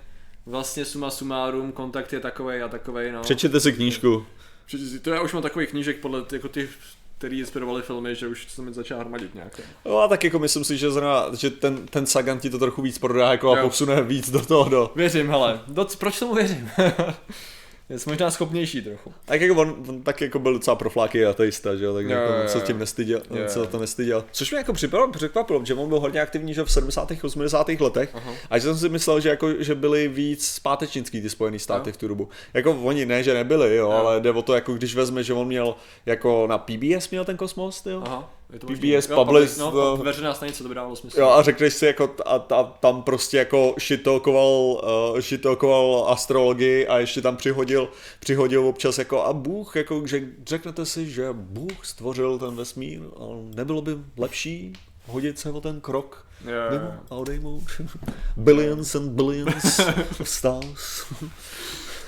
[0.45, 3.21] vlastně suma sumárum, kontakt je takovej a takovej, no.
[3.21, 4.25] Přečtěte si knížku.
[4.67, 6.69] Si, to já už mám takových knížek podle jako těch,
[7.17, 9.63] který inspirovali filmy, že už jsem mi začal hromadit nějaké.
[9.85, 12.81] No a tak jako myslím si, že, zrovna, že ten, ten Sagan ti to trochu
[12.81, 14.91] víc prodá jako a posune víc do toho do.
[14.95, 16.69] Věřím, hele, doc, proč tomu věřím?
[17.89, 19.13] je možná schopnější trochu.
[19.25, 22.47] Tak jako on, on tak jako byl docela profláky ateista, že jo, tak jako on
[22.49, 23.65] se tím nestyděl, on Jo, se jo.
[23.65, 24.25] za to nestyděl.
[24.31, 27.11] Což mě jako připalo, překvapilo, že on byl hodně aktivní že v 70.
[27.23, 27.69] 80.
[27.69, 28.33] letech Aha.
[28.49, 31.93] a že jsem si myslel, že, jako, že byli víc zpátečnický ty Spojené státy Jo.
[31.93, 32.29] v tu dobu.
[32.53, 33.91] Jako oni ne, že nebyli, jo, Jo.
[33.91, 35.75] ale jde o to, jako když vezme, že on měl
[36.05, 38.03] jako na PBS měl ten kosmos, jo.
[38.05, 38.33] Aha.
[38.53, 39.97] Je to PBS Public- no, no.
[39.97, 41.19] veřejná stanice, to by dávalo smysl.
[41.19, 44.81] Jo, a řekneš si jako, a, a tam prostě jako shitokoval,
[45.13, 47.89] uh, shitokoval astrologii a ještě tam přihodil,
[48.19, 53.23] přihodil občas jako a Bůh, jako, že řeknete si, že Bůh stvořil ten vesmír a
[53.55, 54.73] nebylo by lepší
[55.07, 57.63] hodit se o ten krok jo, mimo a odejmout
[58.37, 59.79] billions and billions
[60.19, 61.05] of stars.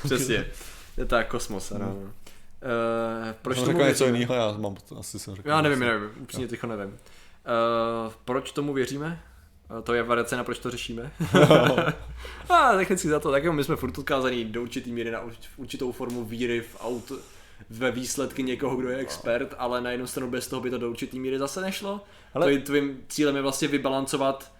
[0.05, 0.45] Přesně.
[0.97, 1.95] Je tak kosmos, ano.
[2.63, 5.49] Uh, proč Jsem tomu řekl něco jiného, já mám, asi jsem řekl.
[5.49, 5.91] Já nevím, něco.
[5.91, 6.87] nevím, upřímně ticho nevím.
[6.87, 6.97] Uh,
[8.25, 9.21] proč tomu věříme?
[9.71, 11.11] Uh, to je variace na proč to řešíme.
[12.49, 15.49] a technicky za to, tak jo, my jsme furt odkázaný do určitý míry na urč-
[15.57, 17.15] určitou formu víry v auto,
[17.69, 20.89] ve výsledky někoho, kdo je expert, ale na jednu stranu bez toho by to do
[20.89, 21.89] určitý míry zase nešlo.
[22.33, 22.45] Ale- Ale...
[22.45, 24.51] Tvým, tvým cílem je vlastně vybalancovat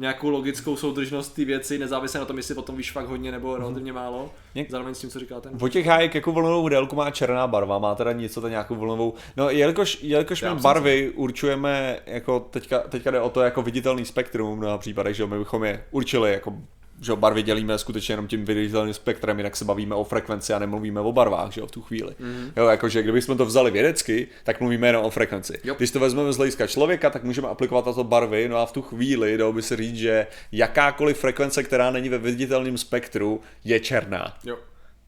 [0.00, 3.92] nějakou logickou soudržnost ty věci, nezávisle na tom, jestli potom víš fakt hodně nebo relativně
[3.92, 4.30] málo.
[4.56, 5.52] Něk- Zároveň s tím, co říká ten.
[5.60, 9.14] O těch hájek jako vlnovou délku má černá barva, má teda něco, to nějakou vlnovou.
[9.36, 14.58] No, jelikož, jelikož my barvy určujeme, jako teďka, teďka jde o to jako viditelný spektrum
[14.58, 16.54] mnoha případech, že my bychom je určili jako
[17.00, 21.00] že barvy dělíme skutečně jenom tím viditelným spektrem, jinak se bavíme o frekvenci a nemluvíme
[21.00, 22.14] o barvách, že jo, v tu chvíli.
[22.18, 22.52] Mm.
[22.56, 25.60] Jo, jakože kdybychom to vzali vědecky, tak mluvíme jenom o frekvenci.
[25.64, 25.74] Jo.
[25.78, 28.72] Když to vezmeme z hlediska člověka, tak můžeme aplikovat na to barvy, no a v
[28.72, 33.80] tu chvíli dalo by se říct, že jakákoliv frekvence, která není ve viditelném spektru, je
[33.80, 34.56] černá Jo.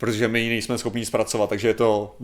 [0.02, 2.16] Protože my ji nejsme schopni zpracovat, takže je to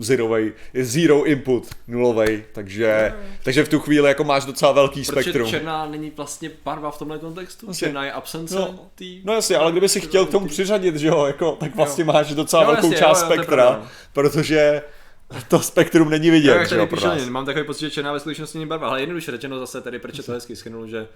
[0.73, 3.13] je zero input, nulovej, takže,
[3.43, 5.49] takže v tu chvíli jako máš docela velký Protože spektrum.
[5.49, 7.65] černá není vlastně barva v tomhle kontextu?
[7.65, 7.87] Vlastně.
[7.87, 9.21] Černá je absence No, tý...
[9.23, 12.05] No jasně, ale kdyby si chtěl k tomu přiřadit, že jo, jako, tak vlastně Jo.
[12.13, 13.87] máš docela Jo, velkou jasně, část jo, jo, spektra, no.
[14.13, 14.81] protože
[15.47, 17.29] to spektrum není vidět, Jak že jo, pro nás.
[17.29, 20.17] Mám takový pocit, že černá ve skutečnosti není barva, ale jednoduše řečeno zase tady, proč
[20.17, 21.07] je to hezky schrnul, že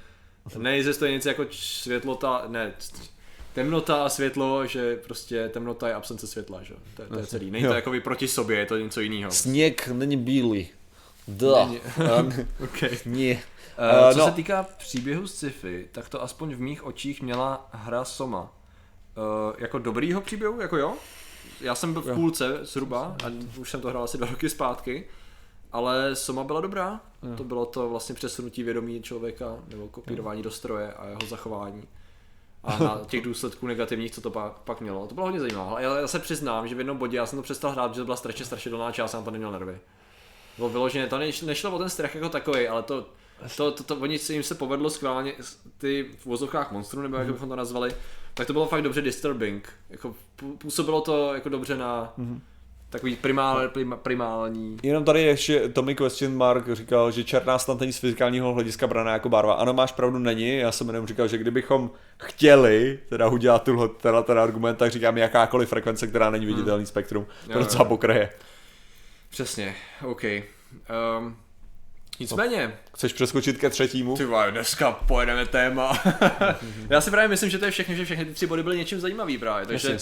[0.57, 2.71] neexistuje nic jako světlota, ne,
[3.53, 6.73] temnota a světlo, že prostě temnota je absence světla, že?
[6.95, 7.51] To, je- to je celý.
[7.51, 7.75] Není to Jo.
[7.75, 9.31] jako vy proti sobě, je to něco jiného.
[9.31, 10.67] Sněh není bílý.
[11.27, 11.65] Da.
[11.65, 11.79] Není.
[12.63, 12.97] Okay.
[13.05, 13.33] Ne.
[13.33, 13.39] Uh,
[13.77, 14.25] Eh, co no.
[14.25, 18.41] se týká příběhu z sci-fi, tak to aspoň v mých očích měla hra Soma.
[18.41, 20.93] Uh, jako dobrýho příběhu, jako jo?
[21.61, 25.05] Já jsem byl v půlce zhruba a už jsem to hrál asi dva roky zpátky,
[25.71, 26.99] ale Soma byla dobrá.
[27.37, 31.83] To bylo to vlastně přesunutí vědomí člověka nebo kopírování do stroje a jeho zachování.
[32.63, 35.07] A na těch důsledků negativních, co to pak, pak mělo.
[35.07, 35.69] To bylo hodně zajímavé.
[35.69, 38.01] Ale já, já se přiznám, že v jednom bodě já jsem to přestal hrát, protože
[38.01, 39.77] to byla strašně strašidelná část, já jsem to neměl nervy.
[40.57, 43.05] Bylo vyloženě, to neš- nešlo o ten strach jako takový, ale to,
[43.57, 45.33] to, to, to, oni jim se povedlo skválně
[45.77, 47.95] ty v vozovkách monstrů, nebo jak bychom to nazvali,
[48.33, 49.69] tak to bylo fakt dobře disturbing.
[49.89, 52.13] Jako pů- působilo to jako dobře na
[52.93, 54.77] takový primál, prima, primální.
[54.83, 59.13] Jenom tady ještě Tommy Question Mark říkal, že černá snad není z fyzikálního hlediska braná
[59.13, 59.53] jako barva.
[59.53, 60.57] Ano, máš pravdu, není.
[60.57, 65.17] Já jsem jenom říkal, že kdybychom chtěli teda udělat tuhle, teda ten argument, tak říkám
[65.17, 67.25] jakákoliv frekvence, která není viditelný spektrum.
[67.53, 68.29] To docela pokraje.
[69.29, 69.75] Přesně,
[70.05, 70.23] OK.
[70.23, 71.37] Um,
[72.19, 74.17] Nicméně, Chceš přeskočit ke třetímu?
[74.17, 76.01] ty vole, dneska pojedeme téma.
[76.89, 78.99] Já si právě myslím, že to je všechno, že všechny ty tři body byly něčím
[78.99, 79.97] zajímavý právě, takže.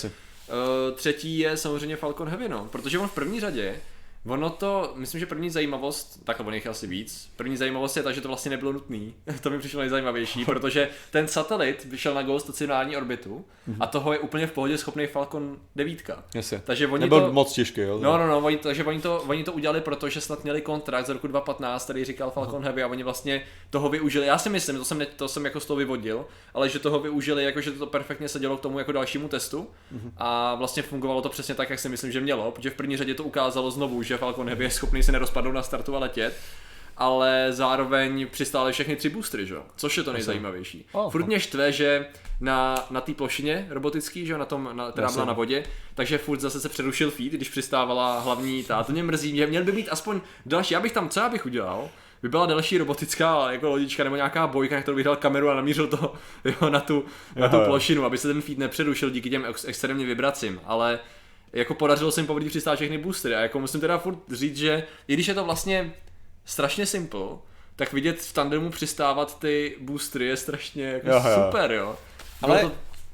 [0.51, 3.81] Uh, třetí je samozřejmě Falcon Heavy, no, protože on v první řadě,
[4.25, 8.11] ono to, myslím, že první zajímavost, tak on jich asi víc, první zajímavost je ta,
[8.11, 12.97] že to vlastně nebylo nutný, to mi přišlo nejzajímavější, protože ten satelit vyšel na geostacionární
[12.97, 13.45] orbitu
[13.79, 16.11] a toho je úplně v pohodě schopný Falcon 9.
[16.35, 16.61] Jasně.
[16.65, 17.99] Takže oni Nebyl to, moc těžký, jo?
[18.01, 21.09] No, no, no, oni, takže oni to, oni to udělali, protože snad měli kontrakt z
[21.09, 24.27] roku 2015, který říkal Falcon Heavy a oni vlastně toho využili.
[24.27, 26.99] Já si myslím, to jsem, ne, to jsem jako z toho vyvodil, ale že toho
[26.99, 29.67] využili, jako že to perfektně sedělo k tomu jako dalšímu testu
[30.17, 33.13] a vlastně fungovalo to přesně tak, jak si myslím, že mělo, protože v první řadě
[33.13, 36.33] to ukázalo znovu, že Falcon Heavy je schopný se nerozpadnout na startu a letět
[36.97, 39.53] ale zároveň přistály všechny tři boostry, že?
[39.53, 39.63] jo?
[39.75, 40.85] což je to nejzajímavější.
[40.91, 42.05] Oh, Furt mě štve, že
[42.41, 45.63] na, na té plošině robotický, že na tom, na, která byla na vodě,
[45.95, 48.83] takže furt zase se přerušil feed, když přistávala hlavní ta.
[48.83, 51.45] To mě mrzí, že měl by mít aspoň další, já bych tam, co já bych
[51.45, 51.89] udělal,
[52.21, 55.55] by byla další robotická jako lodička nebo nějaká bojka, na kterou bych dal kameru a
[55.55, 56.13] namířil to
[56.45, 57.05] jo, na, tu,
[57.35, 60.99] na tu plošinu, aby se ten feed nepřerušil díky těm ex- extrémně vibracím, ale
[61.53, 64.83] jako podařilo se jim povodit přistát všechny boostery a jako musím teda furt říct, že
[65.07, 65.93] i když je to vlastně
[66.45, 67.21] strašně simple,
[67.75, 71.45] tak vidět v tandemu přistávat ty boostery je strašně jako Jo, jo.
[71.45, 71.95] super, jo.
[72.39, 72.71] Bylo Ale to,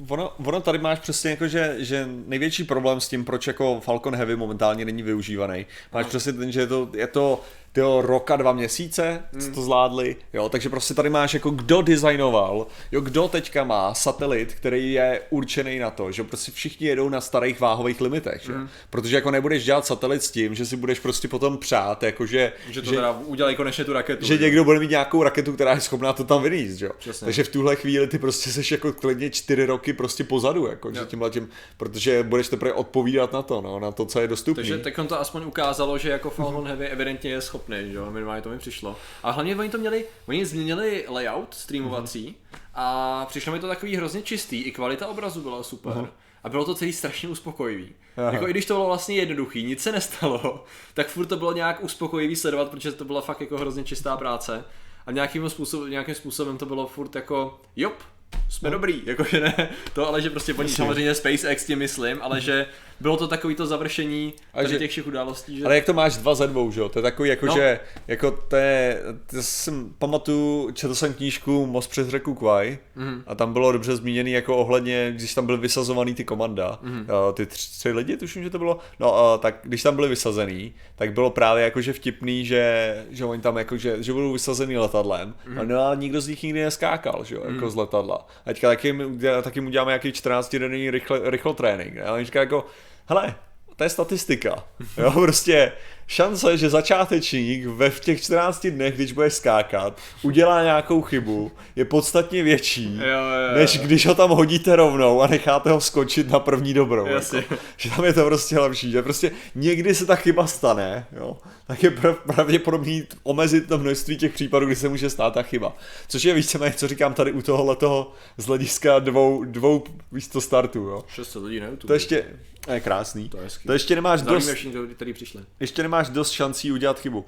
[0.07, 4.15] ono, ono tady máš přesně jako, že, že největší problém s tím, proč jako Falcon
[4.15, 5.65] Heavy momentálně není využívaný.
[5.93, 6.09] Máš No.
[6.09, 7.43] přesně ten, že je to, je to
[7.77, 9.41] tyjo, roka, dva měsíce, Hmm.
[9.41, 13.93] co to zvládli, jo, takže prostě tady máš jako kdo designoval, jo, kdo teďka má
[13.93, 18.53] satelit, který je určený na to, že prostě všichni jedou na starých váhových limitech, že?
[18.53, 18.69] Hmm.
[18.89, 22.81] protože jako nebudeš dělat satelit s tím, že si budeš prostě potom přát, jakože, že
[22.81, 24.25] to teda udělají konečně tu raketu.
[24.25, 24.39] že jo.
[24.41, 26.91] někdo bude mít nějakou raketu, která je schopná to tam vyníst, jo.
[26.99, 27.25] Přesně.
[27.25, 30.99] Takže v tuhle chvíli ty prostě seš jako klidně čtyři roky prostě pozadu, jako, že
[31.05, 34.63] tímhle tím, protože budeš teprve odpovídat na to, no, na to, co je dostupné.
[34.63, 38.41] Takže teď to aspoň ukázalo, že jako Falcon Heavy evidentně je schopný, že jo, minimálně
[38.41, 38.95] to mi přišlo.
[39.23, 42.35] A hlavně oni to měli, oni změnili layout streamovací
[42.73, 46.09] a přišlo mi to takový hrozně čistý, i kvalita obrazu byla super.
[46.43, 47.89] A bylo to celý strašně uspokojivý.
[48.17, 48.31] Aha.
[48.31, 51.83] Jako i když to bylo vlastně jednoduchý, nic se nestalo, tak furt to bylo nějak
[51.83, 54.65] uspokojivý sledovat, protože to byla fakt jako hrozně čistá práce.
[55.05, 58.03] A nějakým způsobem, nějakým způsobem to bylo furt jako, jop,
[58.49, 62.65] jsme dobrý, jakože ne to, ale že prostě oni samozřejmě SpaceX tím myslím, ale že
[62.99, 65.65] bylo to takový to završení A že- těch všech událostí, že...
[65.65, 66.89] Ale jak to máš dva ze dvou, že jo?
[66.89, 67.53] To je takový jako, No.
[67.55, 73.23] že jako to je, to jsem pamatuju, četl jsem knížku Most přes řeku Kwai Mhm.
[73.27, 76.99] a tam bylo dobře zmíněný jako ohledně, když tam byly vysazovaný ty komanda, Mhm.
[77.01, 80.07] uh, ty tři, tři lidi, tuším, že to bylo, no uh, tak když tam byli
[80.09, 84.77] vysazený, tak bylo právě jakože vtipný, že, že oni tam jako, že, že budou vysazený
[84.77, 85.67] letadlem, Mhm.
[85.67, 88.16] no ale nikdo z nich nikdy neskákal, že jo, jako z letadla.
[88.19, 88.95] A teďka taky,
[89.43, 92.03] taky mu děláme nějaký 14 denní rychle, rychlotrénink, ne?
[92.03, 92.65] a oni říkají jako,
[93.05, 93.35] hele,
[93.75, 94.63] to je statistika.
[94.97, 95.71] Jo, prostě
[96.07, 101.85] šance, že začátečník ve v těch 14 dnech, když bude skákat, udělá nějakou chybu, je
[101.85, 103.55] podstatně větší, Jo, jo, jo.
[103.55, 107.05] než když ho tam hodíte rovnou a necháte ho skočit na první dobrou.
[107.05, 107.37] Jasně.
[107.37, 111.37] Jako, že tam je to prostě lepší, že prostě někdy se ta chyba stane, jo,
[111.67, 115.77] tak je prav, pravděpodobný omezit to množství těch případů, kdy se může stát ta chyba.
[116.07, 120.41] Což je víceméně, co říkám tady u tohohle toho z hlediska dvou, dvou víc to
[120.41, 121.03] startů, jo.
[121.07, 121.87] 600 lidí na YouTube.
[121.87, 122.25] To ještě,
[122.65, 123.29] to je krásný.
[123.29, 123.67] To je hezký.
[123.67, 125.41] To ještě nemáš dost, všichni, kteří přišli.
[125.59, 127.25] ještě nemáš dost šancí udělat chybu.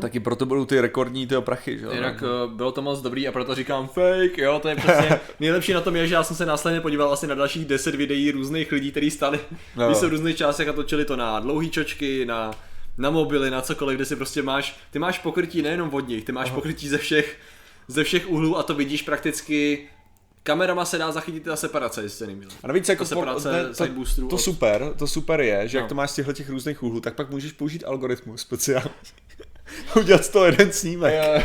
[0.00, 1.92] Taky proto budou ty rekordní tyho prachy, že jo?
[1.92, 5.72] Jinak uh, bylo to moc dobrý a proto říkám fake, jo, to je přesně nejlepší
[5.72, 8.72] na tom je, že já jsem se následně podíval asi na dalších 10 videí různých
[8.72, 9.40] lidí, kteří stali,
[9.76, 9.86] No.
[9.86, 12.50] když se v různých částech a točili to na dlouhý čočky, na
[12.98, 16.50] na mobily, na cokoliv, kde si prostě máš, ty máš pokrytí nejenom vodních, ty máš
[16.50, 17.36] pokrytí ze všech,
[17.88, 19.88] ze všech úhlů a to vidíš prakticky
[20.48, 22.48] Kamerama se dá zachytit ta separace, jestli nevím.
[22.62, 25.78] A navíc jako Ta separace ne, boosterů to, to od- super, to super je, že
[25.78, 25.80] No.
[25.82, 28.90] jak to máš z těchto těch různých úhlů, tak pak můžeš použít algoritmus speciální.
[29.96, 31.14] Udělat z toho jeden snímek.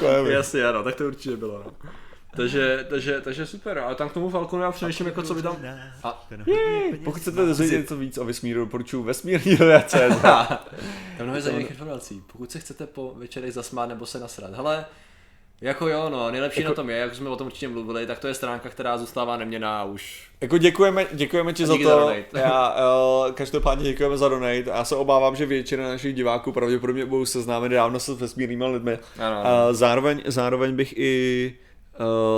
[0.00, 0.32] Heavy.
[0.32, 1.90] Jasně, ano, tak to určitě bylo, no.
[2.36, 5.56] Takže, takže, takže super, ale tam k tomu Falconu já přemýšlím, jako co by tam...
[6.02, 6.26] A,
[7.04, 9.94] Pokud chcete dozvědět něco víc o vesmíru, doporučuji vesmírní.cz.
[10.22, 10.58] Tam
[11.26, 12.22] mnoho zajímavých informací.
[12.32, 14.54] Pokud se chcete po večerech zasmát nebo se nasrat.
[14.54, 14.84] Hele,
[15.60, 16.70] jako jo, no, nejlepší jako...
[16.70, 19.36] na tom je, jak jsme o tom určitě mluvili, tak to je stránka, která zůstává
[19.36, 20.30] neměná už.
[20.40, 21.82] Jako děkujeme, děkujeme ti A za to.
[21.82, 22.40] za donate.
[22.40, 22.76] Já,
[23.26, 24.64] uh, každopádně děkujeme za donate.
[24.66, 28.98] Já se obávám, že většina našich diváků pravděpodobně budou seznámit dávno se vesmírnýma lidmi.
[29.18, 31.54] Ano, A zároveň, zároveň bych i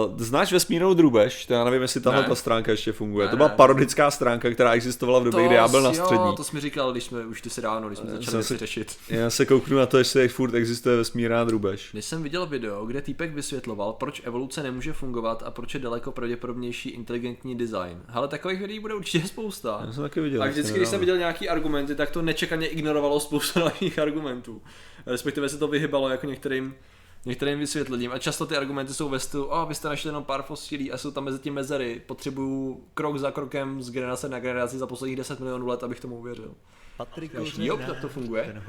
[0.08, 1.46] Uh, znáš vesmírnou drůbež?
[1.46, 2.28] To já nevím, jestli tahle Ne.
[2.28, 3.26] ta stránka ještě funguje.
[3.26, 6.36] Ne, to byla parodická stránka, která existovala v době, kdy já byl na jo, střední.
[6.36, 8.54] to jsi mi říkal, když jsme už ty si dávno, když jsme začali jsem si-
[8.54, 8.96] věci řešit.
[9.08, 11.88] Já se kouknu na to, jestli furt existuje vesmírná drůbež.
[11.92, 16.12] Když jsem viděl video, kde týpek vysvětloval, proč evoluce nemůže fungovat a proč je daleko
[16.12, 18.02] pravděpodobnější inteligentní design.
[18.08, 19.82] Ale takových videí bude určitě spousta.
[19.86, 20.42] Já jsem taky viděl.
[20.42, 24.62] A vždycky, když jsem viděl nějaký argumenty, tak to nečekaně ignorovalo spoustu nových argumentů.
[25.06, 26.74] Respektive se to vyhybalo jako některým,
[27.24, 28.12] některým vysvětlením.
[28.12, 30.98] A často ty argumenty jsou ve stylu, oh, vy jste našli jenom pár fosílí a
[30.98, 32.02] jsou tam mezi tím mezery.
[32.06, 36.18] Potřebuju krok za krokem z generace na generaci za posledních 10 milionů let, abych tomu
[36.18, 36.54] uvěřil.
[36.98, 38.62] Patrik jo, tak to funguje.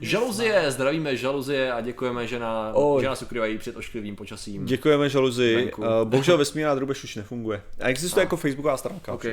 [0.00, 3.02] Žaluzie, zdravíme žaluzie a děkujeme, že, na, Oj.
[3.02, 4.64] že nás ukrývají před ošklivým počasím.
[4.64, 5.54] Děkujeme žaluzi.
[5.54, 5.82] Venku.
[5.82, 7.62] Uh, bohužel vesmírná drůbež už nefunguje.
[7.80, 9.12] A existuje jako facebooková stránka.
[9.12, 9.24] OK.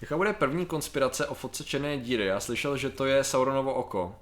[0.00, 2.26] Jaká bude první konspirace o fotce černé díry?
[2.26, 4.14] Já slyšel, že to je Sauronovo oko.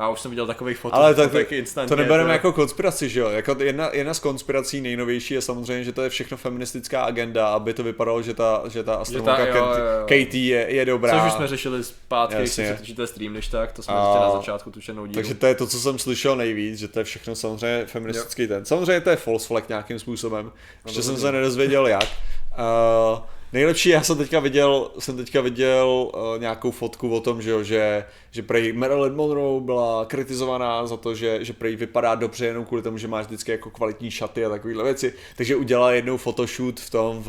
[0.00, 2.52] Já už jsem viděl takových fotek, Ale tak, fotek to, instantně, to nebereme to- jako
[2.52, 3.28] konspiraci, že jo?
[3.30, 7.74] Jako jedna, jedna z konspirací nejnovější je samozřejmě, že to je všechno feministická agenda, aby
[7.74, 10.00] to vypadalo, že ta, že ta astronomka jo, Kent- jo, jo.
[10.00, 11.12] Katie je, je dobrá.
[11.18, 12.74] Což už jsme řešili zpátky, když si Jasně.
[12.74, 15.14] přetočíte stream, než tak, to jsme A- na začátku tu černou díru.
[15.14, 18.64] Takže to je to, co jsem slyšel nejvíc, že to je všechno samozřejmě feministický ten.
[18.64, 20.52] Samozřejmě to je false flag nějakým způsobem.
[20.86, 22.08] Ještě jsem se nedozvěděl jak.
[23.12, 23.18] Uh,
[23.52, 27.62] nejlepší, já jsem teďka viděl, jsem teďka viděl uh, nějakou fotku o tom, že, jo,
[27.62, 32.64] že, že prej Marilyn Monroe byla kritizovaná za to, že, že prej vypadá dobře jenom
[32.64, 35.14] kvůli tomu, že máš vždycky jako kvalitní šaty a takovéhle věci.
[35.36, 37.28] Takže udělala jednou photoshoot v tom v,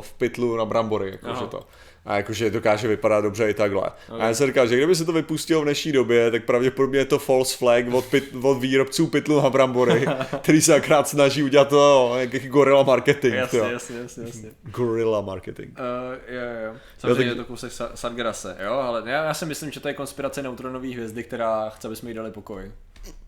[0.00, 1.60] v pytlu na brambory, jakože to.
[2.04, 3.90] A jakože dokáže vypadat dobře i takhle.
[4.08, 4.20] Okay.
[4.20, 7.04] A já jsem říkal, že kdyby se to vypustilo v dnešní době, tak pravděpodobně je
[7.04, 10.06] to false flag od, pit, od výrobců pytlu na brambory,
[10.42, 13.34] který se akrát snaží udělat to jaký gorilla marketing.
[13.34, 13.64] jasně, jo.
[13.64, 14.50] jasně, jasně, jasně.
[14.62, 15.78] Gorilla marketing.
[15.78, 16.74] Uh, jo, jo.
[16.98, 19.88] Samozřejmě tak- je to kousek Sa- Sargerase, jo, ale já, já si myslím, že to
[19.88, 22.72] je konspirace neutronové hvězdy, která chce, aby jsme jí dali pokoj.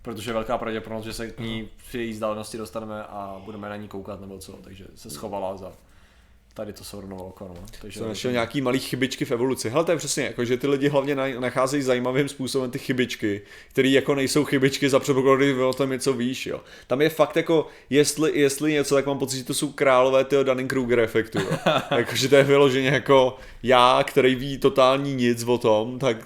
[0.03, 3.77] Protože je velká pravděpodobnost, že se k ní při její vzdálenosti dostaneme a budeme na
[3.77, 5.73] ní koukat nebo co, takže se schovala za
[6.57, 7.55] tady to Sauronovo oko, no.
[7.81, 9.71] Takže Jsem našel nějaký malý chybičky v evoluci.
[9.71, 13.43] Hele, to je přesně jako, že ty lidi hlavně na- nacházejí zajímavým způsobem ty chybičky,
[13.73, 16.61] které jako nejsou chybičky za předpokladu, že o tom něco víš, jo.
[16.87, 20.43] Tam je fakt jako, jestli, jestli něco, tak mám pocit, že to jsou králové tyho
[20.45, 21.49] Dunning-Kruger efektu, jo.
[21.97, 26.17] Jakože to je vyloženě jako já, který ví totální nic o tom, tak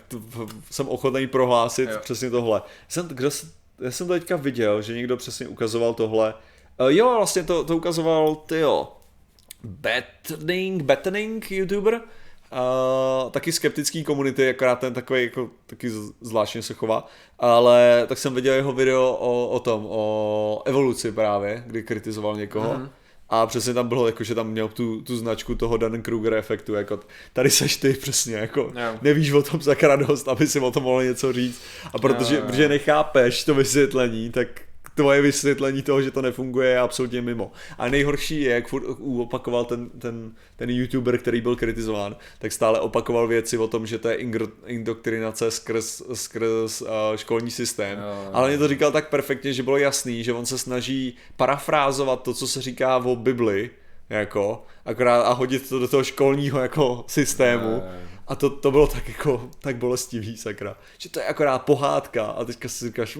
[0.70, 1.98] jsem ochotný prohlásit Jo.
[2.02, 2.62] přesně tohle.
[2.88, 3.30] Jsem, kdo,
[3.80, 6.34] já jsem to teďka viděl, že někdo přesně ukazoval tohle.
[6.80, 8.88] Uh, jo, vlastně to, to ukazoval, ty jo,
[9.64, 12.00] Battening, Battening YouTuber,
[12.52, 17.06] Uh, taky skeptický komunity, akorát ten takový jako, taky zvláštně se chová,
[17.38, 22.74] ale tak jsem viděl jeho video o, o tom, o evoluci právě, kdy kritizoval někoho.
[22.74, 22.90] Mhm.
[23.28, 27.00] A přesně tam bylo, jako, že tam měl tu, tu značku toho Dunning-Kruger efektu, jako
[27.32, 28.98] tady seš ty přesně, jako Jo.
[29.02, 31.60] nevíš o tom sakra dost, aby si o tom mohl něco říct.
[31.92, 32.46] A protože, Jo, jo.
[32.46, 34.48] protože nechápeš to vysvětlení, tak
[35.00, 37.52] tvoje vysvětlení toho, že to nefunguje, je absolutně mimo.
[37.78, 38.84] A nejhorší je, jak furt
[39.18, 43.98] opakoval ten, ten, ten youtuber, který byl kritizován, tak stále opakoval věci o tom, že
[43.98, 44.16] to je
[44.66, 47.98] indoktrinace skrz, skrz uh, školní systém.
[47.98, 48.30] Jo, jo.
[48.32, 52.34] Ale mě to říkal tak perfektně, že bylo jasný, že on se snaží parafrázovat to,
[52.34, 53.70] co se říká o Bibli,
[54.10, 57.70] jako, akorát a hodit to do toho školního jako systému.
[57.70, 58.09] Jo, jo.
[58.30, 60.76] A to, to bylo tak jako, tak bolestivý, sakra.
[60.98, 63.18] Že to je akorát pohádka a teďka si říkáš,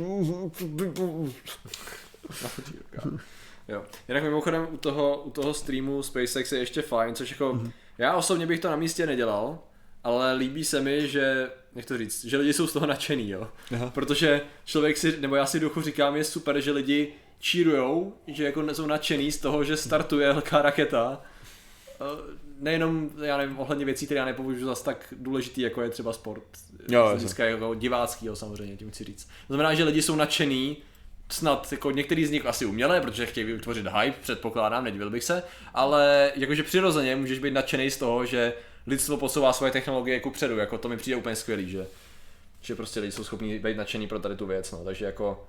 [3.68, 3.82] Jo.
[4.08, 7.70] Jinak mimochodem u toho, u toho streamu SpaceX je ještě fajn, což jako, Mhm.
[7.98, 9.58] já osobně bych to na místě nedělal,
[10.04, 13.48] ale líbí se mi, že, jak to říct, že lidi jsou z toho nadšený, jo.
[13.74, 13.90] Aha.
[13.94, 18.74] Protože člověk si, nebo já si duchu říkám, je super, že lidi čírujou, že jako
[18.74, 21.22] jsou nadšený z toho, že startuje velká raketa.
[22.60, 26.42] Nejenom, já nevím, ohledně věcí, které já nepovažuji zase tak důležitý, jako je třeba sport.
[26.88, 29.24] Jo, z jako diváckýho samozřejmě, tím chci říct.
[29.24, 30.76] To znamená, že lidi jsou nadšený,
[31.32, 35.42] snad jako některý z nich asi umělé, protože chtějí vytvořit hype, předpokládám, nedivil bych se,
[35.74, 38.52] ale jakože přirozeně můžeš být nadšený z toho, že
[38.86, 41.86] lidstvo posouvá svoje technologie ku předu, jako to mi přijde úplně skvělý, že,
[42.60, 45.46] že prostě lidi jsou schopní být nadšený pro tady tu věc, no, takže jako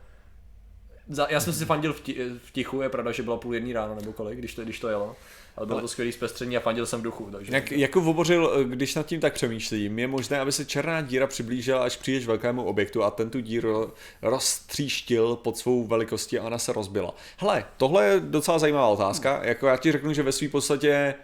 [1.07, 3.73] za, já jsem si fandil v, ti, v tichu, je pravda, že byla půl jedný
[3.73, 5.15] ráno nebo kolik, když to, když to jelo.
[5.55, 7.29] Ale bylo to skvělý zpestření a fandil jsem v duchu.
[7.31, 7.53] Takže...
[7.53, 11.83] Jak, jako obořil, když nad tím tak přemýšlím, je možné, aby se černá díra přiblížila
[11.83, 16.73] až příliš velkému objektu a ten tu díru roztříštil pod svou velikostí a ona se
[16.73, 17.15] rozbila.
[17.37, 19.39] Hele, tohle je docela zajímavá otázka.
[19.43, 21.15] Jako já ti řeknu, že ve své podstatě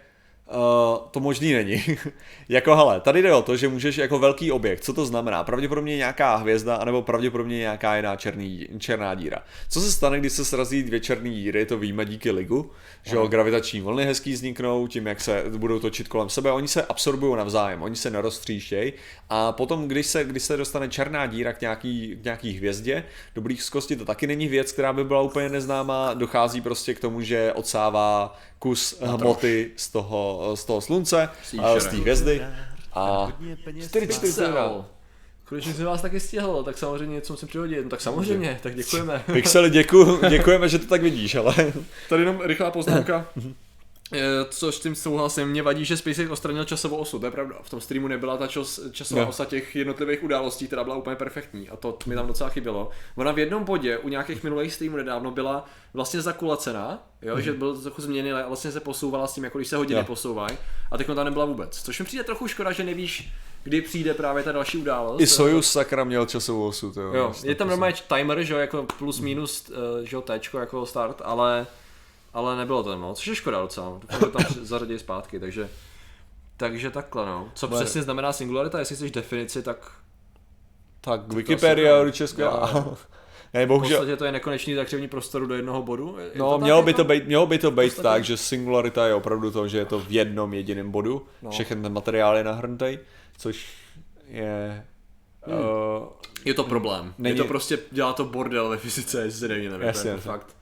[0.50, 1.82] Uh, to možný není.
[2.48, 5.44] jako hele, tady jde o to, že můžeš jako velký objekt, co to znamená?
[5.44, 9.38] Pravděpodobně nějaká hvězda, anebo pravděpodobně nějaká jiná černý, černá díra.
[9.68, 12.70] Co se stane, když se srazí dvě černé díry, to víme díky ligu,
[13.02, 16.82] že jo, gravitační vlny hezký vzniknou, tím jak se budou točit kolem sebe, oni se
[16.82, 18.92] absorbují navzájem, oni se neroztříštějí
[19.30, 23.04] a potom, když se, když se dostane černá díra k nějaký, k nějaký hvězdě,
[23.34, 27.22] do blízkosti to taky není věc, která by byla úplně neznámá, dochází prostě k tomu,
[27.22, 31.80] že odsává kus hmoty z toho, z toho slunce, Příšerné.
[31.80, 32.42] z té hvězdy
[32.94, 33.32] a
[33.82, 34.84] 4, 4, Pixel.
[35.44, 37.84] Konečně jsem vás taky stihl, tak samozřejmě něco musím přihodit.
[37.84, 39.24] No tak samozřejmě, tak děkujeme.
[39.32, 41.54] Pixely, děku, děkujeme, že to tak vidíš, ale
[42.08, 43.26] Tady jenom rychlá poznámka.
[44.12, 44.18] Eh,
[44.50, 47.54] Což s tím souhlasím, mě vadí, že SpaceX odstranil časovou osu, to je pravda.
[47.62, 49.28] V tom streamu nebyla ta čas, časová No.
[49.28, 52.90] osa těch jednotlivých událostí, která byla úplně perfektní a to mi tam docela chybělo.
[53.16, 55.64] Ona v jednom bodě u nějakých minulých streamů nedávno byla
[55.94, 59.68] vlastně zakulacená, jo, že byl trochu změněný a vlastně se posouvala s tím, jako když
[59.68, 60.06] se hodiny Jo.
[60.06, 60.58] posouvají
[60.90, 61.82] a teď tam nebyla vůbec.
[61.82, 63.32] Což mi přijde trochu škoda, že nevíš,
[63.64, 65.20] kdy přijde právě ta další událost.
[65.20, 66.92] i Soyuz sakra měl časovou osu.
[66.92, 69.70] To Jo, je tam normálně timer, že jo, jako plus minus,
[70.02, 71.66] eh, že jo, téčko jako start, ale,
[72.32, 75.68] ale nebylo to no, což je škoda docela, doufám, že to tam zařadí zpátky, takže,
[76.56, 77.48] takže takhle no.
[77.54, 77.80] Co Bude.
[77.80, 79.92] přesně znamená singularita, jestli chceš definici, tak
[81.00, 82.70] Tak Wikipedia asi- určitě Jo, skvělá.
[82.74, 82.96] jo.
[83.54, 86.16] Ne, v bohužel, podstatě to je nekonečný zakřivní prostoru do jednoho bodu.
[86.18, 86.96] Je- No, tak mělo by, jako?
[86.96, 89.84] to být, mělo by to být podstatě- tak, že singularita je opravdu to, že je
[89.84, 91.24] to v jednom jediném bodu, No.
[91.42, 91.50] no.
[91.50, 92.98] všechny ten materiál je nahrnutý,
[93.38, 93.66] což
[94.26, 94.84] je...
[95.46, 95.58] Hmm.
[95.58, 96.06] Uh,
[96.44, 97.14] Je to problém.
[97.18, 97.36] Není...
[97.36, 100.30] Je to prostě, dělá to bordel ve fyzice, jestli nevím, nevím, to Jasně, je jasně.
[100.30, 100.56] fakt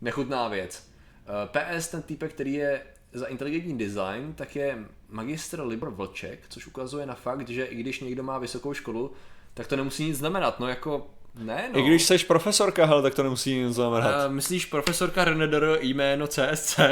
[0.00, 0.88] nechutná věc.
[1.26, 2.82] Eh, PS, ten týpek, který je
[3.12, 4.78] za inteligentní design, tak je
[5.08, 9.12] magistr Libor Vlček, což ukazuje na fakt, že i když někdo má vysokou školu,
[9.54, 11.06] tak to nemusí nic znamenat, no jako
[11.38, 11.78] ne no.
[11.78, 14.26] I když seš profesorka, hele, tak to nemusí nic znamenat.
[14.26, 16.80] Uh, myslíš profesorka RNDR jméno CSC?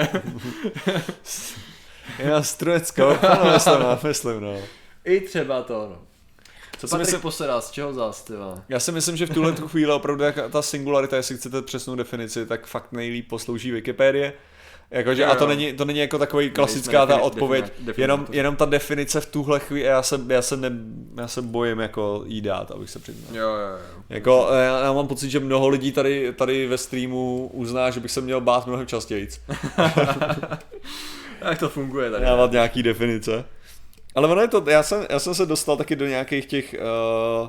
[2.19, 4.59] Já Strunecko, ano, myslím, no, myslím, no.
[5.05, 6.14] I třeba to, no.
[6.79, 8.63] Co Patrik myslím- posedá, z čeho zás, ty vole?
[8.69, 11.95] Já si myslím, že v tuhle tu chvíli opravdu jak ta singularita, jestli chcete přesnou
[11.95, 14.33] definici, tak fakt nejlíp poslouží Wikipedie.
[14.91, 19.21] Jakože, a to není, to není jako takový klasická ta odpověď, jenom, jenom ta definice
[19.21, 20.71] v tuhle chvíli, já se, já se, ne,
[21.17, 23.37] já se bojím jako jí dát, abych se přiznal.
[23.37, 23.79] Jo, jo, jo.
[24.09, 28.11] Jako, já, já mám pocit, že mnoho lidí tady, tady ve streamu uzná, že bych
[28.11, 29.29] se měl bát mnohem častěji.
[31.41, 32.25] Jak to funguje tady?
[32.25, 33.45] dávat nějaký definice.
[34.15, 37.49] Ale ono je to, já jsem, já jsem se dostal taky do nějakých těch, uh,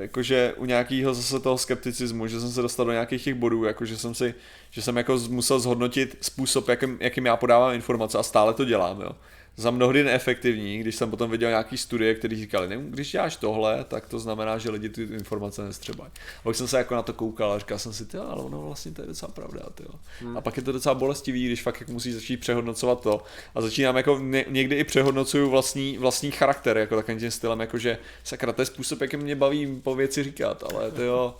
[0.00, 3.98] jakože u nějakého zase toho skepticismu, že jsem se dostal do nějakých těch bodů, jakože
[3.98, 4.34] jsem si,
[4.70, 9.00] že jsem jako musel zhodnotit způsob, jakým, jakým já podávám informace a stále to dělám,
[9.00, 9.10] jo.
[9.58, 13.84] Za mnohdy neefektivní, když jsem potom viděl nějaký studie, které říkali, ne, když děláš tohle,
[13.84, 16.10] tak to znamená, že lidi ty informace nestřebají.
[16.38, 18.62] A pak jsem se jako na to koukal a říkal jsem si, ty, ale ono
[18.62, 19.84] vlastně to je docela pravda, ty.
[20.20, 20.36] Hmm.
[20.36, 23.22] A pak je to docela bolestivý, když fakt jak musí začít přehodnocovat to.
[23.54, 27.78] A začínám jako ně, někdy i přehodnocuju vlastní, vlastní charakter, jako takovým tím stylem, jako
[27.78, 31.34] že sakra, to je způsob, jakým mě baví po věci říkat, ale ty jo,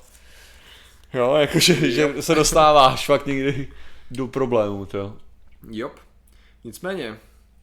[1.14, 3.68] jo, jakože že se dostáváš fakt někdy
[4.10, 5.16] do problémů, to.
[5.70, 5.92] Jop.
[6.64, 7.16] Nicméně,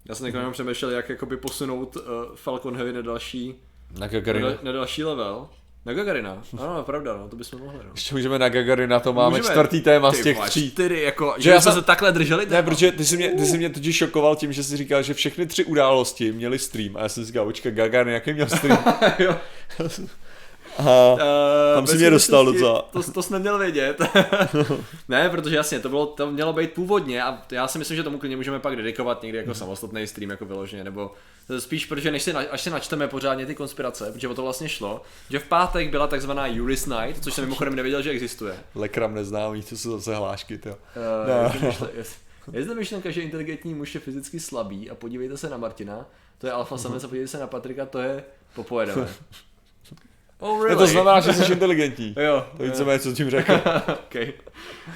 [0.10, 2.04] já jsem jenom přemýšlel, jak jakoby posunout uh,
[2.36, 3.56] Falcon Heavy na další,
[3.94, 4.48] Na na, Gagarina.
[4.50, 5.48] dal- na další level.
[5.86, 6.44] Na Gagarina.
[6.60, 7.80] Ano, pravda, no, to bychom mohli.
[7.84, 7.90] No.
[7.96, 9.50] Ještě můžeme na Gagarina, to máme Můžeme.
[9.50, 10.72] čtvrtý téma z těch tří.
[10.72, 12.46] Čtyři, jako, že, Že já jsme jsem- se takhle drželi.
[12.46, 15.14] Ne, protože ty jsi, mě, ty jsi mě totiž šokoval tím, že jsi říkal, že
[15.14, 18.84] všechny tři události měly stream a já jsem si říkal, očka, Gagarin, jaký měl stream?
[19.20, 19.36] jo.
[20.78, 21.20] A Uh,
[21.76, 22.82] Tam si mě dostal docela.
[22.82, 24.02] To, to jsi neměl vědět.
[25.08, 28.18] ne, protože jasně, to, bylo, to mělo být původně a já si myslím, že tomu
[28.20, 31.12] klidně můžeme pak dedikovat někdy jako samostatný stream jako vyloženě, nebo
[31.60, 34.70] spíš, protože než si, na- až si načteme pořádně ty konspirace, protože o to vlastně
[34.70, 38.56] šlo, že v pátek byla takzvaná Juris Night, což jsem mimochodem nevěděl, že existuje.
[38.76, 40.70] Lekram neznámý, co jsou zase hlášky, to.
[40.70, 40.76] Uh,
[41.62, 41.68] No.
[41.68, 42.04] myšle- je,
[42.52, 46.06] je zde myšlenka, že inteligentní muž je fyzicky slabý a podívejte se na Martina,
[46.38, 48.24] to je alfa samec a podívejte se na Patrika, to je
[48.56, 49.08] popojedeme.
[50.40, 50.78] Oh, really?
[50.78, 52.16] To znamená, že jsi inteligentní.
[52.20, 52.46] Jo.
[52.58, 53.54] To víceméně, co tím řekl.
[54.08, 54.34] okay.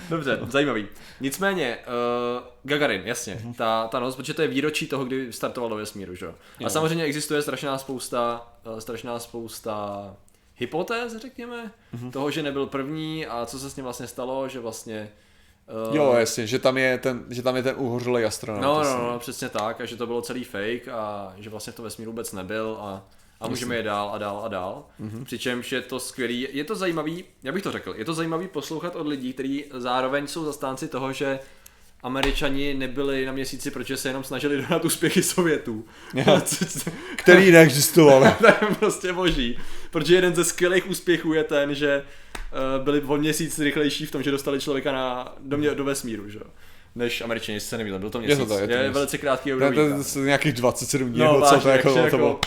[0.10, 0.88] Dobře, zajímavý.
[1.22, 5.76] Nicméně, uh, Gagarin, jasně, ta, ta noc, protože to je výročí toho, kdy startoval do
[5.76, 6.32] vesmíru, že jo.
[6.60, 6.70] A Jo.
[6.70, 10.16] samozřejmě existuje strašná spousta, uh, strašná spousta
[10.56, 11.72] hypotéz, řekněme,
[12.12, 15.10] toho, že nebyl první a co se s ním vlastně stalo, že vlastně
[15.90, 18.62] uh, Jo, jasně, že tam je ten, že tam je ten uhořelej astronaut.
[18.64, 21.76] No, no, no, přesně tak, a že to bylo celý fake a že vlastně v
[21.76, 23.04] tom vesmíru vůbec nebyl a,
[23.40, 24.86] a můžeme je dál a dál a dál.
[25.02, 25.24] Mm-hmm.
[25.26, 28.96] Přičemž je to skvělý, je to zajímavý, já bych to řekl, je to zajímavý poslouchat
[28.96, 31.40] od lidí, kteří zároveň jsou zastánci toho, že
[32.04, 35.86] Američani nebyli na měsíci, protože se jenom snažili dohnat úspěchy Sovětů.
[36.46, 38.36] Což- Který neexistoval.
[38.40, 39.58] to je prostě boží.
[39.92, 42.04] Protože jeden ze skvělých úspěchů je ten, že
[42.78, 46.30] uh, byli o měsíc rychlejší v tom, že dostali člověka na, do, mě, do vesmíru,
[46.30, 46.40] že?
[46.40, 46.46] jo.
[46.96, 48.48] než američani, se nevíle, byl to Je měsíc.
[48.48, 48.94] to tak, je to měsíc.
[48.94, 49.76] velice krátký To, období.
[49.76, 52.30] to, to, to nějakých 27 dní, No, co to jako, jako, to bylo.
[52.30, 52.40] jako,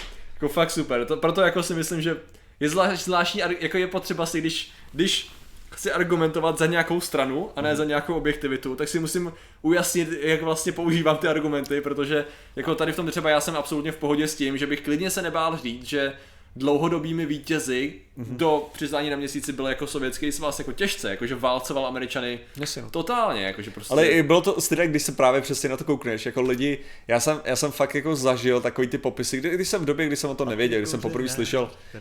[0.43, 1.05] jako fakt super.
[1.05, 2.17] To, proto jako si myslím, že
[2.61, 5.31] je zvlášť, zvláštní, jako je potřeba si, když, když
[5.71, 9.33] chci argumentovat za nějakou stranu a ne za nějakou objektivitu, tak si musím
[9.63, 12.25] ujasnit, jak vlastně používám ty argumenty, protože
[12.57, 15.11] jako tady v tom třeba já jsem absolutně v pohodě s tím, že bych klidně
[15.11, 16.13] se nebál říct, že
[16.57, 18.37] dlouhodobými vítězi Mhm.
[18.37, 22.91] do přiznání na měsíci byl jako sovětský svaz jako těžce, jakože válcoval Američany Jasně, no.
[22.91, 23.93] totálně, jakože prostě...
[23.95, 27.21] Ale i bylo to stejné, když se právě přesně na to koukneš, jako lidi, já
[27.21, 30.17] jsem, já jsem fakt jako zažil takový ty popisy, kdy, když jsem v době, kdy
[30.17, 32.01] jsem o to nevěděl, když jsem poprvé slyšel, uh,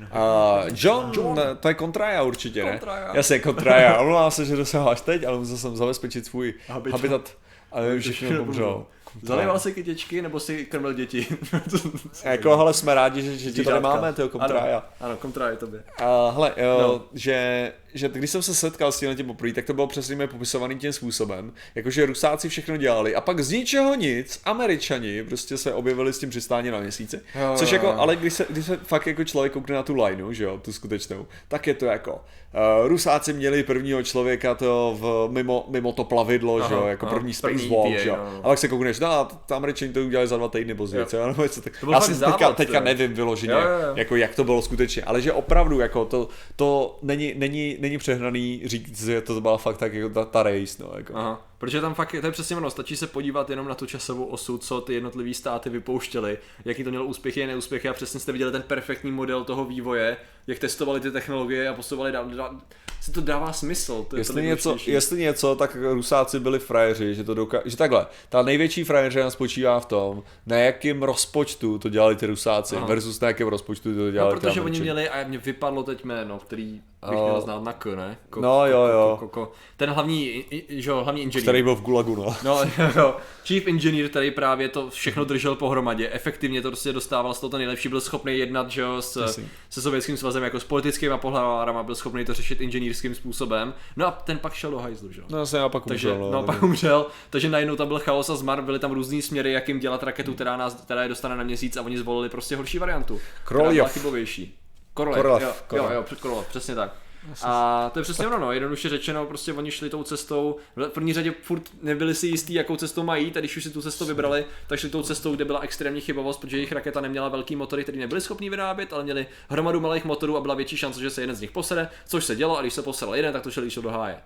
[0.75, 2.71] John, John, to je kontraja určitě, ne?
[2.71, 3.11] Kontraja.
[3.15, 6.99] Jasně, kontraja, omlouvám se, že dosaháš teď, ale musel jsem zabezpečit svůj Habitat.
[6.99, 7.37] habitat,
[7.71, 8.85] ale všechno pomřel.
[9.23, 11.27] Zalival si kytičky nebo si krmil děti?
[12.23, 14.77] Jako, hele, jsme rádi, že, že tě tady máme, tyho kontraja.
[14.77, 15.83] Ano, ano kontraja tobě.
[16.01, 16.81] Uh, hele, No.
[16.87, 17.01] no.
[17.13, 20.27] že, že když jsem se setkal s tím tím poprvé, tak to bylo přesně mě
[20.27, 25.73] popisovaný tím způsobem, jakože Rusáci všechno dělali a pak z ničeho nic Američani prostě se
[25.73, 27.21] objevili s tím přistáním na měsíci.
[27.35, 27.75] Jo, Což jo.
[27.75, 30.57] jako, ale když se, když se fakt jako člověk koukne na tu lineu, že jo,
[30.61, 35.91] tu skutečnou, tak je to jako, uh, Rusáci měli prvního člověka to v, mimo, mimo
[35.93, 38.15] to plavidlo, Aha, že jo, jako aha, první spacewalk, že jo.
[38.17, 38.39] no.
[38.39, 41.19] A pak se koukneš, no a t- Američani to udělali za dva týdny později, Jo.
[41.19, 41.27] jo.
[41.27, 41.73] nebo něco tak.
[41.79, 43.93] To Já si teďka, teďka nevím vyloženě, Jo, jo, jo.
[43.95, 48.61] jako jak to bylo skutečně, ale že opravdu jako to, to není, není, není přehnaný
[48.65, 51.15] říct, že to byla fakt tak jako ta, ta race, no, jako.
[51.15, 54.25] Aha, protože tam fakt, to je přesně ono, stačí se podívat jenom na tu časovou
[54.25, 58.31] osu, co ty jednotlivé státy vypouštěly, jaký to mělo úspěchy a neúspěchy a přesně jste
[58.31, 60.17] viděli ten perfektní model toho vývoje,
[60.47, 62.55] jak testovali ty technologie a posouvali dál, dál
[63.01, 63.93] si to dává smysl.
[63.93, 64.91] To je to Jestli něco, nejdůležitější.
[64.91, 69.79] jestli něco, tak Rusáci byli frajeři, že to doka- že takhle, ta největší frajeřina spočívá
[69.79, 72.85] v tom, na jakém rozpočtu to dělali ty Rusáci Aha.
[72.85, 76.03] versus na jakém rozpočtu to No, dělali ty protože oni měli, a mě vypadlo teď
[76.05, 78.17] jméno, který bych měl znát na K, ne?
[78.29, 79.17] Ko, No, jo, jo.
[79.19, 79.51] Ko, ko, ko.
[79.77, 81.45] Ten hlavní, že jo, hlavní inženýr.
[81.51, 82.35] Který byl v Gulagu, no.
[82.43, 82.61] No,
[82.95, 83.17] jo,
[83.47, 87.57] Chief Engineer, který právě to všechno držel pohromadě, efektivně to prostě dostával z toho to
[87.57, 89.35] nejlepší, byl schopný jednat, že jo, s,
[89.69, 93.73] se sovětským svazem jako s politickými pohlavárama, byl schopný to řešit inženýrským způsobem.
[93.95, 95.27] No a ten pak šel do hajzlu, že jo.
[95.29, 96.31] No, jsem já pak Takže, umřel, no.
[96.31, 99.67] no, pak umřel, takže najednou tam byl chaos a zmar, byly tam různý směry, jak
[99.67, 102.79] jim dělat raketu, která, nás, která je dostane na měsíc a oni zvolili prostě horší
[102.79, 103.19] variantu.
[103.45, 104.57] která byla chybovější.
[104.93, 105.93] Korolev, Korolev, jo, Korolev.
[105.93, 106.95] jo, jo, Korolev, přesně tak.
[107.43, 111.13] A to je přesně ono, no, jednoduše řečeno, prostě oni šli tou cestou, v první
[111.13, 114.05] řadě furt nebyli si jistí, jakou cestou mají jít, a když už si tu cestu
[114.05, 117.83] vybrali, tak šli tou cestou, kde byla extrémní chybovost, protože jejich raketa neměla velký motory,
[117.83, 121.21] který nebyli schopni vyrábět, ale měli hromadu malých motorů a byla větší šance, že se
[121.21, 123.69] jeden z nich posede, což se dělo, a když se posedl jeden, tak to šel,
[123.69, 124.17] šel do háje.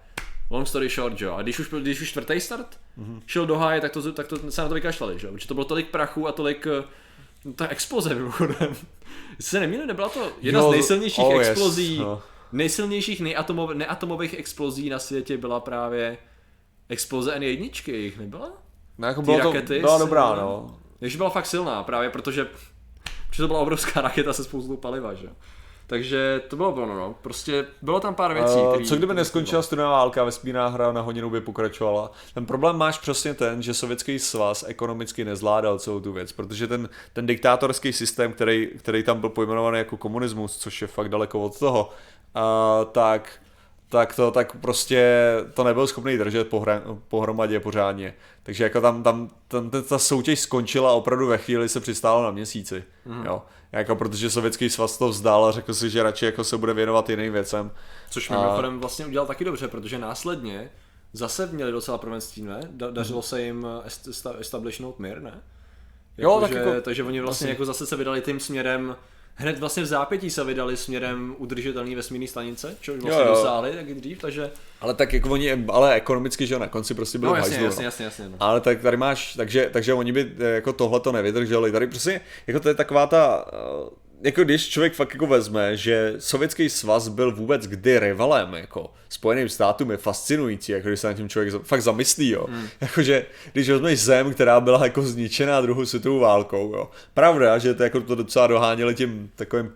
[0.49, 1.35] Long story short, jo.
[1.35, 3.21] A když už, když už čtvrtý start mm-hmm.
[3.25, 5.33] šel do háje, tak to, tak to se na to vykašlali, že jo.
[5.33, 8.75] Protože to bylo tolik prachu a tolik eh, ta exploze mimochodem.
[9.39, 12.21] Se nemýlím, nebyla to jedna Jo, z nejsilnějších oh yes, explozí, no.
[12.55, 16.17] Nejsilnějších neatomov, neatomových explozí na světě byla právě
[16.89, 18.51] exploze N1, jich nebyla?
[18.97, 20.77] No, jako bylo to, rakety byla se- dobrá, no.
[20.99, 22.45] Takže byla fakt silná, právě protože,
[23.29, 25.29] protože to byla obrovská raketa se spoustou paliva, že.
[25.87, 27.15] Takže to bylo ono, no.
[27.21, 30.91] Prostě bylo tam pár věcí, Uh, který, co kdyby neskončila studená válka a vesmírná hra
[30.91, 32.11] na hodinu by pokračovala?
[32.33, 36.89] Ten problém máš přesně ten, že sovětský svaz ekonomicky nezvládal celou tu věc, protože ten,
[37.13, 41.59] ten diktátorský systém, který, který tam byl pojmenovaný jako komunismus, což je fakt daleko od
[41.59, 41.89] toho,
[42.35, 43.39] uh, tak
[43.89, 45.13] tak to tak prostě
[45.53, 48.13] to nebyl schopný držet pohra, pohromadě pořádně.
[48.43, 52.31] Takže jako tam, tam, tam ta soutěž skončila a opravdu ve chvíli se přistálo na
[52.31, 52.83] měsíci.
[53.05, 53.25] Mm.
[53.25, 53.41] Jo.
[53.71, 57.09] Jako protože sovětský svaz to vzdal a řekl si, že radši jako se bude věnovat
[57.09, 57.71] jiným věcem.
[58.09, 60.69] Což A- mimochodem vlastně udělal taky dobře, protože následně
[61.13, 62.59] zase měli docela prvenství, ne?
[62.71, 65.41] Da, dařilo se jim est- esta- establishnout mír, ne?
[66.17, 67.49] Jo, tak že, jako- takže oni vlastně asi.
[67.51, 68.95] jako zase se vydali tím směrem,
[69.35, 73.35] hned vlastně v zápětí se vydali směrem udržitelný vesmírné stanice, což vlastně Jo, jo.
[73.35, 74.51] dosáhli tak dřív, takže...
[74.81, 77.65] Ale tak jako oni, ale ekonomicky, že jo, na konci prostě byli No jasně, hajzlu,
[77.65, 77.87] jasně, no.
[77.87, 78.37] jasně, jasně, no.
[78.39, 81.71] Ale tak tady máš, takže, takže oni by eh, jako tohle to nevydrželi.
[81.71, 83.89] Tady prostě, jako to je taková ta, eh,
[84.25, 89.49] jako když člověk fakt jako vezme, že sovětský svaz byl vůbec kdy rivalem, jako spojeným
[89.49, 92.45] státům je fascinující, jako když se na tím člověk fakt zamyslí, jo.
[92.49, 92.55] Hmm.
[92.65, 92.67] Mm.
[92.81, 96.89] Jakože, když vezmeš zem, která byla jako zničená druhou světovou válkou, jo.
[97.13, 99.71] Pravda, že to jako to docela doháněli tím takovým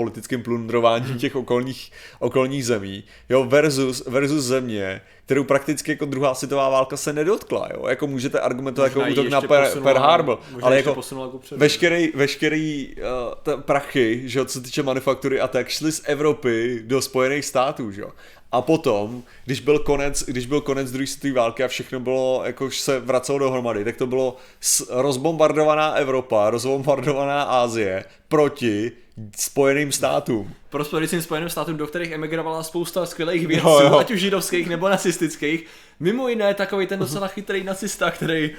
[0.00, 6.68] politickým plundrováním těch okolních, okolních zemí, jo, versus, versus země, kterou prakticky jako druhá světová
[6.68, 9.98] válka se nedotkla, jo, jako můžete argumentovat jako Možná ji útok na Per, posunula- Pearl
[10.00, 10.94] Harbor, ale jako
[11.30, 11.60] kupředu.
[11.60, 12.94] veškerý, veškerý
[13.46, 17.44] uh, prachy, že jo, co se týče manufaktury a tak, šly z Evropy do Spojených
[17.44, 18.10] států, že jo.
[18.52, 22.66] A potom, když byl konec, když byl konec druhé světové války a všechno bylo, jako
[22.66, 24.36] už se vracelo dohromady, tak to bylo
[24.90, 28.92] rozbombardovaná Evropa, rozbombardovaná Asie proti
[29.38, 30.54] Spojeným státům.
[30.70, 33.98] prosperujícím Spojeným státům, do kterých emigrovala spousta skvělých vědců, Jo, jo.
[33.98, 35.66] ať už židovských nebo nacistických.
[36.00, 38.50] Mimo jiné takový ten docela chytrý nacista, který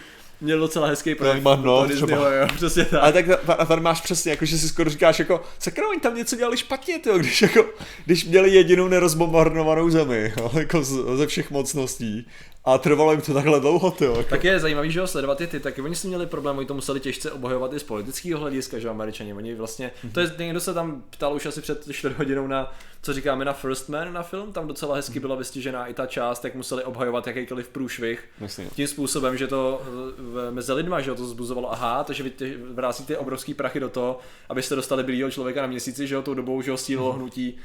[0.41, 1.35] měl docela hezký projekt.
[1.35, 3.03] Neumann, no, Disneyho, jo, přesně tak.
[3.03, 5.99] Ale tak ta- a tady máš přesně, jako že si skoro říkáš, jako, sakra, oni
[5.99, 7.65] tam něco dělali špatně, tyjo, když, jako,
[8.05, 12.27] když měli jedinou nerozbombardovanou zemi, jo, jako z, ze všech mocností.
[12.68, 14.30] A trvalo jim to takhle dlouho, tyjo, jako.
[14.30, 16.73] Tak je zajímavý, že ho sledovat i ty, taky oni si měli problém, oni to
[16.73, 20.73] museli těžce obhajovat i z politického hlediska, že američani, oni vlastně, to je, někdo se
[20.73, 24.53] tam ptal už asi před čtvrt hodinou na, co říkáme na First Man na film,
[24.53, 28.69] tam docela hezky byla vystižená i ta část, jak museli obhajovat jakýkoliv průšvih, Myslím.
[28.69, 29.88] tím způsobem, že to eh,
[30.18, 34.19] v- mezi lidma, že to zbuzovalo, aha, takže vy ty- vracíte obrovský prachy do toho,
[34.49, 37.57] abyste dostali bílého člověka na měsíci, že jo, tou dobou, že jo, sílo hnutí,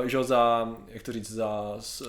[0.00, 2.08] uh, že za, jak to říct, za, s, uh,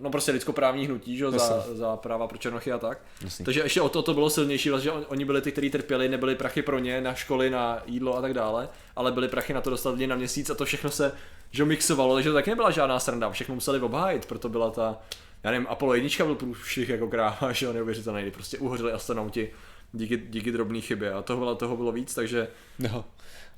[0.00, 2.98] no prostě lidskoprávní hnutí, že za, za práva pro černochy a tak.
[3.24, 3.44] Jasně.
[3.44, 6.08] Takže ještě o to to bylo silnější, vlastně, že on- oni byli ty, kteří trpěli,
[6.08, 9.60] nebyly prachy pro ně, na školy, na jídlo a tak dále, ale byly prachy na
[9.60, 11.12] to dostat lidi na měsíc a to všechno se,
[11.50, 14.98] že mixovalo, takže to taky nebyla žádná sranda, všechno museli obhájit, proto byla ta,
[15.44, 19.50] já nevím, Apollo 1 byl průšvih jako kráva, že jo, neuvěřitelný, prostě uhořili astronauti
[19.92, 22.48] díky, díky drobné chybě a toho bylo, toho bylo víc, takže
[22.78, 23.04] No.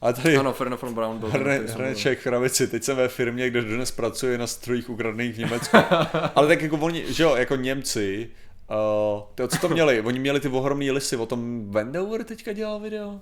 [0.00, 2.00] A tady ano, Fernand von Braun byl hrne, který jsem hrne mluvil.
[2.00, 5.76] člověk v krabici, teď jsem ve firmě, kde dnes pracuje na strojích ukradených v Německu.
[6.34, 8.30] Ale tak jako oni, že jo, jako Němci,
[8.70, 10.00] uh, to, co to měli?
[10.00, 13.20] Oni měli ty ohromný lisy, o tom Wendover teďka dělal video?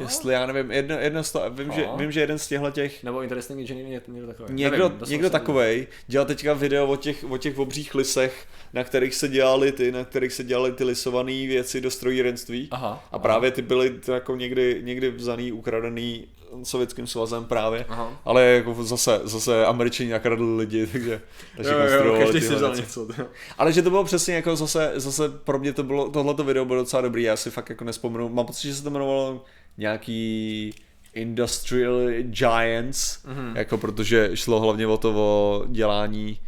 [0.00, 1.96] Jestli, já nevím, jedno, jedno z toho, vím, že, Aha.
[1.96, 4.54] vím, že jeden z těchto těch Nebo Interesting Engineering, ně- někdo takový.
[4.54, 8.84] Někdo, Nevím, to někdo takovej dělal teďka video o těch, o těch obřích lisech, na
[8.84, 12.68] kterých se dělali ty, na kterých se dělaly ty lisované věci do strojírenství.
[12.70, 13.04] Aha.
[13.12, 16.26] A právě ty byly to jako někdy, někdy vzaný, ukradený
[16.62, 17.84] sovětským svazem právě.
[17.88, 18.20] Aha.
[18.24, 21.20] Ale jako zase, zase američani nakradli lidi, takže,
[21.56, 23.06] takže Jo, jo, konstruovali každý si vzal něco.
[23.06, 23.26] to jo.
[23.58, 26.82] Ale že to bylo přesně jako zase, zase pro mě to bylo, tohleto video bylo
[26.82, 29.44] docela dobrý, já si fakt jako nespomenu, mám pocit, že se to jmenovalo
[29.78, 30.74] nějaký
[31.14, 33.36] Industrial Giants, Mhm.
[33.36, 33.56] mm-hmm.
[33.56, 36.40] jako protože šlo hlavně o to o dělání,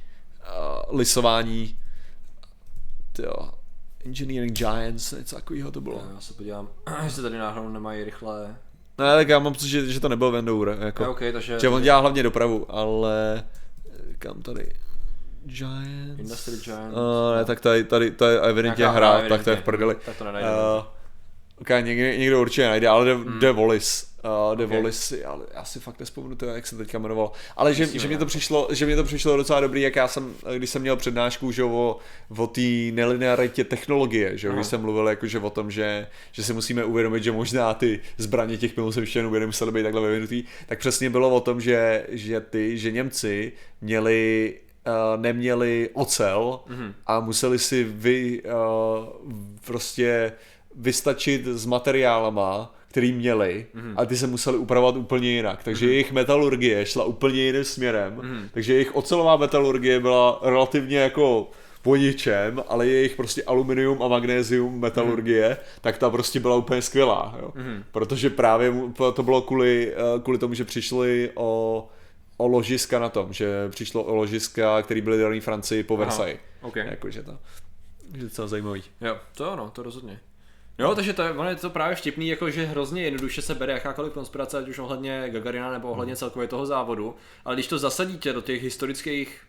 [0.90, 1.78] uh, lisování,
[3.12, 3.50] tyjo,
[4.06, 5.94] Engineering Giants, něco takového to bylo.
[5.96, 6.68] Jo, Já se podívám,
[7.04, 8.56] jestli tady náhodou nemají rychle...
[8.98, 11.04] No tak já mám pocit, že, že to nebyl Vendour, jako.
[11.04, 11.60] Jo, OK, takže...
[11.60, 13.44] Že on dělá hlavně dopravu, ale
[13.90, 14.72] eh, kam tady?
[15.44, 16.18] Giants?
[16.20, 16.96] Industry Giants.
[16.96, 19.96] Uh, ne, tak tady, tady to je evidentně hra, tak to je v prdeli.
[20.06, 20.54] Tak to nenajdeme.
[20.78, 20.84] Uh,
[21.60, 23.38] ok, někdo, někdo určitě najde, ale The, Hmm.
[23.40, 24.10] The Wallis.
[24.50, 24.70] Uh, The Ok.
[24.70, 27.32] Wallis, si- ale já si fakt nespomenu to, jak se teďka jmenoval.
[27.56, 30.34] Ale že, že, mě to přišlo, že mě to přišlo docela dobrý, jak já jsem,
[30.56, 31.98] když jsem měl přednášku že, o,
[32.38, 32.60] o té
[32.92, 34.56] nelinearitě technologie, že Aha.
[34.56, 38.56] když jsem mluvil jakože o tom, že, že si musíme uvědomit, že možná ty zbraně
[38.56, 42.78] těch mimozemšťanů by nemusely být takhle vyvinutý, tak přesně bylo o tom, že, že ty,
[42.78, 44.54] že Němci měli
[44.86, 46.94] uh, neměli ocel Mhm.
[47.06, 48.50] a museli si vy uh,
[49.66, 50.32] prostě
[50.74, 53.94] vystačit s materiálama, který měli Mhm.
[53.96, 55.64] a ty se museli upravovat úplně jinak.
[55.64, 58.14] Takže jejich metalurgie šla úplně jiným směrem.
[58.22, 58.48] Mhm.
[58.52, 61.50] Takže jejich ocelová metalurgie byla relativně jako
[61.82, 67.36] po ničem, ale jejich prostě aluminium a magnézium metalurgie, tak ta prostě byla úplně skvělá.
[67.42, 67.52] Jo?
[67.54, 67.84] Mhm.
[67.92, 68.72] Protože právě
[69.14, 71.88] to bylo kvůli, eh, kvůli tomu, že přišli o,
[72.36, 76.04] o ložiska na tom, že přišlo o ložiska, které byly dané Francii po Aha.
[76.04, 76.38] Versailles.
[76.62, 76.76] OK.
[76.76, 77.38] Jakože to
[78.14, 78.82] je docela zajímavý.
[79.00, 80.20] Jo, to ano, to rozhodně.
[80.80, 83.72] Jo, takže to je, ono je to právě vtipný, jako že hrozně jednoduše se bere
[83.72, 88.32] jakákoliv konspirace, ať už ohledně Gagarina nebo ohledně celkově toho závodu, ale když to zasadíte
[88.32, 89.40] do těch historických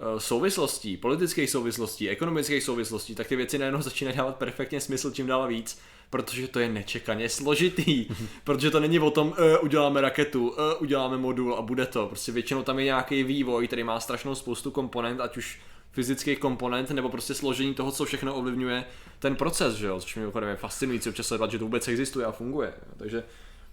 [0.00, 5.26] eh, souvislostí, politických souvislostí, ekonomických souvislostí, tak ty věci najednou začínají dávat perfektně smysl čím
[5.26, 5.80] dál víc,
[6.10, 8.06] protože to je nečekaně složitý,
[8.44, 12.06] protože to není o tom, e, uděláme raketu, e, uděláme modul a bude to.
[12.06, 15.58] Prostě většinou tam je nějaký vývoj, který má strašnou spoustu komponent, ať už
[15.94, 18.84] fyzických komponent, nebo prostě složení toho, co všechno ovlivňuje
[19.18, 22.26] ten proces, že jo, což mi mimochodem je fascinující občas sledovat, že to vůbec existuje
[22.26, 22.72] a funguje.
[22.96, 23.24] Takže,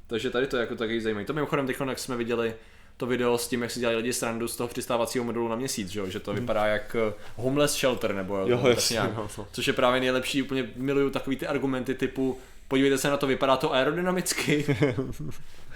[0.08, 1.26] takže tady to je jako taky zajímavé.
[1.26, 2.54] To mimochodem teď, jak jsme viděli
[2.98, 5.90] to video s tím, jak si dělali lidi srandu z toho přistávacího modulu na měsíc,
[5.90, 6.10] že, jo?
[6.10, 9.16] že to vypadá jak eh, homeless shelter, nebo Jo, tak jasně, nějak.
[9.16, 9.48] no, to.
[9.52, 12.38] což je právě nejlepší, úplně miluju takový ty argumenty typu
[12.68, 14.66] podívejte se na to, vypadá to aerodynamicky.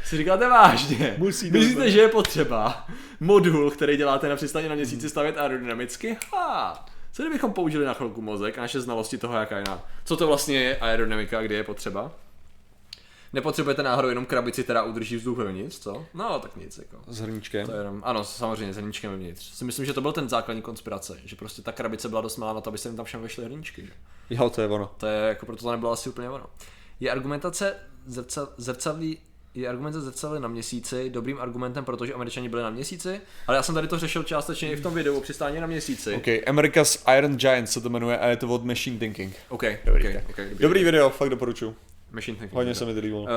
[0.05, 1.15] si říkáte vážně?
[1.17, 2.87] Musí Myslíte, že je potřeba
[3.19, 6.17] modul, který děláte na přistání na měsíci, stavět aerodynamicky?
[6.33, 6.85] Ha!
[7.11, 9.83] Co kdybychom použili na chvilku mozek a naše znalosti toho, jaká je na...
[10.05, 12.11] Co to vlastně je aerodynamika, kdy je potřeba?
[13.33, 16.05] Nepotřebujete náhodou jenom krabici, která udrží vzduch vevnitř, co?
[16.13, 16.97] No, tak nic, jako.
[17.07, 17.65] S hrníčkem.
[17.65, 19.53] To je jenom, ano, samozřejmě s hrníčkem vevnitř.
[19.53, 22.53] Si myslím, že to byl ten základní konspirace, že prostě ta krabice byla dost malá
[22.53, 23.85] na to, aby se jim tam všem vešly hrníčky.
[23.85, 23.91] Že?
[24.29, 24.91] Jo, to je ono.
[24.97, 26.45] To je jako proto to nebylo asi úplně ono.
[26.99, 27.75] Je argumentace
[28.05, 29.17] zrca, zrcadlí,
[29.55, 33.63] je argument ze zrcadly na měsíci dobrým argumentem, protože američani byli na měsíci, ale já
[33.63, 36.13] jsem tady to řešil částečně i v tom videu o přistání na měsíci.
[36.15, 39.35] OK, America's Iron Giant se to jmenuje a je to od Machine Thinking.
[39.49, 40.61] OK, Dobrý, okay, okay, dobrý.
[40.61, 41.75] Dobrý video, fakt doporučuji.
[42.11, 42.53] Machine thinking.
[42.53, 43.21] Hodně se mi to líbilo.
[43.21, 43.27] Uh,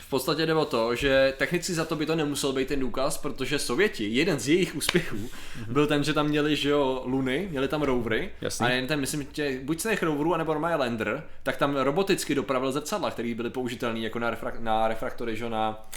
[0.00, 3.18] v podstatě jde o to, že technicky za to by to nemusel být ten důkaz,
[3.18, 5.72] protože Sověti, jeden z jejich úspěchů Mhm.
[5.72, 8.66] byl ten, že tam měli, že jo, luny, měli tam rovery, Jasný.
[8.66, 12.34] a jen ten, myslím, tě, buď z těch roverů, anebo normálně lander, tak tam roboticky
[12.34, 15.88] dopravil zrcadla, které byly použitelné jako na, refrak- na refraktory, že jo, na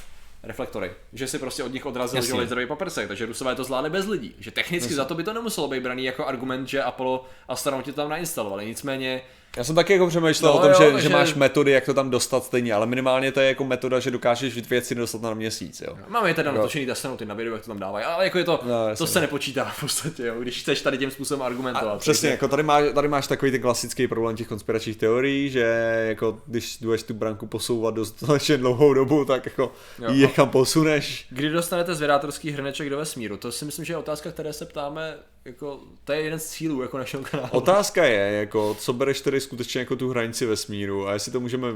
[0.43, 0.91] reflektory.
[1.13, 2.33] Že si prostě od nich odrazil Jasně.
[2.33, 4.35] laserový paprsek, takže Rusové to zvládli bez lidí.
[4.39, 7.95] Že technicky za to by to nemuselo být braný jako argument, že Apollo astronauti to
[8.01, 8.65] tam nainstalovali.
[8.65, 9.21] Nicméně
[9.57, 11.85] Já jsem taky jako přemýšlel No o tom, jo, že, takže- že máš metody, jak
[11.85, 15.33] to tam dostat stejně, ale minimálně to je jako metoda, že dokážeš věci dostat na
[15.33, 15.97] měsíc, jo.
[16.07, 18.43] Máme je teda natočený ty astronauty na videu, jak to tam dávají, ale jako je
[18.43, 21.93] to, No, to se nepočítá v podstatě, jo, když chceš tady tím způsobem argumentovat.
[21.93, 25.61] A přesně, jako tady máš, tady máš takový ten klasický problém těch konspiračních teorií, že
[26.07, 30.11] jako když budeš tu branku posouvat dostatečně dlouhou dobu, tak jako Jo.
[30.11, 31.27] ji někam posuneš.
[31.29, 33.37] Kdy dostanete zvědátorský hrneček do vesmíru?
[33.37, 36.81] To si myslím, že je otázka, které se ptáme, jako, to je jeden z cílů
[36.81, 37.49] jako našeho kanálu.
[37.51, 41.67] Otázka je, jako, co bereš tedy skutečně jako tu hranici vesmíru a jestli to můžeme...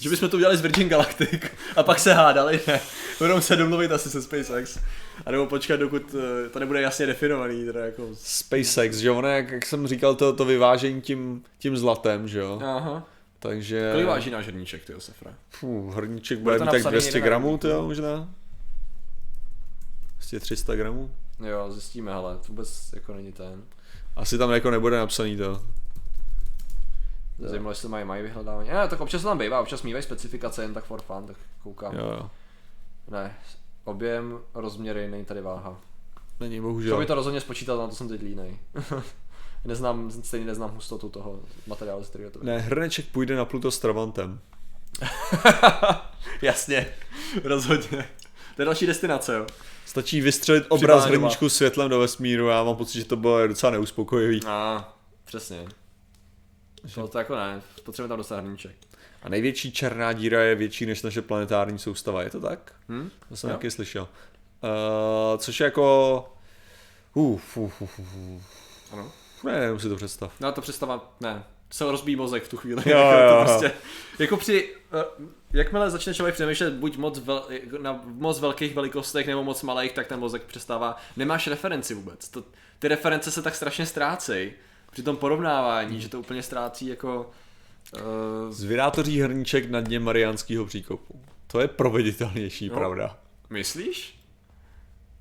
[0.00, 1.40] Že bychom to udělali z Virgin Galactic
[1.76, 2.80] a pak se hádali, ne.
[3.18, 4.78] Budou se domluvit asi se SpaceX.
[5.26, 8.08] A nebo počkat, dokud eh, to nebude jasně definovaný, teda jako...
[8.14, 12.38] SpaceX, že jo, ono, jak, jak jsem říkal, to, to vyvážení tím, tím zlatem, že
[12.38, 13.06] jo, Aha.
[13.38, 13.90] takže...
[13.92, 15.34] Kolik váží náš hrníček, ty Josefra?
[15.50, 18.28] Fuh, hrníček Bude bude to mít tak napsaný 200 někde na gramů, to jo, možná?
[20.20, 21.10] 200-300 gramů?
[21.40, 23.64] Jo, zjistíme, hele, to vůbec jako není ten.
[24.16, 25.62] Asi tam jako nebude napsaný to.
[27.38, 28.68] Zajímalo, jestli mají, mají vyhledávání.
[28.68, 31.94] Ne, tak občas tam bývá, občas mývají specifikace jen tak for fun, tak koukám.
[31.94, 32.30] Jo, jo.
[33.08, 33.36] Ne,
[33.84, 35.76] objem, rozměry, není tady váha.
[36.40, 36.98] Není bohužel.
[36.98, 38.58] by to rozhodně spočítat, na to jsem teď línej.
[39.64, 43.78] neznám, stejně neznám hustotu toho materiálu, z kterého to Ne, hrneček půjde na Pluto s
[43.78, 44.40] Travantem.
[46.42, 46.86] Jasně,
[47.44, 48.08] rozhodně.
[48.56, 49.46] To je další destinace, jo.
[49.86, 54.40] Stačí vystřelit obraz hrníčku světlem do vesmíru, já mám pocit, že to bylo docela neuspokojivý.
[54.46, 54.88] A,
[55.24, 55.64] přesně.
[56.94, 58.76] To, to jako ne, potřebujeme tam dostat hrníček.
[59.22, 62.72] A největší černá díra je větší než naše planetární soustava, je to tak?
[62.88, 63.10] Hm?
[63.28, 63.56] To jsem Jo.
[63.56, 64.08] taky slyšel.
[64.62, 66.28] Uh, což je jako...
[67.14, 68.42] Uf, uf, uf, uf.
[68.92, 69.12] Ano.
[69.44, 70.32] Ne, nevím si to představ.
[70.40, 72.82] No to představa, ne, se rozbíjí mozek v tu chvíli.
[72.86, 73.44] Jo, jako, jo, to jo.
[73.44, 73.72] prostě,
[74.18, 74.74] jako při,
[75.20, 75.26] uh,
[75.56, 77.48] jakmile začne člověk přemýšlet buď moc vel,
[77.82, 82.28] na moc velkých velikostech nebo moc malých, tak ten mozek přestává, nemáš referenci vůbec.
[82.28, 82.44] To,
[82.78, 84.52] ty reference se tak strašně ztrácejí
[84.92, 87.30] při tom porovnávání, že to úplně ztrácí jako...
[87.94, 91.20] Uh, Zvědátoří hrníček na dně Mariánského příkopu.
[91.46, 92.74] To je proveditelnější, Jo.
[92.74, 93.18] pravda.
[93.50, 94.20] myslíš?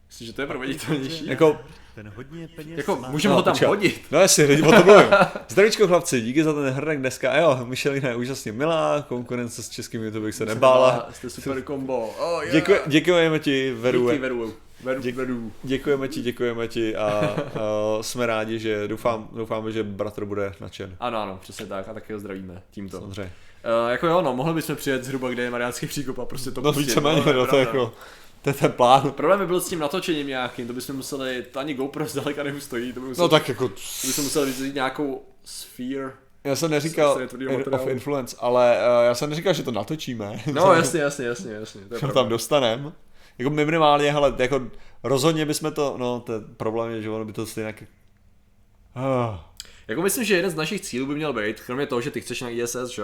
[0.08, 1.28] Myslíš, že to je proveditelnější?
[1.28, 1.60] Jako,
[1.96, 3.10] Ten hodně peněz Jako, má.
[3.10, 3.68] můžeme No, ho tam počkej.
[3.68, 4.02] hodit.
[4.12, 5.06] no jestli, teď o to mluvím.
[5.48, 7.32] Zdravíčko chlapci, díky za ten hrnek dneska.
[7.32, 11.10] A jo, Michelina je úžasně milá, konkurence s českým YouTube bych se nebála.
[11.14, 12.08] Jste super kombo.
[12.08, 12.52] Oh, yeah.
[12.56, 14.10] Děkuji, děkujeme ti, Veru.
[14.10, 14.54] Díky, Veru.
[14.84, 15.52] Veru, Děk- Veru.
[15.64, 17.34] Děkujeme ti, děkujeme ti a, a
[18.04, 20.96] jsme rádi, že doufám, doufáme, že bratr bude nadšen.
[21.00, 23.00] Ano, ano, přesně tak a taky ho zdravíme tímto.
[23.00, 23.32] Samozřejmě.
[23.86, 26.62] Uh, jako jo, no, mohli bychom přijet zhruba, kde je Mariánský příkop a prostě to
[26.62, 27.94] No pustit, víceméně, no to jako,
[28.46, 29.12] to je ten plán.
[29.12, 32.94] Problém by byl s tím natočením nějakým, to bychom museli, to ani GoPro zdaleka neustojí,
[32.94, 36.12] to by museli, No tak jako, to bychom museli vyzít nějakou sphere.
[36.44, 37.20] já jsem neříkal
[37.72, 40.44] of influence, ale uh, já jsem neříkal, že to natočíme.
[40.54, 42.94] No jasně, jasně, jasně, jasně, to je to tam dostanem.
[43.38, 44.62] Jako minimálně, hele, jako
[45.04, 47.84] rozhodně bychom to, no ten problém je, že ono by to stejně jak...
[48.96, 49.40] Ah,
[49.88, 52.42] Jako myslím, že jeden z našich cílů by měl být, kromě toho, že ty chceš
[52.42, 53.04] na ISS, že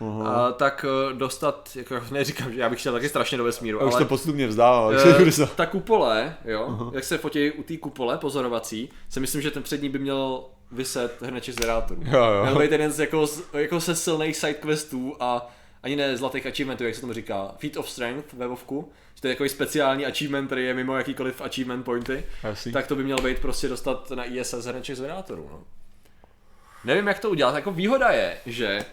[0.00, 3.78] jo, a, tak eh, dostat, jako neříkám, že já bych chtěl taky strašně do vesmíru,
[3.78, 4.48] já už ale to postupně
[5.16, 9.50] takže to- ta kupole, jo, jak se fotí u té kupole pozorovací, si myslím, že
[9.50, 11.58] ten přední by měl vyset hrneček z.
[12.04, 12.42] Jo, jo.
[12.42, 15.50] Měl být jeden z jako, jako se silných sidequestů a
[15.82, 19.28] ani ne zlatých achievementů, jak se tomu říká, Feat of Strength ve Vovku, že to
[19.28, 22.72] je takový speciální achievement, který je mimo jakýkoliv achievement pointy, Jasný.
[22.72, 25.48] tak to by měl být prostě dostat na ISS hrneček z generátorů.
[25.52, 25.60] No.
[26.84, 28.84] Nevím, jak to udělat, jako výhoda je, že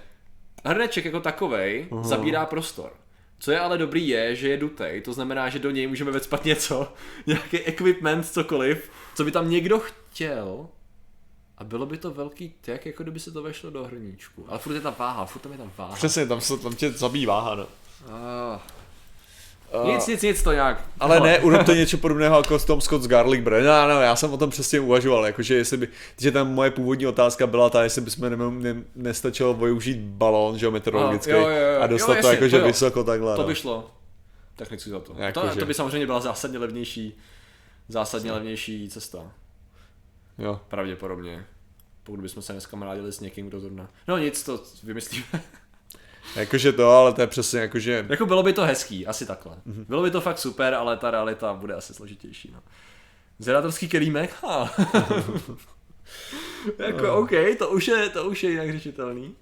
[0.65, 2.03] hrneček jako takovej uh-huh.
[2.03, 2.91] zabírá prostor.
[3.40, 6.45] Co je ale dobrý je, že je dutej, to znamená, že do něj můžeme vecpat
[6.45, 6.94] něco,
[7.26, 10.68] nějaký equipment, cokoliv, co by tam někdo chtěl
[11.57, 14.45] a bylo by to velký tak, jako kdyby se to vešlo do hrníčku.
[14.48, 15.95] Ale furt je tam váha, furt tam je tam váha.
[15.95, 17.68] Přesně, tam, se, tam tě zabíjí váha, no.
[18.07, 18.78] Ah.
[19.86, 20.82] Nic, nic, nic, to nějak.
[21.00, 23.64] Ale ne, urob to něco podobného jako s Tom Scott z Garlic Bread.
[23.64, 25.88] No, no, já jsem o tom přesně uvažoval, jakože jestli by,
[26.20, 30.70] že tam moje původní otázka byla ta, jestli bychom ne, ne, nestačilo využít balón, že
[30.70, 31.82] meteorologický, jo, jo, jo.
[31.82, 32.68] a dostat Jo, to jakože to jo.
[32.68, 33.36] vysoko takhle.
[33.36, 33.48] To no.
[33.48, 33.91] by šlo.
[34.56, 35.14] Technicky za to.
[35.18, 37.18] Jako to, že- to by samozřejmě byla zásadně levnější,
[37.88, 39.20] zásadně levnější cesta.
[40.38, 40.60] Jo.
[40.68, 41.46] Pravděpodobně.
[42.04, 43.90] Pokud bychom se dneska kamarádili s někým, kdo zrovna...
[44.08, 45.26] No nic, to vymyslíme.
[46.35, 48.06] Jakože to, ale to je přesně jakože...
[48.10, 49.56] Jako bylo by to hezký, asi takhle.
[49.56, 49.85] Mm-hmm.
[49.88, 52.51] Bylo by to fakt super, ale ta realita bude asi složitější.
[52.53, 52.60] No.
[53.39, 54.34] Zedátorský kelímek?
[54.43, 54.73] Ha.
[56.80, 57.18] jako no.
[57.18, 59.35] OK, to už je, to už je jinak řešitelný.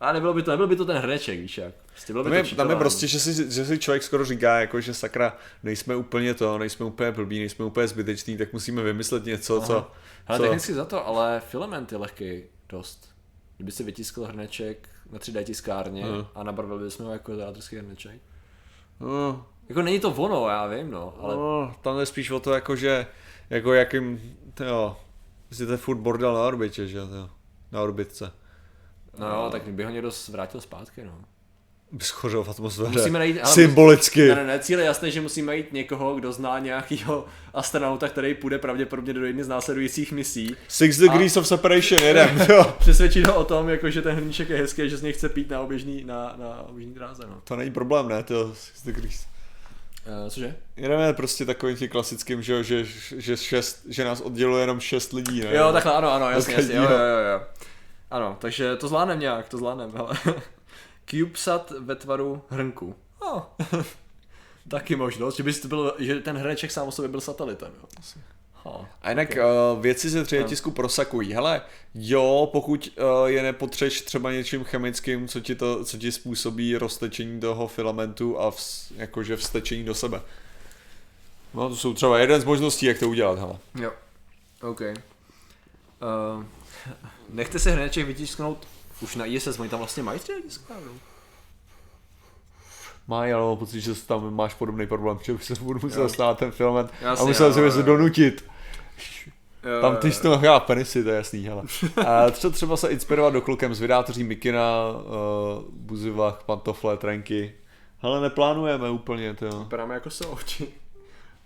[0.00, 1.74] A nebylo by to, nebyl by to ten hrneček, víš jak.
[1.86, 4.24] Prostě bylo by Tam je, to tam je prostě, že si, že si člověk skoro
[4.24, 8.82] říká, jako, že sakra, nejsme úplně to, nejsme úplně blbí, nejsme úplně zbyteční, tak musíme
[8.82, 9.66] vymyslet něco, Aha.
[9.66, 9.90] co...
[10.26, 10.42] Ale co...
[10.42, 13.08] technicky za to, ale filament je lehký dost.
[13.60, 16.26] Kdyby si vytiskl hrneček na 3D tiskárně Mhm.
[16.34, 18.20] a nabarvil bychom ho jako zedátorský hrneček.
[19.00, 22.52] No, Jako není to ono, já vím, no, ale no, tam je spíš o to,
[22.52, 23.06] jako, že,
[23.50, 24.96] jako jakým, jo,
[25.46, 27.06] prostě to je furt bordel na orbitě, že jo,
[27.72, 28.32] na orbitce.
[29.18, 31.24] no jo, tak by ho někdo vrátil zpátky, no.
[31.98, 32.90] Schořil v atmosféře.
[32.90, 34.28] Musíme najít, ale Symbolicky.
[34.28, 38.34] Ne, ne, ne, cíl je jasný, že musíme najít někoho, kdo zná nějakého astronauta, který
[38.34, 40.56] půjde pravděpodobně do jedné z následujících misí.
[40.68, 42.40] Six degrees of separation, jedem.
[42.78, 45.50] Přesvědčit ho o tom, jako, že ten hrníček je hezký, že z něj chce pít
[45.50, 47.22] na oběžný, na, na oběžný dráze.
[47.28, 47.40] No.
[47.44, 49.26] To není problém, ne, to six degrees.
[50.06, 50.56] Uh, cože?
[50.76, 52.84] Jedeme prostě takovým tím klasickým, že, že,
[53.16, 55.54] že, šest, že nás odděluje jenom šest lidí, ne?
[55.54, 57.40] Jo, takhle, ano, ano, jasně, jasně, jo, jo, jo, jo.
[58.10, 60.14] Ano, takže to zvládneme nějak, to zvládneme, hele.
[61.10, 62.94] CubeSat ve tvaru hrnku.
[63.18, 63.42] Oh.
[64.68, 67.88] Taky možnost, že, bys to byl, že ten hrneček sám o sobě byl satelitem, jo.
[68.64, 68.88] Ha.
[69.02, 69.42] A jinak Okay.
[69.44, 71.32] uh, věci ze 3D tisku prosakují.
[71.32, 71.62] Hele,
[71.94, 77.40] jo, pokud uh, je nepotřeš třeba něčím chemickým, co ti, to, co ti způsobí roztečení
[77.40, 80.22] toho filamentu a vs, jakože vstečení do sebe.
[81.54, 83.58] No to jsou třeba jeden z možností, jak to udělat, hele.
[83.74, 83.92] Jo.
[84.62, 84.80] OK.
[84.80, 86.44] Uh,
[87.28, 88.66] nechte si hrneček vytisknout
[89.02, 90.92] už na ISS, oni tam vlastně mají 3D tiskárnu.
[93.08, 96.08] Má, ale mám pocit, že tam máš podobný problém, že by se budu musel Jo.
[96.08, 96.90] stát ten filament
[97.20, 98.44] a musel si se donutit.
[99.64, 101.62] Jo, Tam jo, ty jsi to nachází penisy, to je jasný, hele.
[102.06, 104.60] A třeba, třeba se inspirovat do klukem z vydátoří Mikina,
[104.90, 107.54] uh, buzivách, pantofle, trenky.
[107.98, 109.58] Hele, neplánujeme úplně, to jo.
[109.58, 110.68] Vypadáme jako souči.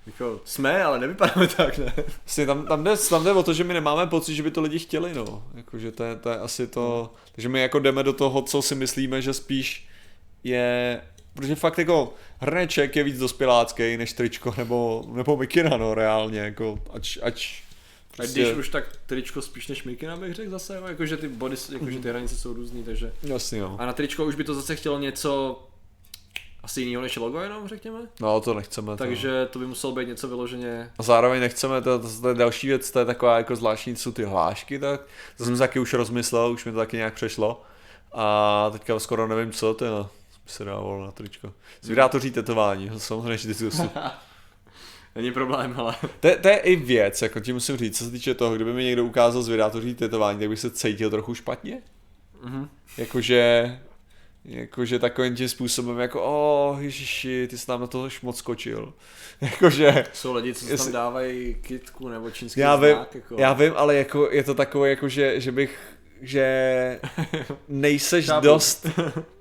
[0.07, 1.93] Jako, jsme, ale nevypadáme tak, ne?
[2.25, 4.61] Vlastně tam, tam, jde, tam jde o to, že my nemáme pocit, že by to
[4.61, 5.45] lidi chtěli, no.
[5.55, 7.15] Jakože to je, to je asi to...
[7.33, 9.89] Takže my jako jdeme do toho, co si myslíme, že spíš
[10.45, 11.01] je...
[11.35, 16.79] Protože fakt jako hrneček je víc dospělácký než tričko nebo, nebo mikina, no reálně, jako
[16.93, 17.63] ač, ač
[18.19, 20.87] A když už tak tričko spíš než mikina bych řekl zase, jo?
[20.87, 23.13] jakože ty body, jakože ty hranice jsou různý, takže...
[23.23, 23.77] Jasně, no.
[23.81, 25.63] A na tričko už by to zase chtělo něco
[26.65, 27.99] asi jiného než logo jenom, řekněme.
[28.21, 28.93] No, to nechceme.
[28.93, 28.97] To.
[28.97, 30.91] Takže to by muselo být něco vyloženě...
[30.99, 34.13] A zároveň nechceme, to, to, to je další věc, to je taková jako zvláštní, jsou
[34.13, 35.01] ty hlášky, tak
[35.37, 37.63] to jsem taky už rozmyslel, už mi to taky nějak přešlo.
[38.13, 39.91] A teďka skoro nevím co, to je,
[40.45, 41.53] by se dávalo na tričko.
[41.81, 43.91] Zvědátoří tetování, samozřejmě že ty jsou
[45.15, 45.95] Není problém, ale...
[46.21, 48.73] to, je- to, je i věc, jako ti musím říct, co se týče toho, kdyby
[48.73, 51.83] mi někdo ukázal zvědátoří tetování, tak bych se cítil trochu špatně.
[52.43, 52.69] Mhm.
[52.99, 53.81] Jakože,
[54.45, 58.93] jakože takovým tím způsobem, jako o, ježiši, ty jsi nám na toho moc skočil.
[59.41, 63.35] jakože, Jsou lidi, co si tam Jestli- dávají kitku nebo čínský Já vím, jako...
[63.39, 65.79] já vím, ale jako je to takové, jako že, že bych,
[66.23, 67.01] že
[67.69, 68.87] nejseš dost,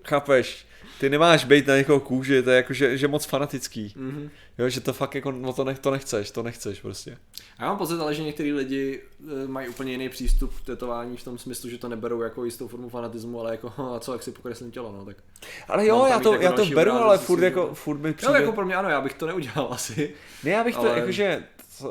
[0.05, 0.65] chápeš,
[1.03, 3.93] ty nemáš být na někoho kůži, to je jako, že, že moc fanatický.
[3.97, 4.29] Mhm.
[4.57, 7.17] Jo, že to fakt jako, no to, nech, to nechceš, to nechceš prostě.
[7.57, 9.01] A já mám pocit, ale že některý lidi
[9.43, 12.67] eh, mají úplně jiný přístup k tetování v tom smyslu, že to neberou jako jistou
[12.67, 15.17] formu fanatismu, ale jako "Hm, a co, jak si pokreslím tělo, no tak.
[15.67, 18.13] Ale jo, já to, jako já to beru, obrázek, ale furt jako, furt mi Jo,
[18.13, 18.33] přijde...
[18.39, 20.13] jako pro mě ano, já bych to neudělal asi.
[20.43, 21.43] Ne, já bych to, Ale- jakože,
[21.81, 21.87] uh,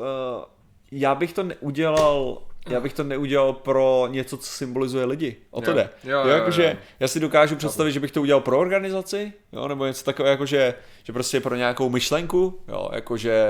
[0.91, 5.35] já bych to neudělal, já bych to neudělal pro něco, co symbolizuje lidi.
[5.51, 5.75] O to Jo.
[5.75, 5.89] jde.
[6.03, 6.77] Jo, jo, jo, jakože, jo.
[6.99, 10.73] já si dokážu představit, že bych to udělal pro organizaci, jo, nebo něco takového, jakože,
[11.03, 13.45] že prostě pro nějakou myšlenku, jo, jakože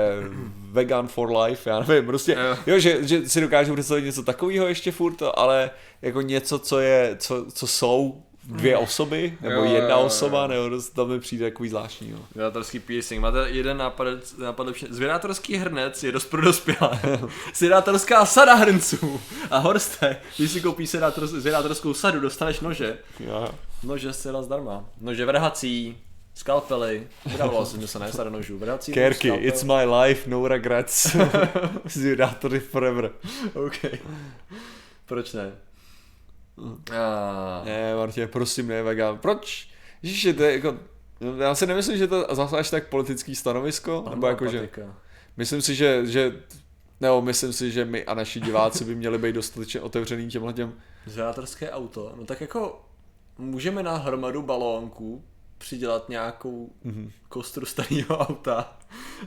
[0.70, 2.56] vegan for life, já nevím, prostě, Jo.
[2.66, 5.70] jo, že, že si dokážu představit něco takového ještě furt, ale
[6.02, 10.06] jako něco, co je, co, co jsou dvě osoby, nebo Jo, jo, jedna jo, jo.
[10.06, 12.18] osoba, nebo to, mi přijde takový zvláštní, jo.
[12.32, 13.20] Zvědátorský piercing.
[13.22, 14.06] Máte jeden nápad,
[14.38, 14.86] nápad lepší.
[14.90, 17.00] Zvědátorský hrnec je dost pro dospělé.
[17.54, 19.20] Zvědátorská sada hrnců.
[19.50, 22.98] A Horste, když si koupíš zvědátor, zvědátorskou sadu, dostaneš nože.
[23.20, 23.48] Jo.
[23.82, 24.84] Nože zcela zdarma.
[25.00, 25.96] Nože vrhací,
[26.34, 27.06] skalpely.
[27.26, 28.58] Vydávalo se mi se ne, sada nožů.
[28.58, 29.48] Vrhací, Kerky, skalpel.
[29.48, 31.16] it's my life, no regrets.
[31.84, 33.10] Zvědátory forever.
[33.54, 33.76] OK.
[35.06, 35.52] Proč ne?
[36.98, 37.62] A...
[37.64, 39.18] Ne, Martě, prosím, ne, vegan.
[39.18, 39.68] Proč?
[40.02, 40.76] Ježiši, to je jako...
[41.38, 44.68] Já si nemyslím, že to zase až tak politický stanovisko, nebo jako, že...
[45.36, 46.42] Myslím si, že, že
[47.00, 50.74] nebo myslím si, že my a naši diváci by měli být dostatečně otevřený těmhle těm...
[51.06, 52.84] Zvědátorské auto, no tak jako
[53.38, 55.24] můžeme na hromadu balónků
[55.58, 57.10] přidělat nějakou Mhm.
[57.28, 58.72] kostru starého auta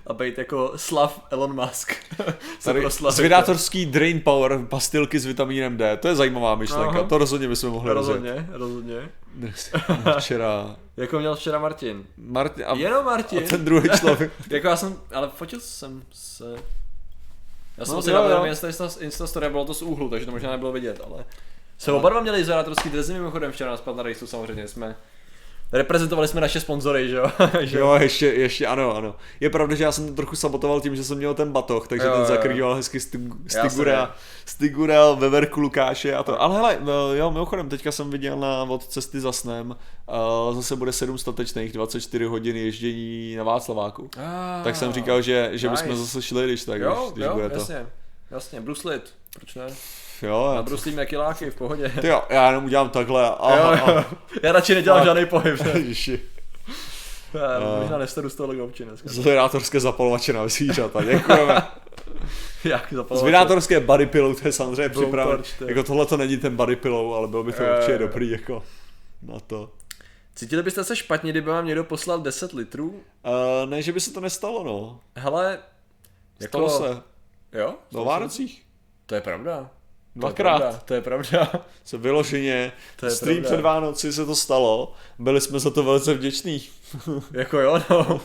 [0.07, 1.93] a být jako Slav Elon Musk.
[2.63, 7.03] Tady zvědátorský Drain Power, pastilky s vitamínem D, to je zajímavá myšlenka, Aha.
[7.07, 8.13] to rozhodně bychom mohli rozjet.
[8.15, 9.09] Rozhodně, rozhodně.
[10.19, 12.05] Včera Jako měl včera Martin.
[12.17, 13.43] Martin a, Jenom a Martin.
[13.47, 14.31] ten druhý člověk.
[14.49, 16.55] Jako já jsem, ale fotil jsem se...
[17.77, 18.67] Já jsem No, si dal Insta,
[18.99, 21.25] Insta, story, bylo to z úhlu, takže to možná nebylo vidět, ale...
[21.77, 24.95] Se oba dva měli izolatorský dresy mimochodem včera na na rejsu samozřejmě jsme...
[25.71, 27.31] Reprezentovali jsme naše sponzory, že jo?
[27.61, 29.15] Jo, ještě, ještě ano, ano.
[29.39, 32.07] Je pravda, že já jsem to trochu sabotoval tím, že jsem měl ten batoh, takže
[32.07, 33.69] Jo, ten zakrýval hezky Stig- Jasně.
[33.69, 34.15] Stigura,
[34.45, 36.41] Stigura, Veverku Lukáše a to.
[36.41, 39.75] Ale hele, no, jo, mimochodem, teďka jsem viděl na od cesty za snem,
[40.49, 44.09] uh, zase bude 7 statečných 24 hodin ježdění na Václaváku.
[44.17, 46.01] Ah, Tak jsem říkal, že, že bychom nice.
[46.01, 47.57] zase šli, když tak, Jo, když, když jo, bude to.
[47.59, 47.85] jasně.
[48.31, 49.67] Jasně, bruslit, proč ne?
[50.21, 51.89] Jo, já, Nabruslíme kiláky v pohodě.
[52.01, 53.31] ty jo, já jenom udělám takhle.
[53.39, 54.03] Aha, jo, jo.
[54.43, 55.61] Já radši nedělám A- žádný pohyb.
[55.61, 55.71] ne?
[55.75, 56.19] Ježiši.
[57.33, 59.09] Já A- Možná nestaru z toho občí dneska.
[59.09, 61.61] Zvědátorské zapalovače na zvířata, děkujeme.
[62.63, 63.19] Jak zapalovat?
[63.19, 65.43] Zvědátorské body pillow, to je samozřejmě připravené.
[65.61, 65.67] je.
[65.67, 67.97] Jako tohle to není ten body pillow, ale bylo by to jo, určitě jo.
[67.97, 68.63] dobrý jako
[69.21, 69.71] na to.
[70.35, 72.89] Cítili byste se špatně, kdyby vám někdo poslal 10 litrů?
[72.89, 74.99] Uh, ne, že by se to nestalo, no.
[75.15, 75.59] Hele,
[76.47, 76.83] Stalo jako...
[76.83, 77.01] se.
[77.59, 77.75] Jo?
[77.91, 78.63] Na Vánocích.
[79.05, 79.69] To je pravda.
[80.19, 80.83] Dvakrát.
[80.83, 81.21] To je pravda.
[81.29, 81.65] To je pravda.
[81.83, 83.49] Se vyloženě, To je stream pravda.
[83.55, 86.63] před Vánoci se to stalo, byli jsme za to velice vděční.
[87.31, 88.21] jako jo, no.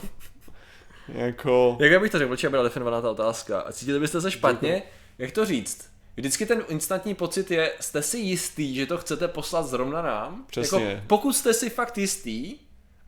[1.09, 3.61] Jako, Jak bych to řekl, protože byla definovaná ta otázka.
[3.61, 4.83] A cítili byste se špatně?
[5.19, 5.89] Jak to říct?
[6.17, 10.45] Vždycky ten instantní pocit je, jste si jistý, že to chcete poslat zrovna nám?
[10.47, 10.85] Přesně.
[10.85, 12.55] Jako, pokud jste si fakt jistý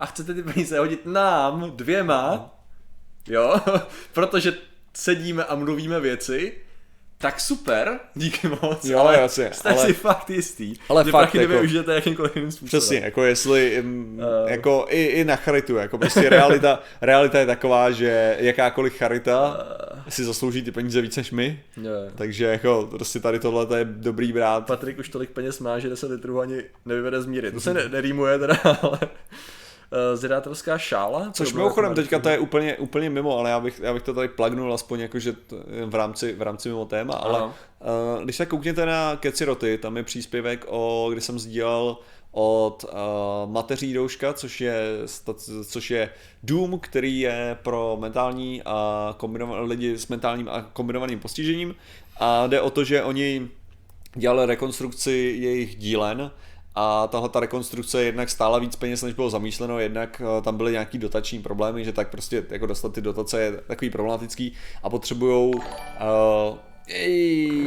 [0.01, 2.55] a chcete ty peníze hodit nám dvěma,
[3.29, 3.61] jo,
[4.13, 4.55] protože
[4.95, 6.53] sedíme a mluvíme věci,
[7.25, 11.21] tak super, díky moc, Jo, ale jasně, jste ale- si fakt jistý, ale že fakt
[11.23, 12.69] prachy jako- nevyužijete jakýmkoliv jiným způsobem.
[12.81, 14.51] Přesně, jako jestli, um, Eh.
[14.53, 19.67] jako i, i na charitu, jako prostě realita, realita je taková, že jakákoliv charita
[20.09, 21.91] si zaslouží ty peníze víc než my, Jo.
[22.15, 24.67] takže jako prostě tady tohle to je dobrý brát.
[24.67, 27.53] Patrik už tolik peněz má, že 10 litrů ani nevyvede z míry.
[27.53, 28.99] To se ne, nerýmuje teda, ale
[29.95, 31.31] uh, zvědátorská šála.
[31.33, 34.29] Což mimochodem teďka to je úplně, úplně mimo, ale já bych, já bych to tady
[34.29, 35.57] plagnul aspoň jakože t-
[35.87, 37.55] v rámci, v rámci mimo téma, ale Aha.
[38.17, 41.97] uh, když se koukněte na Keciroty, tam je příspěvek, o, kdy jsem sdílel
[42.33, 44.83] od uh, mateří douška, což je,
[45.69, 46.11] což je
[46.43, 49.17] dům, který je pro mentální a
[49.61, 51.75] lidi s mentálním a kombinovaným postižením
[52.17, 53.49] a jde o to, že oni
[54.15, 56.31] dělali rekonstrukci jejich dílen
[56.75, 60.73] a tahle ta rekonstrukce jednak stála víc peněz, než bylo zamýšleno, jednak eh, tam byly
[60.73, 64.53] nějaký dotační problémy, že tak prostě jako dostat ty dotace je takový problematický
[64.83, 67.65] a potřebujou uh, Ej,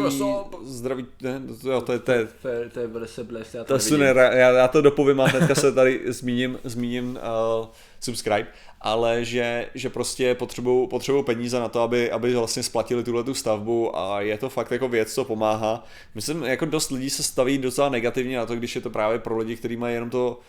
[0.63, 3.63] zdraví, ne, to, jo, to je, to je, To je, to je velice blesk, já
[3.63, 7.19] to, to já, já to dopovím a hnedka se tady zmíním, zmíním
[7.59, 7.67] uh,
[7.99, 8.47] subscribe,
[8.81, 13.33] ale že, že prostě potřebují potřebují peníze na to, aby, aby vlastně splatili tuhle tu
[13.33, 15.83] stavbu a je to fakt jako věc, co pomáhá.
[16.15, 19.37] Myslím, jako dost lidí se staví docela negativně na to, když je to právě pro
[19.37, 20.39] lidi, kteří mají jenom to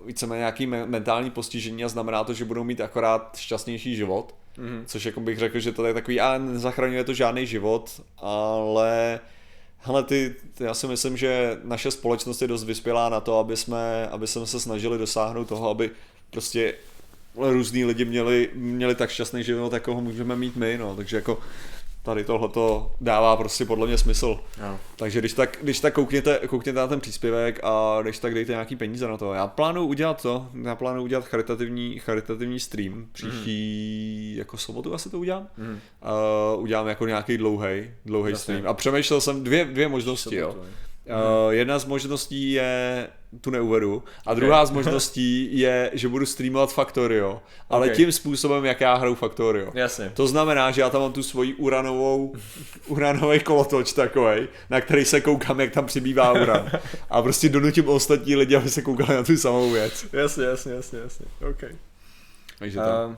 [0.00, 4.34] uh, víceméně nějaký me- mentální postižení a znamená to, že budou mít akorát šťastnější život.
[4.58, 4.84] Mhm.
[4.86, 9.20] Což jako bych řekl, že to je takový, a nezachraňuje to žádný život, ale
[9.78, 13.56] hele, ty, ty, já si myslím, že naše společnost je dost vyspělá na to, aby
[13.56, 15.90] jsme, aby jsme se snažili dosáhnout toho, aby
[16.30, 16.74] prostě
[17.36, 21.38] různý lidi měli, měli tak šťastný život, jako ho můžeme mít my, no, takže jako
[22.02, 24.38] tady tohle to dává prostě podle mě smysl.
[24.66, 24.78] Jo.
[24.96, 28.76] Takže když tak, když tak koukněte, koukněte na ten příspěvek a když tak dejte nějaký
[28.76, 29.34] peníze na to.
[29.34, 33.06] Já plánuju udělat to, já plánuju udělat charitativní, charitativní stream.
[33.12, 35.48] Příští jako sobotu asi to udělám.
[35.56, 35.80] Mhm.
[36.54, 38.62] Uh, udělám jako nějaký dlouhý, dlouhý stream.
[38.66, 40.50] A přemýšlel jsem dvě, dvě možnosti, jo.
[40.52, 40.68] Sobotu,
[41.08, 43.08] Uh, jedna z možností je,
[43.40, 47.96] tu neuvedu, a druhá z možností je, že budu streamovat Factorio, ale Ok.
[47.96, 49.70] tím způsobem, jak já hraju Factorio.
[49.74, 50.12] Jasně.
[50.14, 52.34] To znamená, že já tam mám tu svoji uranovou,
[52.86, 56.70] uranový kolotoč takovej, na který se koukám, jak tam přibývá uran.
[57.10, 60.06] A prostě donutím ostatní lidi, aby se koukali na tu samou věc.
[60.12, 61.26] Jasně, jasně, jasně, jasně.
[61.50, 61.64] OK.
[62.58, 63.14] Takže Uh,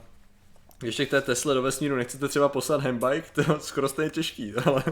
[0.82, 3.27] ještě k té Tesle do vesmíru, nechcete třeba poslat handbike?
[3.35, 4.85] To je skoro stejně těžký, ale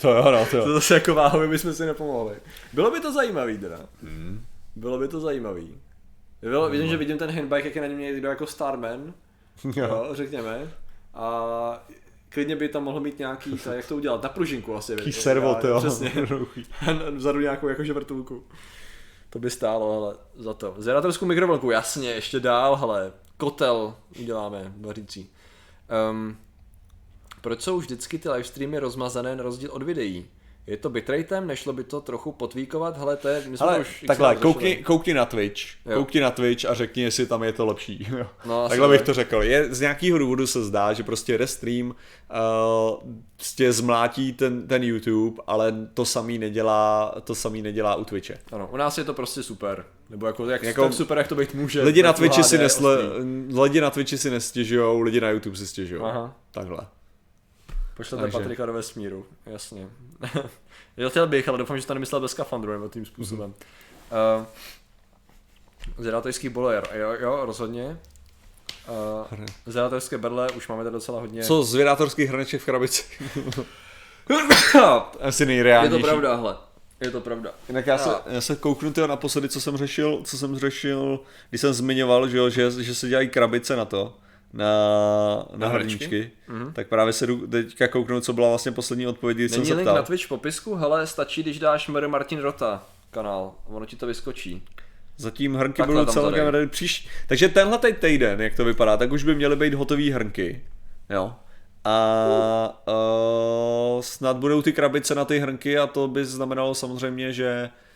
[0.00, 0.72] to jo, no, to to jo.
[0.72, 2.36] zase jako váhově bychom si nepomohli.
[2.72, 3.78] Bylo by to zajímavý teda.
[4.02, 4.44] Hmm.
[4.76, 5.80] Bylo by to zajímavý.
[6.42, 9.14] Bylo, vidím, že vidím ten handbike, jak je na něm někdo jako Starman,
[9.64, 9.86] Jo.
[9.86, 10.70] jo, řekněme.
[11.14, 11.86] A
[12.28, 14.92] klidně by tam mohl mít nějaký, ta, jak to udělat, na pružinku asi.
[14.92, 15.78] Jako servo, to jo.
[15.78, 16.12] Přesně.
[17.16, 18.44] Vzadu nějakou jakože vrtulku.
[19.30, 20.74] To by stálo, ale za to.
[20.78, 23.12] Zvědatelskou mikrovlnku, jasně, ještě dál, hele.
[23.40, 25.30] Kotel uděláme, vařící.
[26.10, 26.36] Um,
[27.40, 30.26] proč jsou vždycky ty livestreamy rozmazané na rozdíl od videí?
[30.70, 34.04] Je to bitratem, nešlo by to trochu potvíkovat, hele, to je, my jsme Ale už
[34.06, 35.94] takhle, koukni, koukni na Twitch, Jo.
[35.94, 38.08] koukni na Twitch a řekni, jestli tam je to lepší.
[38.44, 39.42] No, takhle bych to řekl.
[39.42, 41.94] Je, z nějakého důvodu se zdá, že prostě restream uh,
[43.36, 48.38] prostě zmlátí ten, ten YouTube, ale to samý nedělá, to samý nedělá u Twitche.
[48.52, 49.84] Ano, u nás je to prostě super.
[50.10, 51.82] Nebo jako, jak, Jako- tak super, jak to být může.
[51.82, 52.96] Lidi na Jako Twitchi si nesle,
[53.62, 56.04] lidi na Twitchi si nestěžujou, lidi na YouTube si stěžujou.
[56.04, 56.36] Aha.
[56.50, 56.86] Takhle.
[57.96, 58.38] Pošlete Takže.
[58.38, 59.88] Patrika do vesmíru, jasně.
[60.96, 63.54] Já chtěl bych, ale doufám, že to nemyslel bez skafandru nebo tím způsobem.
[64.38, 64.44] Uh,
[65.98, 67.98] Zeratojský boler, jo, jo, rozhodně.
[68.88, 71.42] Uh, Zeratojské berle už máme tady docela hodně.
[71.44, 73.02] Co z vědátorských hrneček v krabici?
[75.20, 76.02] Asi Je nejreálnější.
[76.02, 76.56] to pravda, hele.
[77.00, 77.50] Je to pravda.
[77.68, 81.20] Jinak já se, A- já se kouknu tyho naposledy, co jsem řešil, co jsem řešil,
[81.50, 84.16] když jsem zmiňoval, že, jo, že, že se dělají krabice na to,
[84.52, 84.66] na,
[85.52, 86.04] na, Na hrnečky?
[86.04, 86.30] hrníčky,
[86.72, 89.94] tak právě se jdu teďka kouknout, co byla vlastně poslední odpověď, když jsem se ptal.
[89.94, 94.06] na Twitch v popisku, hele, stačí, když dáš Mary Martin Rota kanál, ono ti to
[94.06, 94.64] vyskočí.
[95.16, 97.08] Zatím hrnky Takhle budou celkem ready příští.
[97.26, 100.62] Takže tenhle teď týden, jak to vypadá, tak už by měly být hotový hrnky.
[101.10, 101.34] Jo.
[101.84, 102.82] A
[103.96, 107.89] uh, snad budou ty krabice na ty hrnky a to by znamenalo samozřejmě, že uh,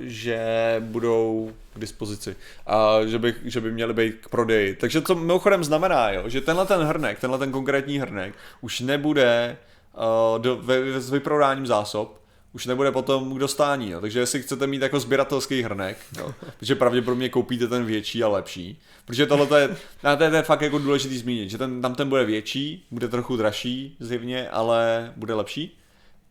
[0.00, 2.36] že budou k dispozici
[2.66, 4.74] a že by, že by měly být k prodeji.
[4.74, 9.56] Takže to mimochodem znamená, jo, že tenhle ten hrnek, tenhle ten konkrétní hrnek už nebude
[9.94, 12.20] uh, do, ve, s vyprodáním zásob,
[12.52, 14.00] už nebude potom k dostání, jo.
[14.00, 18.80] takže jestli chcete mít jako sběratelský hrnek, jo, protože pravděpodobně koupíte ten větší a lepší,
[19.04, 19.68] protože tohle je,
[20.00, 23.08] to je, to je fakt jako důležitý zmínit, že ten, tam ten bude větší, bude
[23.08, 25.78] trochu dražší zjevně, ale bude lepší.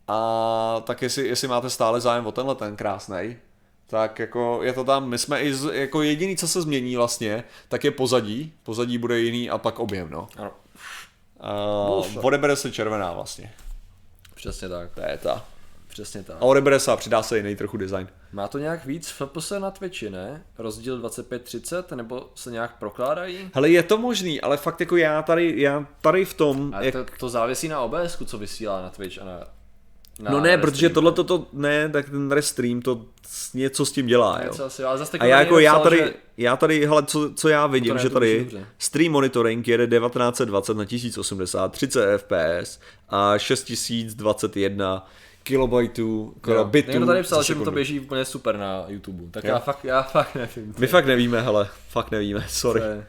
[0.08, 3.36] A tak jestli, jestli máte stále zájem o tenhle ten krásný,
[3.86, 7.44] tak jako je to tam, my jsme i z, jako jediný, co se změní vlastně,
[7.68, 10.28] tak je pozadí, pozadí bude jiný a pak objem, no.
[10.36, 10.50] Ano,
[12.16, 13.52] Uh, odebere se červená vlastně,
[14.34, 14.90] přesně tak.
[14.94, 15.44] to je ta.
[15.88, 16.36] Přesně tak.
[16.40, 18.08] A odebere se a přidá se jiný trochu design.
[18.32, 20.42] Má to nějak víc FPS na Twitchi, ne?
[20.58, 23.50] Rozdíl 25-30, nebo se nějak prokládají?
[23.54, 26.94] Hele, je to možný, ale fakt jako já tady, já tady v tom, A jak...
[26.94, 29.40] to, to závisí na OBS, co vysílá na Twitch a na,
[30.18, 33.04] na no ne, protože tohle to, to ne, tak ten restream to
[33.54, 34.50] něco s tím dělá, jo.
[34.50, 37.48] Něco asi, ale zase A já jako já tady, že- já tady, hele, co, co
[37.48, 45.08] já vidím, že tady stream monitoring jede 1920 na 1080, 30 fps a 6021
[45.42, 49.44] kilobajtů, Jo, bitů Někdo tady psal, že mu to běží úplně super na YouTube, tak
[49.44, 49.50] Jo.
[49.50, 50.74] já fakt, já fakt nevím.
[50.78, 52.80] My fakt nevíme, hele, fakt nevíme, sorry.
[52.80, 53.06] To je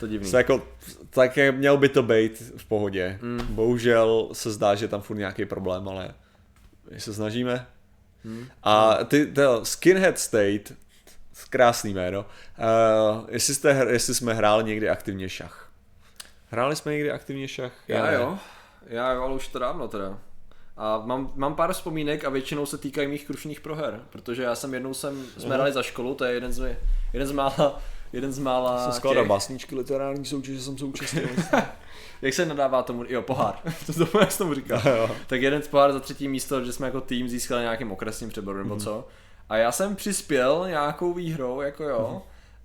[0.00, 0.30] to divný.
[0.30, 0.62] To jako,
[1.10, 3.18] tak měl by to být v pohodě.
[3.22, 3.40] Mm.
[3.50, 6.14] Bohužel se zdá, že tam furt nějaký problém, ale
[6.98, 7.66] se snažíme.
[8.24, 8.48] Mm.
[8.62, 10.72] A ty, to Skinhead State,
[11.50, 15.70] krásný jméno, uh, jestli, jste, jestli jsme hráli někdy aktivně šach.
[16.50, 17.72] Hráli jsme někdy aktivně šach?
[17.88, 18.14] Já ne.
[18.14, 18.38] jo,
[18.86, 20.18] já jo, ale už to dávno teda.
[20.76, 24.74] A mám, mám pár vzpomínek a většinou se týkají mých krušných proher, protože já jsem
[24.74, 26.76] jednou jsem, jsme hrali za školu, to je jeden z,
[27.12, 31.20] jeden z mála, jeden z mála Jsem skládal těch, básničky literární soutěže, jsem současný.
[32.22, 33.54] jak se nadává tomu, jo, pohár,
[33.86, 34.82] to to jak se tomu říká.
[35.26, 38.58] tak jeden z pohár za třetí místo, že jsme jako tým získali nějakým okresním přeboru
[38.58, 39.08] nebo co.
[39.48, 42.22] A já jsem přispěl nějakou výhrou, jako jo,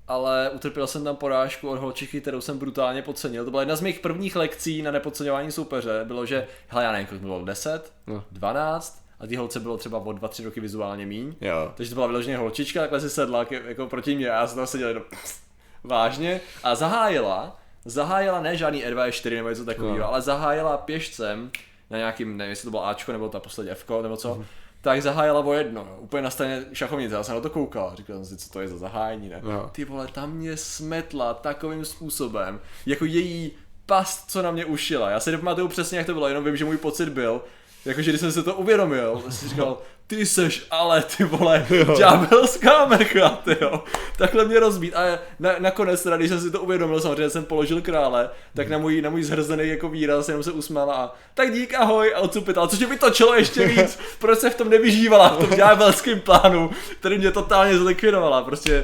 [0.07, 3.45] ale utrpěl jsem tam porážku od holčiky, kterou jsem brutálně podcenil.
[3.45, 6.01] To byla jedna z mých prvních lekcí na nepodceňování soupeře.
[6.03, 8.23] Bylo, že, hele, já nevím, kolik bylo 10, No.
[8.31, 11.35] 12, a ty holce bylo třeba o 2-3 roky vizuálně míň.
[11.41, 11.73] jo.
[11.75, 14.67] Takže to byla vyloženě holčička, takhle si sedla jako, proti mě a já jsem tam
[14.67, 15.03] seděl jenom
[15.83, 20.07] vážně a zahájila, zahájila ne žádný R24 nebo něco takového, No.
[20.07, 21.51] ale zahájila pěšcem
[21.89, 24.43] na nějakým, nevím jestli to bylo Ačko nebo ta poslední Fko nebo co,
[24.81, 28.15] tak zahájila o jedno, jo, úplně na straně šachovnice, já jsem na to koukal, říkal
[28.15, 29.39] jsem si, co to je za zahájení, ne?
[29.43, 29.69] No.
[29.71, 33.51] Ty vole, tam mě smetla takovým způsobem, jako její
[33.85, 35.09] past, co na mě ušila.
[35.09, 37.41] Já si nepamatuju přesně, jak to bylo, jenom vím, že můj pocit byl,
[37.85, 39.77] jakože když jsem si to uvědomil, jsem si říkal,
[40.07, 41.65] ty seš ale ty vole,
[41.97, 43.83] ďábelská mrcha, ty jo.
[44.17, 44.95] Takhle mě rozbít.
[44.95, 48.77] A na, nakonec teda, když jsem si to uvědomil, samozřejmě jsem položil krále, tak na
[48.77, 52.57] můj, na můj zhrzený jako výraz jenom se usmála a tak dík, ahoj, a odsupit.
[52.57, 56.71] Ale což mě vytočilo ještě víc, proč se v tom nevyžívala, v tom ďábelském plánu,
[56.99, 58.43] který mě totálně zlikvidovala.
[58.43, 58.83] Prostě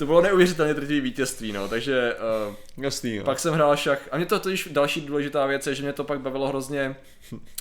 [0.00, 2.16] to bylo neuvěřitelně drtivý vítězství, no, takže
[2.48, 3.24] uh, Jasný, jo.
[3.24, 6.04] pak jsem hrál šach a mě to totiž další důležitá věc je, že mě to
[6.04, 6.96] pak bavilo hrozně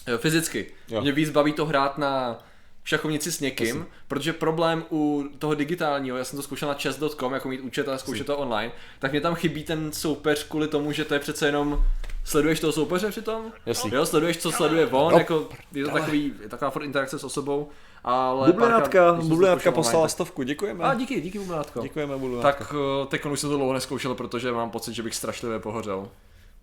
[0.07, 0.71] eh, fyzicky.
[0.89, 1.01] Jo.
[1.01, 2.39] Mě víc baví to hrát na
[2.83, 7.49] šachovnici s někým, protože problém u toho digitálního, já jsem to zkoušel na chess.com, jako
[7.49, 11.05] mít účet a zkoušet to online, tak mě tam chybí ten soupeř kvůli tomu, že
[11.05, 11.83] to je přece jenom
[12.23, 13.53] Sleduješ toho soupeře přitom?
[13.65, 13.91] Jasný.
[13.93, 17.23] Jo, sleduješ, co sleduje on, No, jako je to takový, je taková furt interakce s
[17.23, 17.69] osobou,
[18.09, 18.47] ale...
[18.47, 20.79] Bublinatka, Bublinatka poslala online, stovku, děkujeme.
[20.83, 21.81] tak- A díky, díky Bublinatko.
[21.81, 22.51] Děkujeme, Bublinatka.
[22.65, 22.73] Tak
[23.03, 26.07] eh, teď už jsem to dlouho neskoušel, protože mám pocit, že bych strašlivě pohořel.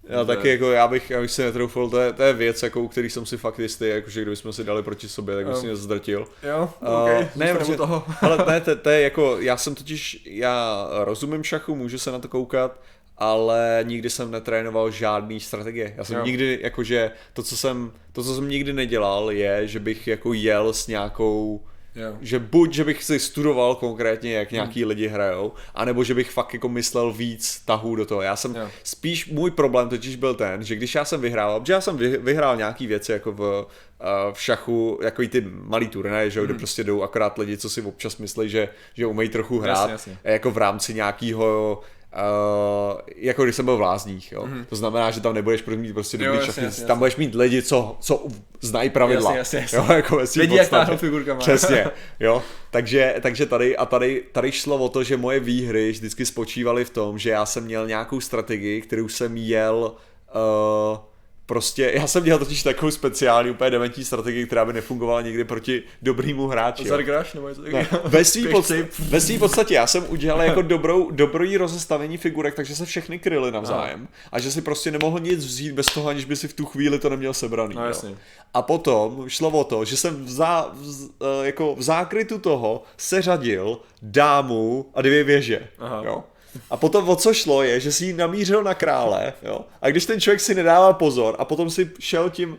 [0.08, 2.80] Já taky jako, já bych, já bych si netroufal, to je, to je věc, jako,
[2.80, 5.66] u který jsem si fakt jistý, jakože kdybychom si dali proti sobě, tak bych si
[5.66, 6.26] mě zdrtil.
[6.42, 8.04] Jo, Uh, okay, ne, ne, protože- toho.
[8.22, 12.18] Ale ne, to, to je jako, já jsem totiž, já rozumím šachu, můžu se na
[12.18, 12.80] to koukat,
[13.18, 15.94] ale nikdy jsem netrénoval žádný strategie.
[15.96, 16.24] Já jsem Jo.
[16.24, 20.72] nikdy, jakože, to co jsem, to, co jsem nikdy nedělal, je, že bych jako jel
[20.72, 21.60] s nějakou,
[21.94, 22.16] Jo.
[22.20, 26.54] že buď, že bych si studoval konkrétně, jak nějaký lidi hrajou, anebo že bych fakt
[26.54, 28.22] jako myslel víc tahů do toho.
[28.22, 28.68] Já jsem, Jo.
[28.82, 32.16] spíš můj problém totiž byl ten, že když já jsem vyhrával, protože já jsem vy,
[32.18, 33.66] vyhrál nějaký věci jako v,
[34.00, 37.56] eh, v šachu, jako i ty malý turnaje, že jo, kde prostě jdou akorát lidi,
[37.56, 40.18] co si občas myslí, že, že umejí trochu hrát, Jasně, jasně.
[40.32, 41.80] jako v rámci nějakého
[42.16, 44.42] Uh, jako když jsem byl v Lázních, jo.
[44.42, 44.64] Mm-hmm.
[44.68, 46.94] To znamená, že tam nebudeš mít prostě Jo, dobrý šachy, tam jasně.
[46.94, 48.26] budeš mít lidi, co, co
[48.60, 49.34] znají pravidla.
[49.34, 49.96] Jasně, jasně, Jo, jasně.
[49.96, 51.40] jako ve svým Vědí, jak táhnout figurkama.
[51.40, 51.86] Přesně,
[52.20, 52.42] jo.
[52.70, 56.90] Takže, takže tady, a tady, tady šlo o to, že moje výhry vždycky spočívaly v
[56.90, 59.92] tom, že já jsem měl nějakou strategii, kterou jsem jel
[60.34, 60.98] uh,
[61.46, 65.82] prostě, já jsem měl totiž takovou speciální, úplně dementní strategii, která by nefungovala nikdy proti
[66.02, 66.88] dobrýmu hráči.
[66.88, 71.10] Zargraš nebo něco Ne, ve svý, podstatě, ve svý podstatě já jsem udělal jako dobrou,
[71.10, 75.72] dobrý rozestavení figurek, takže se všechny kryly navzájem a že si prostě nemohl nic vzít
[75.72, 77.74] bez toho, aniž by si v tu chvíli to neměl sebraný.
[77.74, 77.88] No, jo.
[77.88, 78.14] jasně.
[78.54, 82.82] A potom šlo o to, že jsem v, zá, v, eh, jako v zákrytu toho
[82.96, 85.68] seřadil dámu a dvě věže.
[85.78, 86.02] Aha.
[86.04, 86.24] Jo.
[86.70, 89.60] A potom o co šlo je, že si ji namířil na krále, jo.
[89.82, 92.58] A když ten člověk si nedával pozor a potom si šel tím,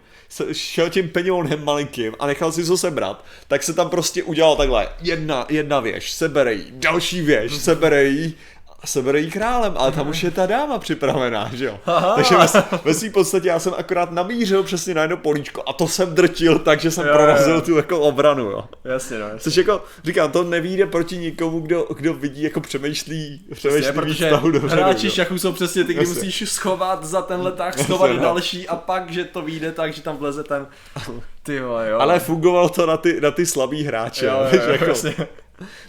[0.52, 4.90] šel tím peňounem malinkým a nechal si to sebrat, tak se tam prostě udělal takhle.
[5.02, 8.36] Jedna, jedna věž, sebere jí, další věž, sebere jí
[8.80, 11.80] a sebere jí králem, ale tam už je ta dáma připravená, že jo.
[11.86, 12.16] Aha.
[12.16, 12.48] Takže ve,
[12.84, 16.60] ve svým podstatě já jsem akorát namířil přesně na jedno políčko a to jsem drtil,
[16.60, 17.26] takže jsem Jo, jo, jo.
[17.26, 18.64] prorazil tu jako obranu, jo.
[18.84, 19.40] Jasně, no, jasně.
[19.40, 24.30] Což jako, říkám, to nevíde proti nikomu, kdo, kdo vidí jako přemýšlí, přemýšlí víc protože
[24.30, 26.16] dopředu, hráči šachu jsou přesně ty, kdy Jasně.
[26.16, 28.24] musíš schovat za tenhle tak, schovat Jasně, no.
[28.24, 30.68] další a pak, že to vyjde tak, že tam vleze ten...
[31.44, 31.78] Ty jo.
[32.00, 35.16] Ale fungovalo to na ty, na ty slabý hráče, jo, jo, jo, jo, jako, jasně,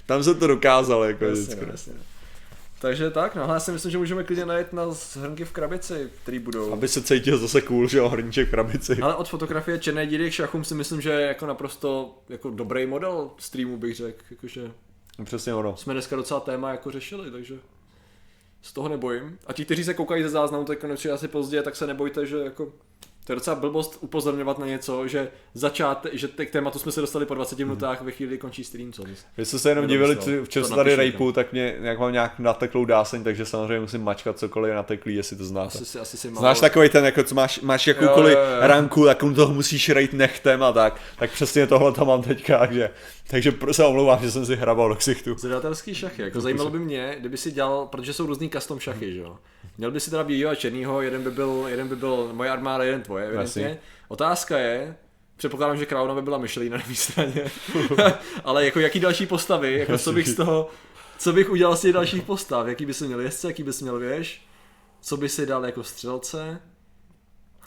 [0.07, 1.67] tam se to dokázalo, jako jasně, vždycky.
[1.67, 1.93] no, jasně.
[2.81, 4.83] Takže tak, no, já si myslím, že můžeme klidně najít na
[5.21, 6.73] hrnky v krabici, který budou.
[6.73, 8.99] Aby se cítil zase cool, že jo, hrníček v krabici.
[9.03, 12.87] Ale od fotografie Černé díry k šachům si myslím, že je jako naprosto jako dobrý
[12.87, 14.71] model streamu bych řekl, jakože
[15.25, 15.77] Přesně ono.
[15.77, 17.55] jsme dneska docela téma jako řešili, takže
[18.63, 19.39] z toho nebojím.
[19.47, 22.37] A ti, kteří se koukají ze záznamu, tak konečně asi pozdě, tak se nebojte, že
[22.39, 22.73] jako
[23.29, 27.27] to je docela blbost upozorňovat na něco, že začát, že k tématu jsme se dostali
[27.27, 29.25] po 20 minutách ve chvíli, končí stream, co bys.
[29.37, 30.45] Vy jste se jenom divili, myslel.
[30.45, 33.81] v čem To se tady rejpu, tak mě jak mám nějak nateklou dáseň, takže samozřejmě
[33.81, 35.67] musím mačkat cokoliv je nateklý, jestli to znáte.
[35.67, 36.41] Asi si, asi si mal...
[36.41, 38.67] Znáš takový ten, jako co máš, máš jakoukoliv Jo, jo, jo.
[38.67, 41.01] ranku, tak toho musíš rejt nechtem a tak.
[41.19, 42.91] Tak přesně tohle tam mám teďka, takže,
[43.31, 45.35] takže pro- se omlouvám, že jsem si hrabal do ksichtu.
[45.39, 49.21] Zadatelský šachy, jako zajímalo by mě, kdyby si dělal, protože jsou různý custom šachy, že
[49.21, 49.37] jo.
[49.79, 52.85] Měl by si teda bílého a černýho, jeden by byl, jeden by byl moje armáda,
[52.85, 53.63] jeden tvoje, evidentně.
[53.63, 53.79] Jasně.
[54.09, 54.97] Otázka je,
[55.37, 57.51] předpokládám, že královna by byla Michelina na mé straně,
[58.45, 60.71] ale jako jaký další postavy, jako co bych z toho,
[61.19, 64.43] co bych udělal z těch dalších postav, jaký bys měl jezdce, jaký bys měl věž,
[65.01, 66.61] co by si dal jako střelce.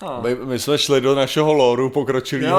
[0.02, 0.22] Ha.
[0.22, 2.58] My, my jsme šli do našeho loru pokročilého,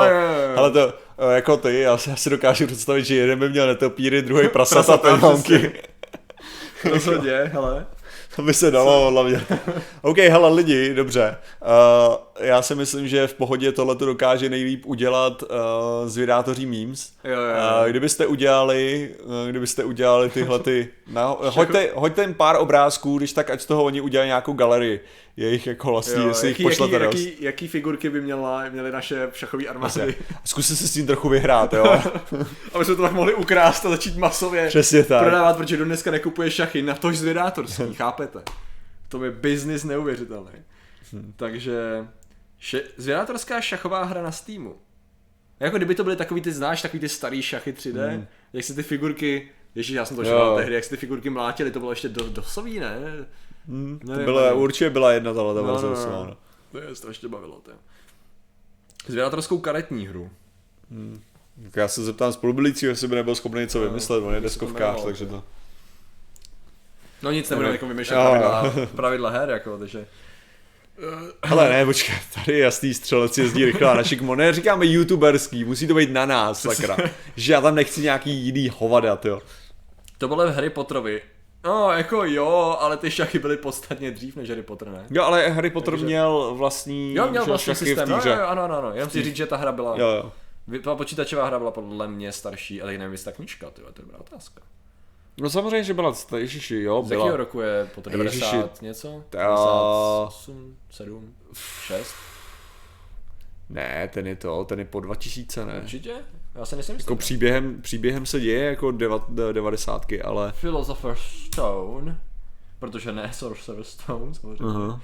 [0.56, 0.88] ale to
[1.18, 4.48] eh, jako ty, já si, já si dokážu představit, že jeden by měl netopíry, druhý
[4.48, 5.82] prasata, peňonky.
[6.84, 7.86] Rozhodně, hele.
[8.36, 9.46] To by se dalo hlavně.
[10.02, 11.36] OK, hele lidi, dobře.
[11.62, 15.48] Uh, já si myslím, že v pohodě tohle to dokáže nejlíp udělat uh,
[16.06, 17.12] zvědátoří memes.
[17.24, 17.82] Jo, jo, jo.
[17.82, 23.32] Uh, kdybyste udělali, uh, kdybyste udělali tyhle ty, no, hoďte, hoďte jen pár obrázků, když
[23.32, 25.00] tak ať z toho oni udělají nějakou galerii.
[25.36, 27.14] Jejich jako vlastní, Jo, jestli jich jaký, jaký, pošlete dost.
[27.20, 30.14] jaký, jaký, figurky by měla, měly naše šachové armády?
[30.44, 31.84] Zkuste si s tím trochu vyhrát, jo.
[32.72, 35.22] Aby jsme to tak mohli ukrást a začít masově Přesně tak.
[35.22, 38.42] prodávat, protože do dneska nekupuje šachy, na tož zvědátorský, chápete?
[39.08, 40.50] To je biznis neuvěřitelný.
[41.12, 41.32] Hm.
[41.36, 41.72] Takže
[42.60, 44.74] še- zvědátorská šachová hra na Steamu.
[45.60, 48.82] Jako kdyby to byly takový ty, znáš, takový ty starý šachy 3D, jak si ty
[48.82, 52.08] figurky, ježíš, já jsem to šel tehdy, jak si ty figurky mlátili, to bylo ještě
[52.08, 52.96] do, dosový, ne?
[53.68, 54.58] Hmm, to Nevím, byla, nevím.
[54.62, 55.86] určitě byla jedna tahle No, verze.
[55.86, 56.36] no, No, no.
[56.72, 57.70] To je strašně bavilo, to.
[59.06, 60.30] Zvědátorskou karetní hru.
[61.64, 65.04] Tak já se zeptám spolubydlícího, jestli by nebyl schopný něco No, vymyslet, on je deskovkář,
[65.04, 65.42] takže to...
[67.22, 70.06] No nic, nebudeme jako vymýšlet Jo, pravidla, pravidla her, jako, takže...
[71.42, 75.64] Ale ne, počkej, tady je jasný střelec jezdí rychle a naši kmo, ne, říkáme youtuberský,
[75.64, 76.96] musí to být na nás, sakra.
[77.36, 79.40] že já tam nechci nějaký jiný hovadat, jo.
[80.18, 81.22] To bylo v Harry Potterovi.
[81.64, 85.06] No, jako jo, ale ty šachy byly podstatně dřív než Harry Potter, ne?
[85.10, 88.62] Jo, ale Harry Potter Takže- měl vlastní Jo, měl šachy systém, v no, jo, ano,
[88.62, 90.32] ano, ano, jenom chci říct, že ta hra byla, Jo, jo.
[90.84, 94.18] Ta počítačová hra byla podle mě starší, ale nevím, jestli ta knížka, to je dobrá
[94.18, 94.62] otázka.
[95.40, 97.36] No samozřejmě, že byla, ježiši, jo, Z jakého byla.
[97.36, 98.40] roku je po to Ježiši.
[98.40, 99.24] 90 něco?
[99.30, 101.34] Ta- 98, 7,
[101.86, 102.14] 6?
[103.70, 105.80] Ne, ten je to, ten je po 2000, ne.
[105.82, 106.14] Určitě?
[106.54, 110.52] Já se nejsem Jako příběhem, příběhem se děje jako deva, devadesátky, ale...
[110.60, 112.20] Philosopher's Stone,
[112.78, 114.64] protože ne Sorcerer's Stone, samozřejmě.
[114.74, 115.00] Aha.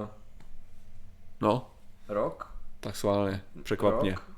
[0.00, 0.06] Uh,
[1.40, 1.70] No,
[2.08, 2.54] rok?
[2.80, 4.10] tak sválně, překvap mě.
[4.10, 4.30] Rok?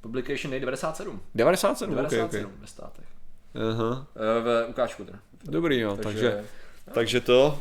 [0.00, 1.20] Publication Day 97.
[1.34, 2.60] 97, 97 ok, ok.
[2.60, 3.04] ve státech.
[3.72, 3.90] Aha.
[3.90, 5.18] Uh, v ukážku teda.
[5.44, 6.30] Dobrý, jo, takže, takže,
[6.84, 7.60] takže takže to.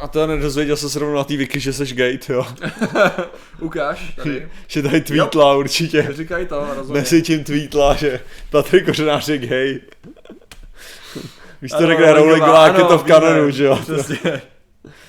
[0.00, 2.46] A to nedozvěděl se zrovna na té wiki, že jsi gay, jo.
[3.60, 4.48] ukáž tady.
[4.66, 6.08] že tady tweetla určitě.
[6.10, 7.00] Říkaj to, rozhodně.
[7.00, 8.20] Mezi tím tweetla, že
[8.50, 9.80] Patrik Kořenář je gay.
[11.62, 13.76] Víš, to řekne Rowlingová, jak je to v kanonu, že jo.
[13.82, 14.42] Přesně.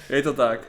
[0.10, 0.60] Je to tak.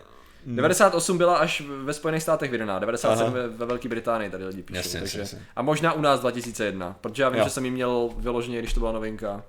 [0.46, 3.34] 98 byla až ve Spojených státech vydaná, 97 Aha.
[3.34, 4.76] ve, ve Velké Británii tady lidi píšou.
[4.78, 5.38] Jasně, takže, jasně.
[5.56, 7.44] A možná u nás 2001, protože já vím, Jo.
[7.44, 9.42] že jsem ji měl vyloženě, když to byla novinka.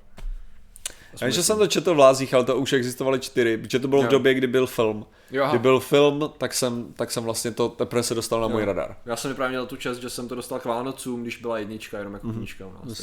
[1.22, 4.02] Já že jsem to četl v Lázích, ale to už existovaly čtyři, protože to bylo
[4.02, 4.12] v Jo.
[4.12, 5.06] době, kdy byl film.
[5.32, 5.52] Jo, aha.
[5.52, 8.66] Kdy byl film, tak jsem, tak jsem vlastně to teprve se dostal na můj Jo.
[8.66, 8.96] radar.
[9.06, 11.98] Já jsem právě měl tu čest, že jsem to dostal k Vánocům, když byla jednička,
[11.98, 13.02] jenom jako knížka u nás.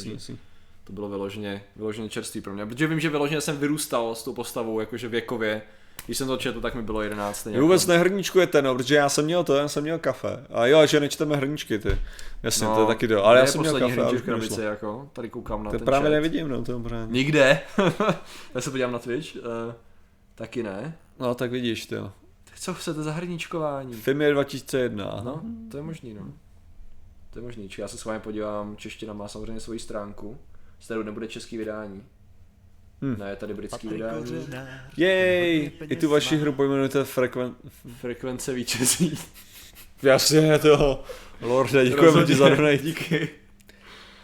[0.83, 2.65] To bylo vyloženě, vyloženě čerstvý pro mě.
[2.65, 5.61] Protože vím, že vyloženě jsem vyrůstal s tou postavou, jakože věkově.
[6.05, 7.37] Když jsem to četl, tak mi bylo 11.
[7.37, 10.45] stejně Vy vůbec nehrníčkujete, no, protože já jsem měl to, já jsem měl kafe.
[10.49, 11.97] A jo, že nečteme hrníčky, ty.
[12.43, 13.25] Jasně, No, to je taky to.
[13.25, 13.93] Ale já jsem měl kafe.
[13.93, 14.61] hrníček nešlo.
[14.61, 16.13] jako, tady koukám na To ten právě chat.
[16.13, 17.05] nevidím, no, to je pořád.
[17.11, 17.59] Nikde.
[18.55, 19.35] já se podívám na Twitch.
[19.35, 19.41] Uh,
[20.35, 20.97] taky ne.
[21.19, 21.85] No, tak vidíš.
[21.85, 23.93] Tak co chcete za hrníčkování?
[23.93, 25.21] Film je 2001.
[25.23, 26.33] No, to je možný, no.
[27.29, 27.69] To je možný.
[27.69, 30.37] Či já se s vámi podívám, čeština má samozřejmě svoji stránku,
[30.79, 32.03] z kterou nebude český vydání.
[33.01, 33.15] Hm.
[33.19, 34.47] Ne, je tady britský vydání.
[34.97, 37.55] Jej, i tu vaši hru pojmenujete Frekven...
[38.01, 39.19] Frekvence vítězí.
[40.03, 41.03] Jasně, to.
[41.41, 42.77] Lorde, děkujeme ti za donate.
[42.77, 43.29] Díky.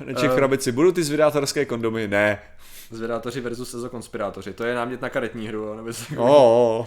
[0.06, 0.36] Neček Eh.
[0.36, 0.72] krabici.
[0.72, 2.08] Budou ty zvědátorské kondomy?
[2.08, 2.40] Ne.
[2.92, 4.54] Zvědátoři versus ezokonspirátoři.
[4.54, 6.86] To je námět na karetní hru, nebo jestli- Oh,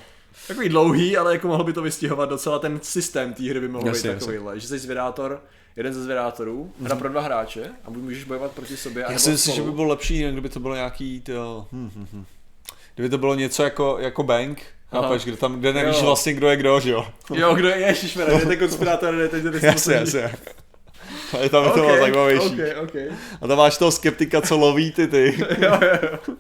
[0.48, 3.86] Takový dlouhý, ale jako mohl by to vystihovat docela ten systém té hry by mohl
[3.89, 4.60] Jasně, být takovýhle.
[4.60, 5.43] Že jsi zvědátor,
[5.77, 9.05] jeden ze zvědátorů, hra pro dva hráče a můžeš bojovat proti sobě.
[9.09, 12.24] Já si myslím, že by bylo lepší, kdyby to bylo nějaký, to, hm, hm, hm.
[12.95, 16.05] kdyby to bylo něco jako, jako bank, chápeš, kde tam, kde nevíš Jo.
[16.05, 17.07] vlastně, kdo je kdo, že jo?
[17.35, 20.35] Jo, kdo je, ježišmarja, jdete konspirátor, jdete, jdete Jasně, jasně.
[21.36, 22.46] Ale tam by to bylo zajímavější.
[22.46, 22.94] Ok, ok.
[23.40, 25.38] A tam máš toho skeptika, co loví ty ty.
[25.59, 25.98] Jo, jo,
[26.28, 26.34] jo.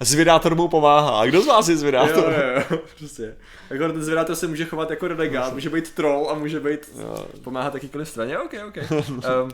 [0.00, 1.20] A zvědátor mu pomáhá.
[1.20, 2.32] A kdo z vás je Jo, zvědátor?
[2.32, 3.34] jo, jo, přesně.
[3.70, 7.26] Jako ten zvědátor se může chovat jako renegát, může být troll a může být Jo.
[7.44, 8.38] pomáhat jakýkoliv straně.
[8.38, 8.76] Ok, ok.
[8.90, 9.50] Um,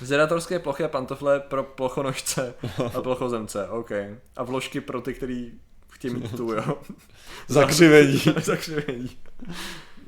[0.00, 2.54] zvědátorské plochy a pantofle pro plochonožce
[2.94, 3.90] a plochozemce, ok.
[4.36, 5.52] A vložky pro ty, který
[5.92, 6.78] chtějí mít tu, jo.
[7.48, 8.22] Zakřivení.
[8.42, 9.10] Zakřivení.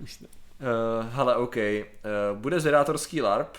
[0.01, 1.57] Uh, hele, OK.
[1.57, 3.57] Uh, bude zvědátorský LARP.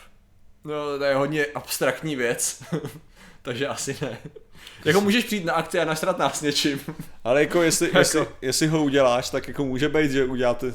[0.66, 2.64] No, to je hodně abstraktní věc.
[3.42, 4.18] Takže asi ne.
[4.86, 6.80] Jako můžeš přijít na akci a nasrat nás něčím.
[7.24, 7.98] Ale jako jestli, Jako.
[8.00, 10.68] jestli, jestli ho uděláš, tak jako může být, že uděláte,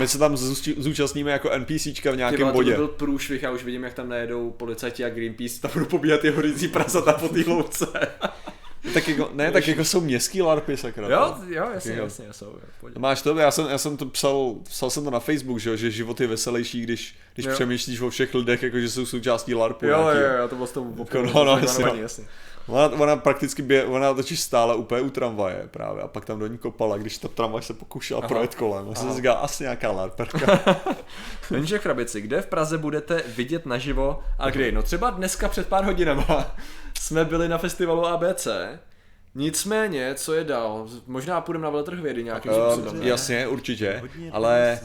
[0.00, 0.36] my se tam
[0.76, 2.76] zúčastníme jako NPCčka v nějakém vole, to by bodě.
[2.76, 6.30] byl průšvih, já už vidím, jak tam najedou policajti a Greenpeace, tam budou pobíhat ty
[6.30, 7.86] horizí prasata po té louce.
[8.94, 11.08] Tak jako, ne, tak jako jsou městský larpy, sakra.
[11.08, 12.04] jo, jo, jasně, Jo.
[12.04, 12.46] jasně, jsou.
[12.46, 12.88] jo.
[12.98, 15.76] Máš to, já jsem, já jsem to psal, psal jsem to na Facebook, že, jo,
[15.76, 17.52] že život je veselější, když, když Jo.
[17.52, 19.86] přemýšlíš o všech lidech, jako že jsou součástí LARPu.
[19.86, 20.20] Jo, nějaký.
[20.20, 21.84] jo, jo, to bylo s tou Jako, no, no, jasně.
[22.02, 22.24] jasně.
[22.68, 26.46] Ona, ona prakticky bě, ona totiž stála úplně u tramvaje právě a pak tam do
[26.46, 28.28] ní kopala, když ta tramvaj se pokoušela Aha.
[28.28, 28.90] projet kolem.
[28.90, 30.60] A jsem říkal, asi nějaká larperka.
[31.50, 34.72] Jenže krabici, kde v Praze budete vidět naživo a kdy?
[34.72, 36.56] No třeba dneska před pár hodinama
[37.00, 38.48] jsme byli na festivalu ABC,
[39.34, 40.86] nicméně, co je dál?
[41.06, 43.00] Možná půjdeme na veletrh vědy nějakým uh, způsobem.
[43.00, 43.08] ne?
[43.08, 44.02] jasně, určitě,
[44.32, 44.80] ale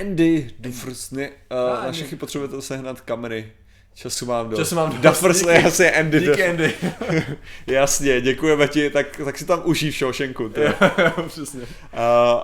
[0.00, 1.34] Andy Dufers, ne, uh,
[1.78, 3.52] Ah, na všechny potřebujete sehnat kamery.
[3.94, 4.58] Času mám dost.
[4.58, 5.52] Času mám dost, Duffers, díky.
[5.52, 6.48] jasně, Andy Díky Duff.
[6.48, 6.74] Andy.
[7.66, 10.52] Jasně, děkujeme ti, tak, tak si tam užij v Shawshanku.
[11.26, 11.60] Přesně.
[11.60, 11.66] Uh,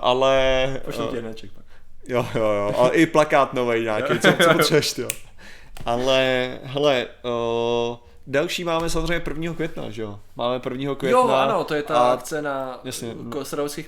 [0.01, 0.81] ale...
[0.85, 1.65] Pošlu uh, ti jedneček pak.
[2.07, 5.07] Jo, jo, jo, ale i plakát nový nějaký, co, co potřebuješ, jo.
[5.85, 7.97] Ale, hele, uh,
[8.29, 9.53] další máme samozřejmě 1.
[9.53, 10.19] května, že jo?
[10.35, 10.95] Máme 1.
[10.95, 11.19] května.
[11.19, 13.15] Jo, ano, to je ta a akce na Jasně.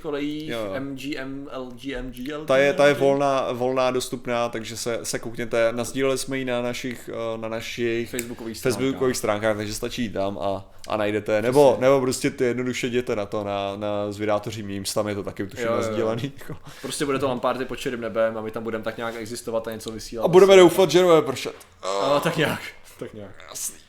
[0.01, 0.79] kolejích Jo, jo.
[0.79, 2.45] MGM, LGM, GL.
[2.45, 5.71] Ta je, ta je volná, volná, dostupná, takže se, se koukněte.
[5.71, 8.79] Nazdíleli jsme ji na našich, eh, na našich Facebookových stránkách.
[8.79, 11.41] facebookových stránkách, takže stačí tam a, a najdete.
[11.41, 15.23] Nebo, nebo prostě ty jednoduše jděte na to, na, na zvědátoří memes, tam je to
[15.23, 16.31] taky tuším nazdílený.
[16.39, 16.57] jako.
[16.81, 19.71] Prostě bude to lamparty pod širým nebem a my tam budeme tak nějak existovat a
[19.71, 20.25] něco vysílat.
[20.25, 21.55] A budeme doufat, že nebude pršet.
[21.81, 22.61] A, tak nějak,
[22.99, 23.31] tak nějak.
[23.49, 23.80] Jasný,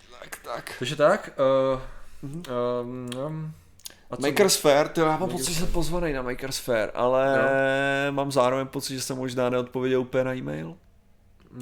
[0.56, 0.74] tak, tak.
[0.78, 1.30] Takže tak,
[1.72, 1.80] uh,
[2.82, 3.52] um, um,
[4.10, 6.90] a co- Makers Fair, to já mám Makers pocit, že jsem pozvaný na Makers Fair,
[6.94, 7.38] ale
[8.10, 10.74] mám zároveň pocit, že jsem možná neodpověděl úplně na e-mail.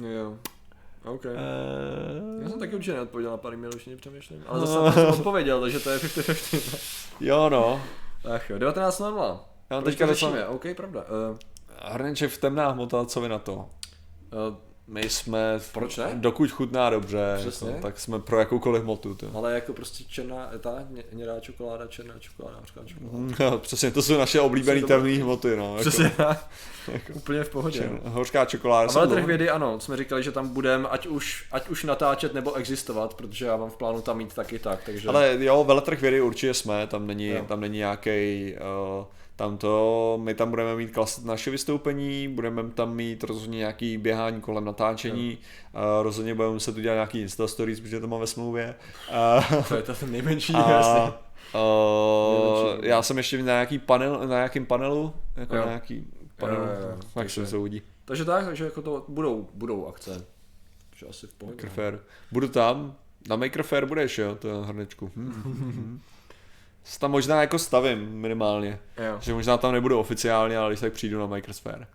[0.07, 0.37] Jo.
[1.05, 1.25] OK.
[1.25, 4.43] Eh, Já jsem taky určitě neodpověděl na pár e-mailů, už přemýšlím.
[4.47, 6.81] Ale zase jsem odpověděl, takže to je 50-50.
[7.19, 7.81] jo no.
[8.35, 9.39] Ach jo, 19.00.
[9.69, 10.47] Já mám teďka to řešíme?
[10.47, 11.01] OK, pravda.
[11.31, 11.37] Uh,
[11.83, 13.53] Hrneček v temná hmota, co vy na to?
[13.55, 14.55] uh,
[14.93, 16.09] My jsme, Proč ne?
[16.13, 17.67] dokud chutná dobře, Přesně.
[17.69, 19.15] jako, tak jsme pro jakoukoliv hmotu.
[19.15, 19.27] To.
[19.33, 23.35] ale jako prostě černá, ta ně- hnědá čokoláda, černá čokoláda, hořká čokoláda.
[23.51, 25.77] No, přesně, to jsou naše oblíbené temné hmoty, no.
[25.79, 26.11] Přesně,
[26.91, 27.79] Jako, úplně v pohodě.
[27.79, 28.11] čer, no.
[28.11, 28.99] hořká čokoláda.
[29.01, 32.53] A dlouho- vědy ano, jsme říkali, že tam budeme, ať už, ať už natáčet nebo
[32.53, 35.09] existovat, protože já mám v plánu tam mít taky tak, takže...
[35.09, 37.45] Ale jo, veletrh vědy určitě jsme, tam není, Jo.
[37.47, 38.53] tam není nějaký,
[38.99, 39.05] uh,
[39.35, 44.41] tam to, my tam budeme mít klas, naše vystoupení, budeme tam mít rozhodně nějaký běhání
[44.41, 45.37] kolem natáčení,
[45.73, 48.75] uh, rozhodně budeme muset udělat nějaký Insta stories, protože to mám ve smlouvě.
[49.49, 51.13] Uh, To je to ten nejmenší, a, jasně.
[51.55, 55.61] uh, já jsem ještě na nějaký panel, na nějakým panelu, jako Jo.
[55.61, 56.95] na nějaký panel, Jo, jo, jo.
[56.97, 57.81] tak Takže- se se uvidí.
[58.05, 60.25] Takže tak, takže jako to budou, budou akce.
[60.89, 61.55] Takže asi v pohodě.
[61.55, 61.99] Makerfair.
[62.31, 62.95] Budu tam,
[63.29, 65.11] na Makerfair budeš, jo, to je hrnečku.
[66.83, 68.79] Se tam možná jako stavím minimálně.
[68.97, 69.17] Jo.
[69.21, 71.87] Že možná tam nebudu oficiálně, ale když tak přijdu na Microsphere.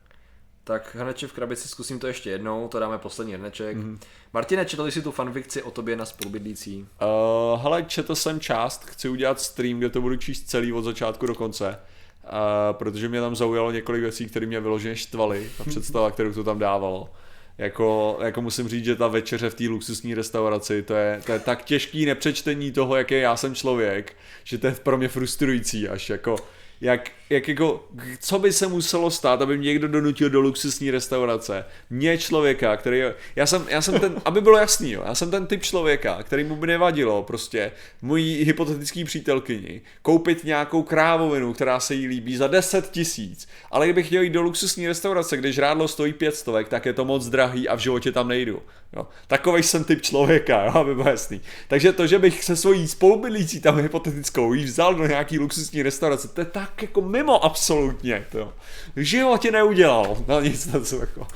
[0.64, 3.76] Tak hrneče v krabici, zkusím to ještě jednou, to dáme poslední hrneček.
[3.76, 3.94] Mhm.
[3.94, 4.06] Mm-hmm.
[4.32, 6.86] Martine, četl jsi tu fanfikci o tobě na spolubydlící?
[7.02, 11.26] Uh, hele, četl jsem část, chci udělat stream, kde to budu číst celý od začátku
[11.26, 11.78] do konce.
[12.24, 12.30] Uh,
[12.72, 16.58] protože mě tam zaujalo několik věcí, které mě vyloženě štvaly, ta představa, kterou to tam
[16.58, 17.10] dávalo.
[17.58, 21.38] Jako, jako musím říct, že ta večeře v té luxusní restauraci, to je, to je
[21.38, 26.10] tak těžký nepřečtení toho, jaký já jsem člověk, že to je pro mě frustrující až
[26.10, 26.36] jako,
[26.80, 27.88] jak, jak jako,
[28.20, 31.64] co by se muselo stát, aby mě někdo donutil do luxusní restaurace.
[31.90, 33.02] Mě člověka, který,
[33.36, 36.44] já jsem, já jsem ten, aby bylo jasný, jo, já jsem ten typ člověka, který
[36.44, 37.72] mu by nevadilo prostě
[38.02, 44.06] mojí hypotetický přítelkyni koupit nějakou krávovinu, která se jí líbí za 10 tisíc, ale kdybych
[44.06, 47.68] chtěl jít do luxusní restaurace, kde žrádlo stojí 5 stovek, tak je to moc drahý
[47.68, 48.62] a v životě tam nejdu.
[48.96, 49.06] Jo.
[49.26, 51.40] Takovej jsem typ člověka, jo, aby bylo jasný.
[51.68, 56.28] Takže to, že bych se svojí spolubydlící tam hypotetickou jí vzal do nějaký luxusní restaurace,
[56.28, 58.26] to je tak jako mimo absolutně.
[58.32, 58.38] To.
[58.38, 58.52] jo.
[58.96, 60.16] V životě neudělal.
[60.28, 61.26] No nic na to jako.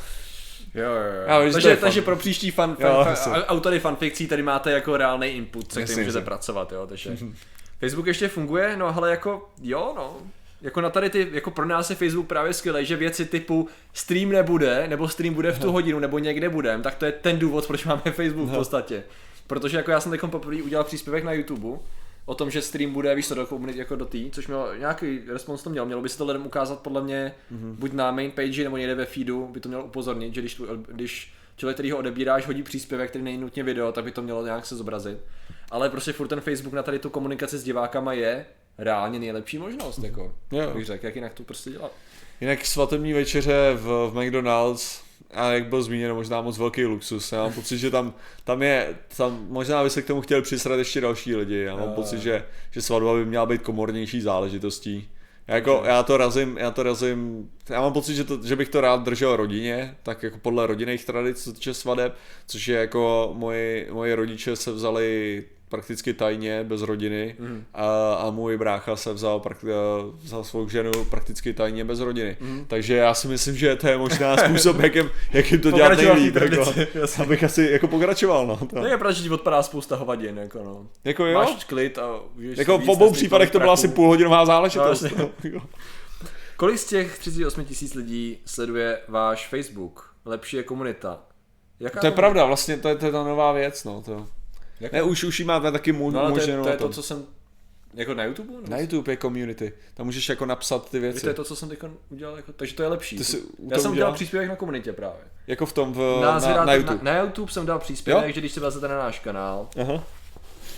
[0.74, 1.46] Jo, jo, jo.
[1.46, 3.32] Já takže, takže pro příští fan, Jo, fan, jasně.
[3.32, 7.16] fan autory fanfikcí tady máte jako reálný input, se kterým můžete pracovat, jo, takže
[7.80, 10.16] Facebook ještě funguje, no ale jako, jo, no,
[10.62, 14.28] jako na tady ty, jako pro nás je Facebook právě skvělý, že věci typu stream
[14.28, 17.66] nebude, nebo stream bude v tu hodinu, nebo někde budem, tak to je ten důvod,
[17.66, 19.02] proč máme Facebook v podstatě.
[19.46, 21.78] Protože jako já jsem teď poprvé udělal příspěvek na YouTube,
[22.24, 25.20] o tom, že stream bude, víš co, do komunity jako do tý, což mělo nějaký
[25.28, 27.74] respons to měl, mělo by se to lidem ukázat podle mě mm-hmm.
[27.74, 30.66] buď na main page nebo někde ve feedu, by to mělo upozornit, že když, tu,
[30.88, 34.44] když člověk, který ho odebíráš, hodí příspěvek, který není nutně video, tak by to mělo
[34.44, 35.18] nějak se zobrazit.
[35.70, 38.46] Ale prostě furt ten Facebook na tady tu komunikaci s divákama je
[38.80, 40.70] reálně nejlepší možnost, jako, Jo.
[40.74, 41.92] bych řekl, jak jinak to prostě dělat.
[42.40, 45.00] Jinak svatební večeře v, v McDonald's
[45.34, 47.32] a jak byl zmíněno, možná moc velký luxus.
[47.32, 50.78] Já mám pocit, že tam, tam je, tam možná by se k tomu chtěli přisrat
[50.78, 51.58] ještě další lidi.
[51.58, 55.08] Já mám Jo, pocit, že, že svatba by měla být komornější záležitostí.
[55.48, 58.80] Jako, já to razím, já to razím, já mám pocit, že, to, že bych to
[58.80, 62.14] rád držel rodině, tak jako podle rodinných tradic, co týče svadeb,
[62.46, 67.64] což je jako moji, moji rodiče se vzali prakticky tajně, bez rodiny Mhm.
[67.74, 69.72] a, a můj brácha se vzal, prak, eh,
[70.22, 72.36] vzal svou ženu prakticky tajně bez rodiny.
[72.40, 72.64] Mhm.
[72.68, 76.16] Takže já si myslím, že to je možná způsob, jakým, jakým to dělat Pokračovat v
[76.16, 76.36] nejlíp.
[76.36, 78.46] Jako, abych asi jako pokračoval.
[78.46, 78.76] No, to.
[78.76, 80.86] No je pravda, že ti odpadá spousta hovadin, jako no.
[81.04, 85.02] Jako jo, Máš klid a jako v obou případech to byla asi půlhodinová záležitost.
[85.18, 85.60] No, No,
[86.56, 90.14] Kolik z těch 38 tisíc lidí sleduje váš Facebook?
[90.24, 91.18] Lepší je komunita.
[91.80, 92.16] Jaká to je komunita?
[92.20, 93.84] pravda, vlastně to je, to je ta nová věc.
[93.84, 94.26] No, to.
[94.80, 94.96] Jaká?
[94.96, 97.02] Ne, už, už jí máte taky mu, No ale to je, to, je to, co
[97.02, 97.24] jsem...
[97.94, 98.52] Jako na YouTube?
[98.52, 101.20] Nebo Na YouTube je community, tam můžeš jako napsat ty věci.
[101.20, 101.78] To je to, co jsem teď
[102.10, 103.16] udělal, jako, takže to je lepší.
[103.16, 104.12] Ty jsi Já jsem udělal udělal?
[104.12, 105.20] příspěvek na komunitě právě.
[105.46, 106.98] Jako v tom, v, Na, na, na, YouTube.
[107.02, 108.32] Na, na YouTube jsem dal příspěvek, Jo?
[108.32, 109.68] že když se vezete na náš kanál.
[109.80, 110.04] Aha,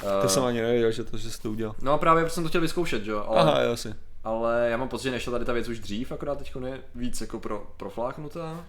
[0.00, 1.74] to Uh, jsem ani nevěděl, že to, že jsi to udělal.
[1.82, 3.94] no a právě jsem to chtěl vyzkoušet, jo, ale, Aha, jo, asi.
[4.24, 7.20] ale já mám pocit, že nešla tady ta věc už dřív, akorát teď je víc
[7.20, 8.64] jako pro, profláknutá.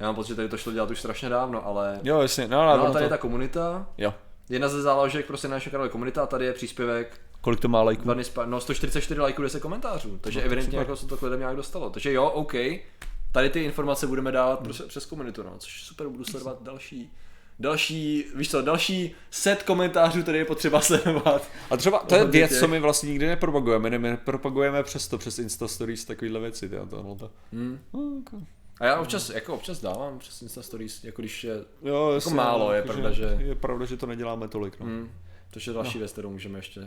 [0.00, 2.00] Já mám pocit, že tady to šlo dělat už strašně dávno, ale...
[2.02, 4.14] Jo, jasně, no, No no, tady je to, ta komunita, jo.
[4.48, 7.82] Jedna ze záložek prostě našeho kanálu je komunita a tady je příspěvek Kolik to má
[7.82, 8.08] lajků?
[8.44, 11.90] no 144 lajků, 10 komentářů, takže No, evidentně jako se to k lidem nějak dostalo.
[11.90, 12.54] Takže jo, OK,
[13.32, 17.12] tady ty informace budeme dávat přes, přes komunitu, no, což super, budu sledovat další
[17.58, 21.48] další, víš co, další set komentářů, který je potřeba sledovat.
[21.70, 25.38] A třeba to je věc, co my vlastně nikdy nepropagujeme, my nepropagujeme přes to, přes
[25.38, 27.30] Insta Stories, takovýhle věci, tyjo, tohle to.
[27.52, 27.78] Hmm.
[27.92, 28.46] No, jako,
[28.82, 32.66] A já občas, jako občas dávám přes Insta Stories, jako když je, jo, jasně, málo,
[32.66, 34.86] no, je jako, pravda, že- Je pravda, že to neděláme tolik, no.
[34.86, 35.10] hmm,
[35.50, 36.80] to je další věc, kterou můžeme ještě,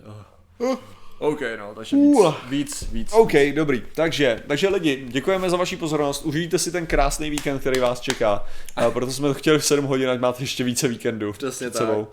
[0.59, 0.75] oh.
[1.19, 2.33] OK, no, takže víc, Uh.
[2.49, 3.13] víc, víc.
[3.13, 3.83] OK, dobrý.
[3.95, 6.25] Takže, takže lidi, děkujeme za vaši pozornost.
[6.25, 8.45] Užijte si ten krásný víkend, který vás čeká.
[8.75, 11.33] A proto jsme to chtěli v 7 hodin, ať máte ještě více víkendů.
[11.33, 12.07] Přesně před sebou.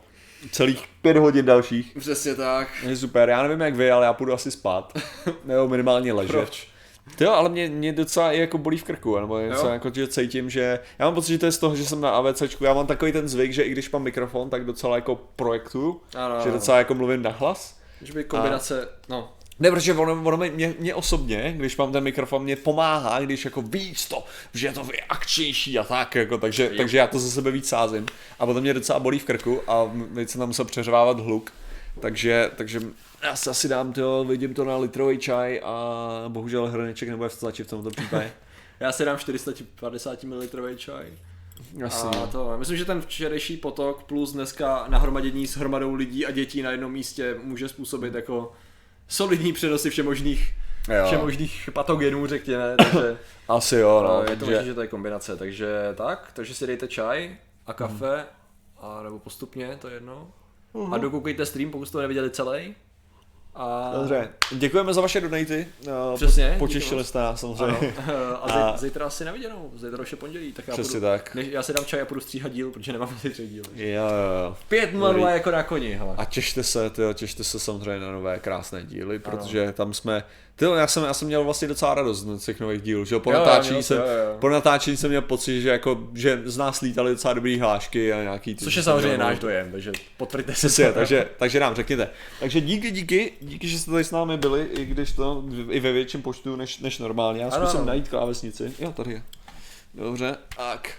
[0.53, 1.93] Celých 5 hodin dalších.
[1.99, 2.69] Přesně tak.
[2.87, 4.99] Je super, já nevím jak vy, ale já půjdu asi spát.
[5.45, 6.33] Nebo minimálně ležet.
[6.33, 6.69] Proč?
[7.19, 10.09] To jo, ale mě, mě docela i jako bolí v krku, nebo něco jako, že
[10.09, 12.75] cítím, že já mám pocit, že to je z toho, že jsem na AVCčku, já
[12.75, 16.51] mám takový ten zvyk, že i když mám mikrofon, tak docela jako projektuju, Ano, že
[16.51, 17.79] docela jako mluvím nahlas.
[18.03, 22.43] Že by kombinace, no, Ne, protože ono, ono mě, mě, osobně, když mám ten mikrofon,
[22.43, 24.25] mě pomáhá, když jako víc to,
[24.55, 28.07] že je to akčnější a tak, jako, takže, takže já to ze sebe víc sázím.
[28.39, 31.53] A potom mě docela bolí v krku a teď jsem tam musel přeřvávat hluk.
[32.01, 32.81] Takže, takže
[33.23, 37.67] já se asi dám to, vidím to na litrový čaj a bohužel hrneček nebude stačit
[37.67, 38.33] v tomto případě.
[38.81, 40.43] já si dám 450 ml
[40.77, 41.07] čaj.
[41.87, 42.07] Asi.
[42.07, 46.63] A to, myslím, že ten včerejší potok plus dneska nahromadění s hromadou lidí a dětí
[46.63, 48.53] na jednom místě může způsobit jako
[49.09, 50.55] solidní přenosy všemožných,
[50.89, 51.05] Jo.
[51.07, 53.19] všemožných patogenů, řekněme, takže
[53.49, 54.09] Asi jo, no.
[54.15, 57.37] no, je to takže- možné, že to je kombinace, takže tak, takže si dejte čaj
[57.67, 58.25] a kafe,
[58.81, 60.31] a nebo postupně, to je jedno.
[60.93, 62.75] A dokoukejte stream, pokud jste to neviděli celý.
[63.55, 65.69] A Dobře, děkujeme za vaše donaty.
[65.87, 67.95] No, Přesně, Potěšili jste nás samozřejmě.
[67.99, 68.15] Ano.
[68.43, 71.35] A, A- zítra asi na viděnou, zítra už je pondělí, tak já Přesně půjdu, tak.
[71.35, 73.65] Než, já si dám čaj a půjdu stříhat díl, protože nemám asi tři díly.
[73.75, 74.57] Jo, jo, jo.
[74.69, 75.23] Pět Dobrý.
[75.23, 76.15] jako na koni, hele.
[76.17, 80.25] A těšte se, tyjo, těšte se samozřejmě na nové krásné díly, protože tam jsme,
[80.57, 83.21] tyjo, já jsem, já jsem měl vlastně docela radost z těch nových dílů, že jo,
[83.21, 84.37] po Jo, jo, natáčení měl jsem, jo, jo.
[84.41, 88.23] po natáčení jsem měl pocit, že jako, že z nás lítali docela dobrý hlášky a
[88.23, 88.65] nějaký ty.
[88.65, 90.93] Což je samozřejmě měl- náš dojem, takže potvrďte si Přesně, to.
[90.93, 92.11] takže, takže nám řekněte.
[92.41, 95.93] Takže díky, díky, díky, že jste tady s námi byli, i když to i ve
[95.93, 97.43] větším počtu než, než normálně.
[97.43, 97.87] Já zkusím ano.
[97.87, 98.73] najít klávesnici.
[98.79, 99.23] Jo, tady je.
[99.95, 100.95] Dobře, tak.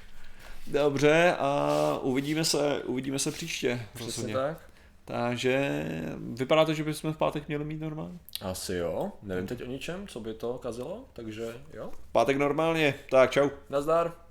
[0.67, 3.81] Dobře a uvidíme se, uvidíme se příště.
[3.93, 4.57] Přesně tak.
[5.05, 5.85] Takže
[6.19, 8.19] vypadá to, že bychom v pátek měli mít normálně.
[8.41, 11.91] Asi jo, nevím teď o ničem, co by to kazilo, takže jo.
[12.11, 13.49] Pátek normálně, tak čau.
[13.69, 14.22] Nazdar.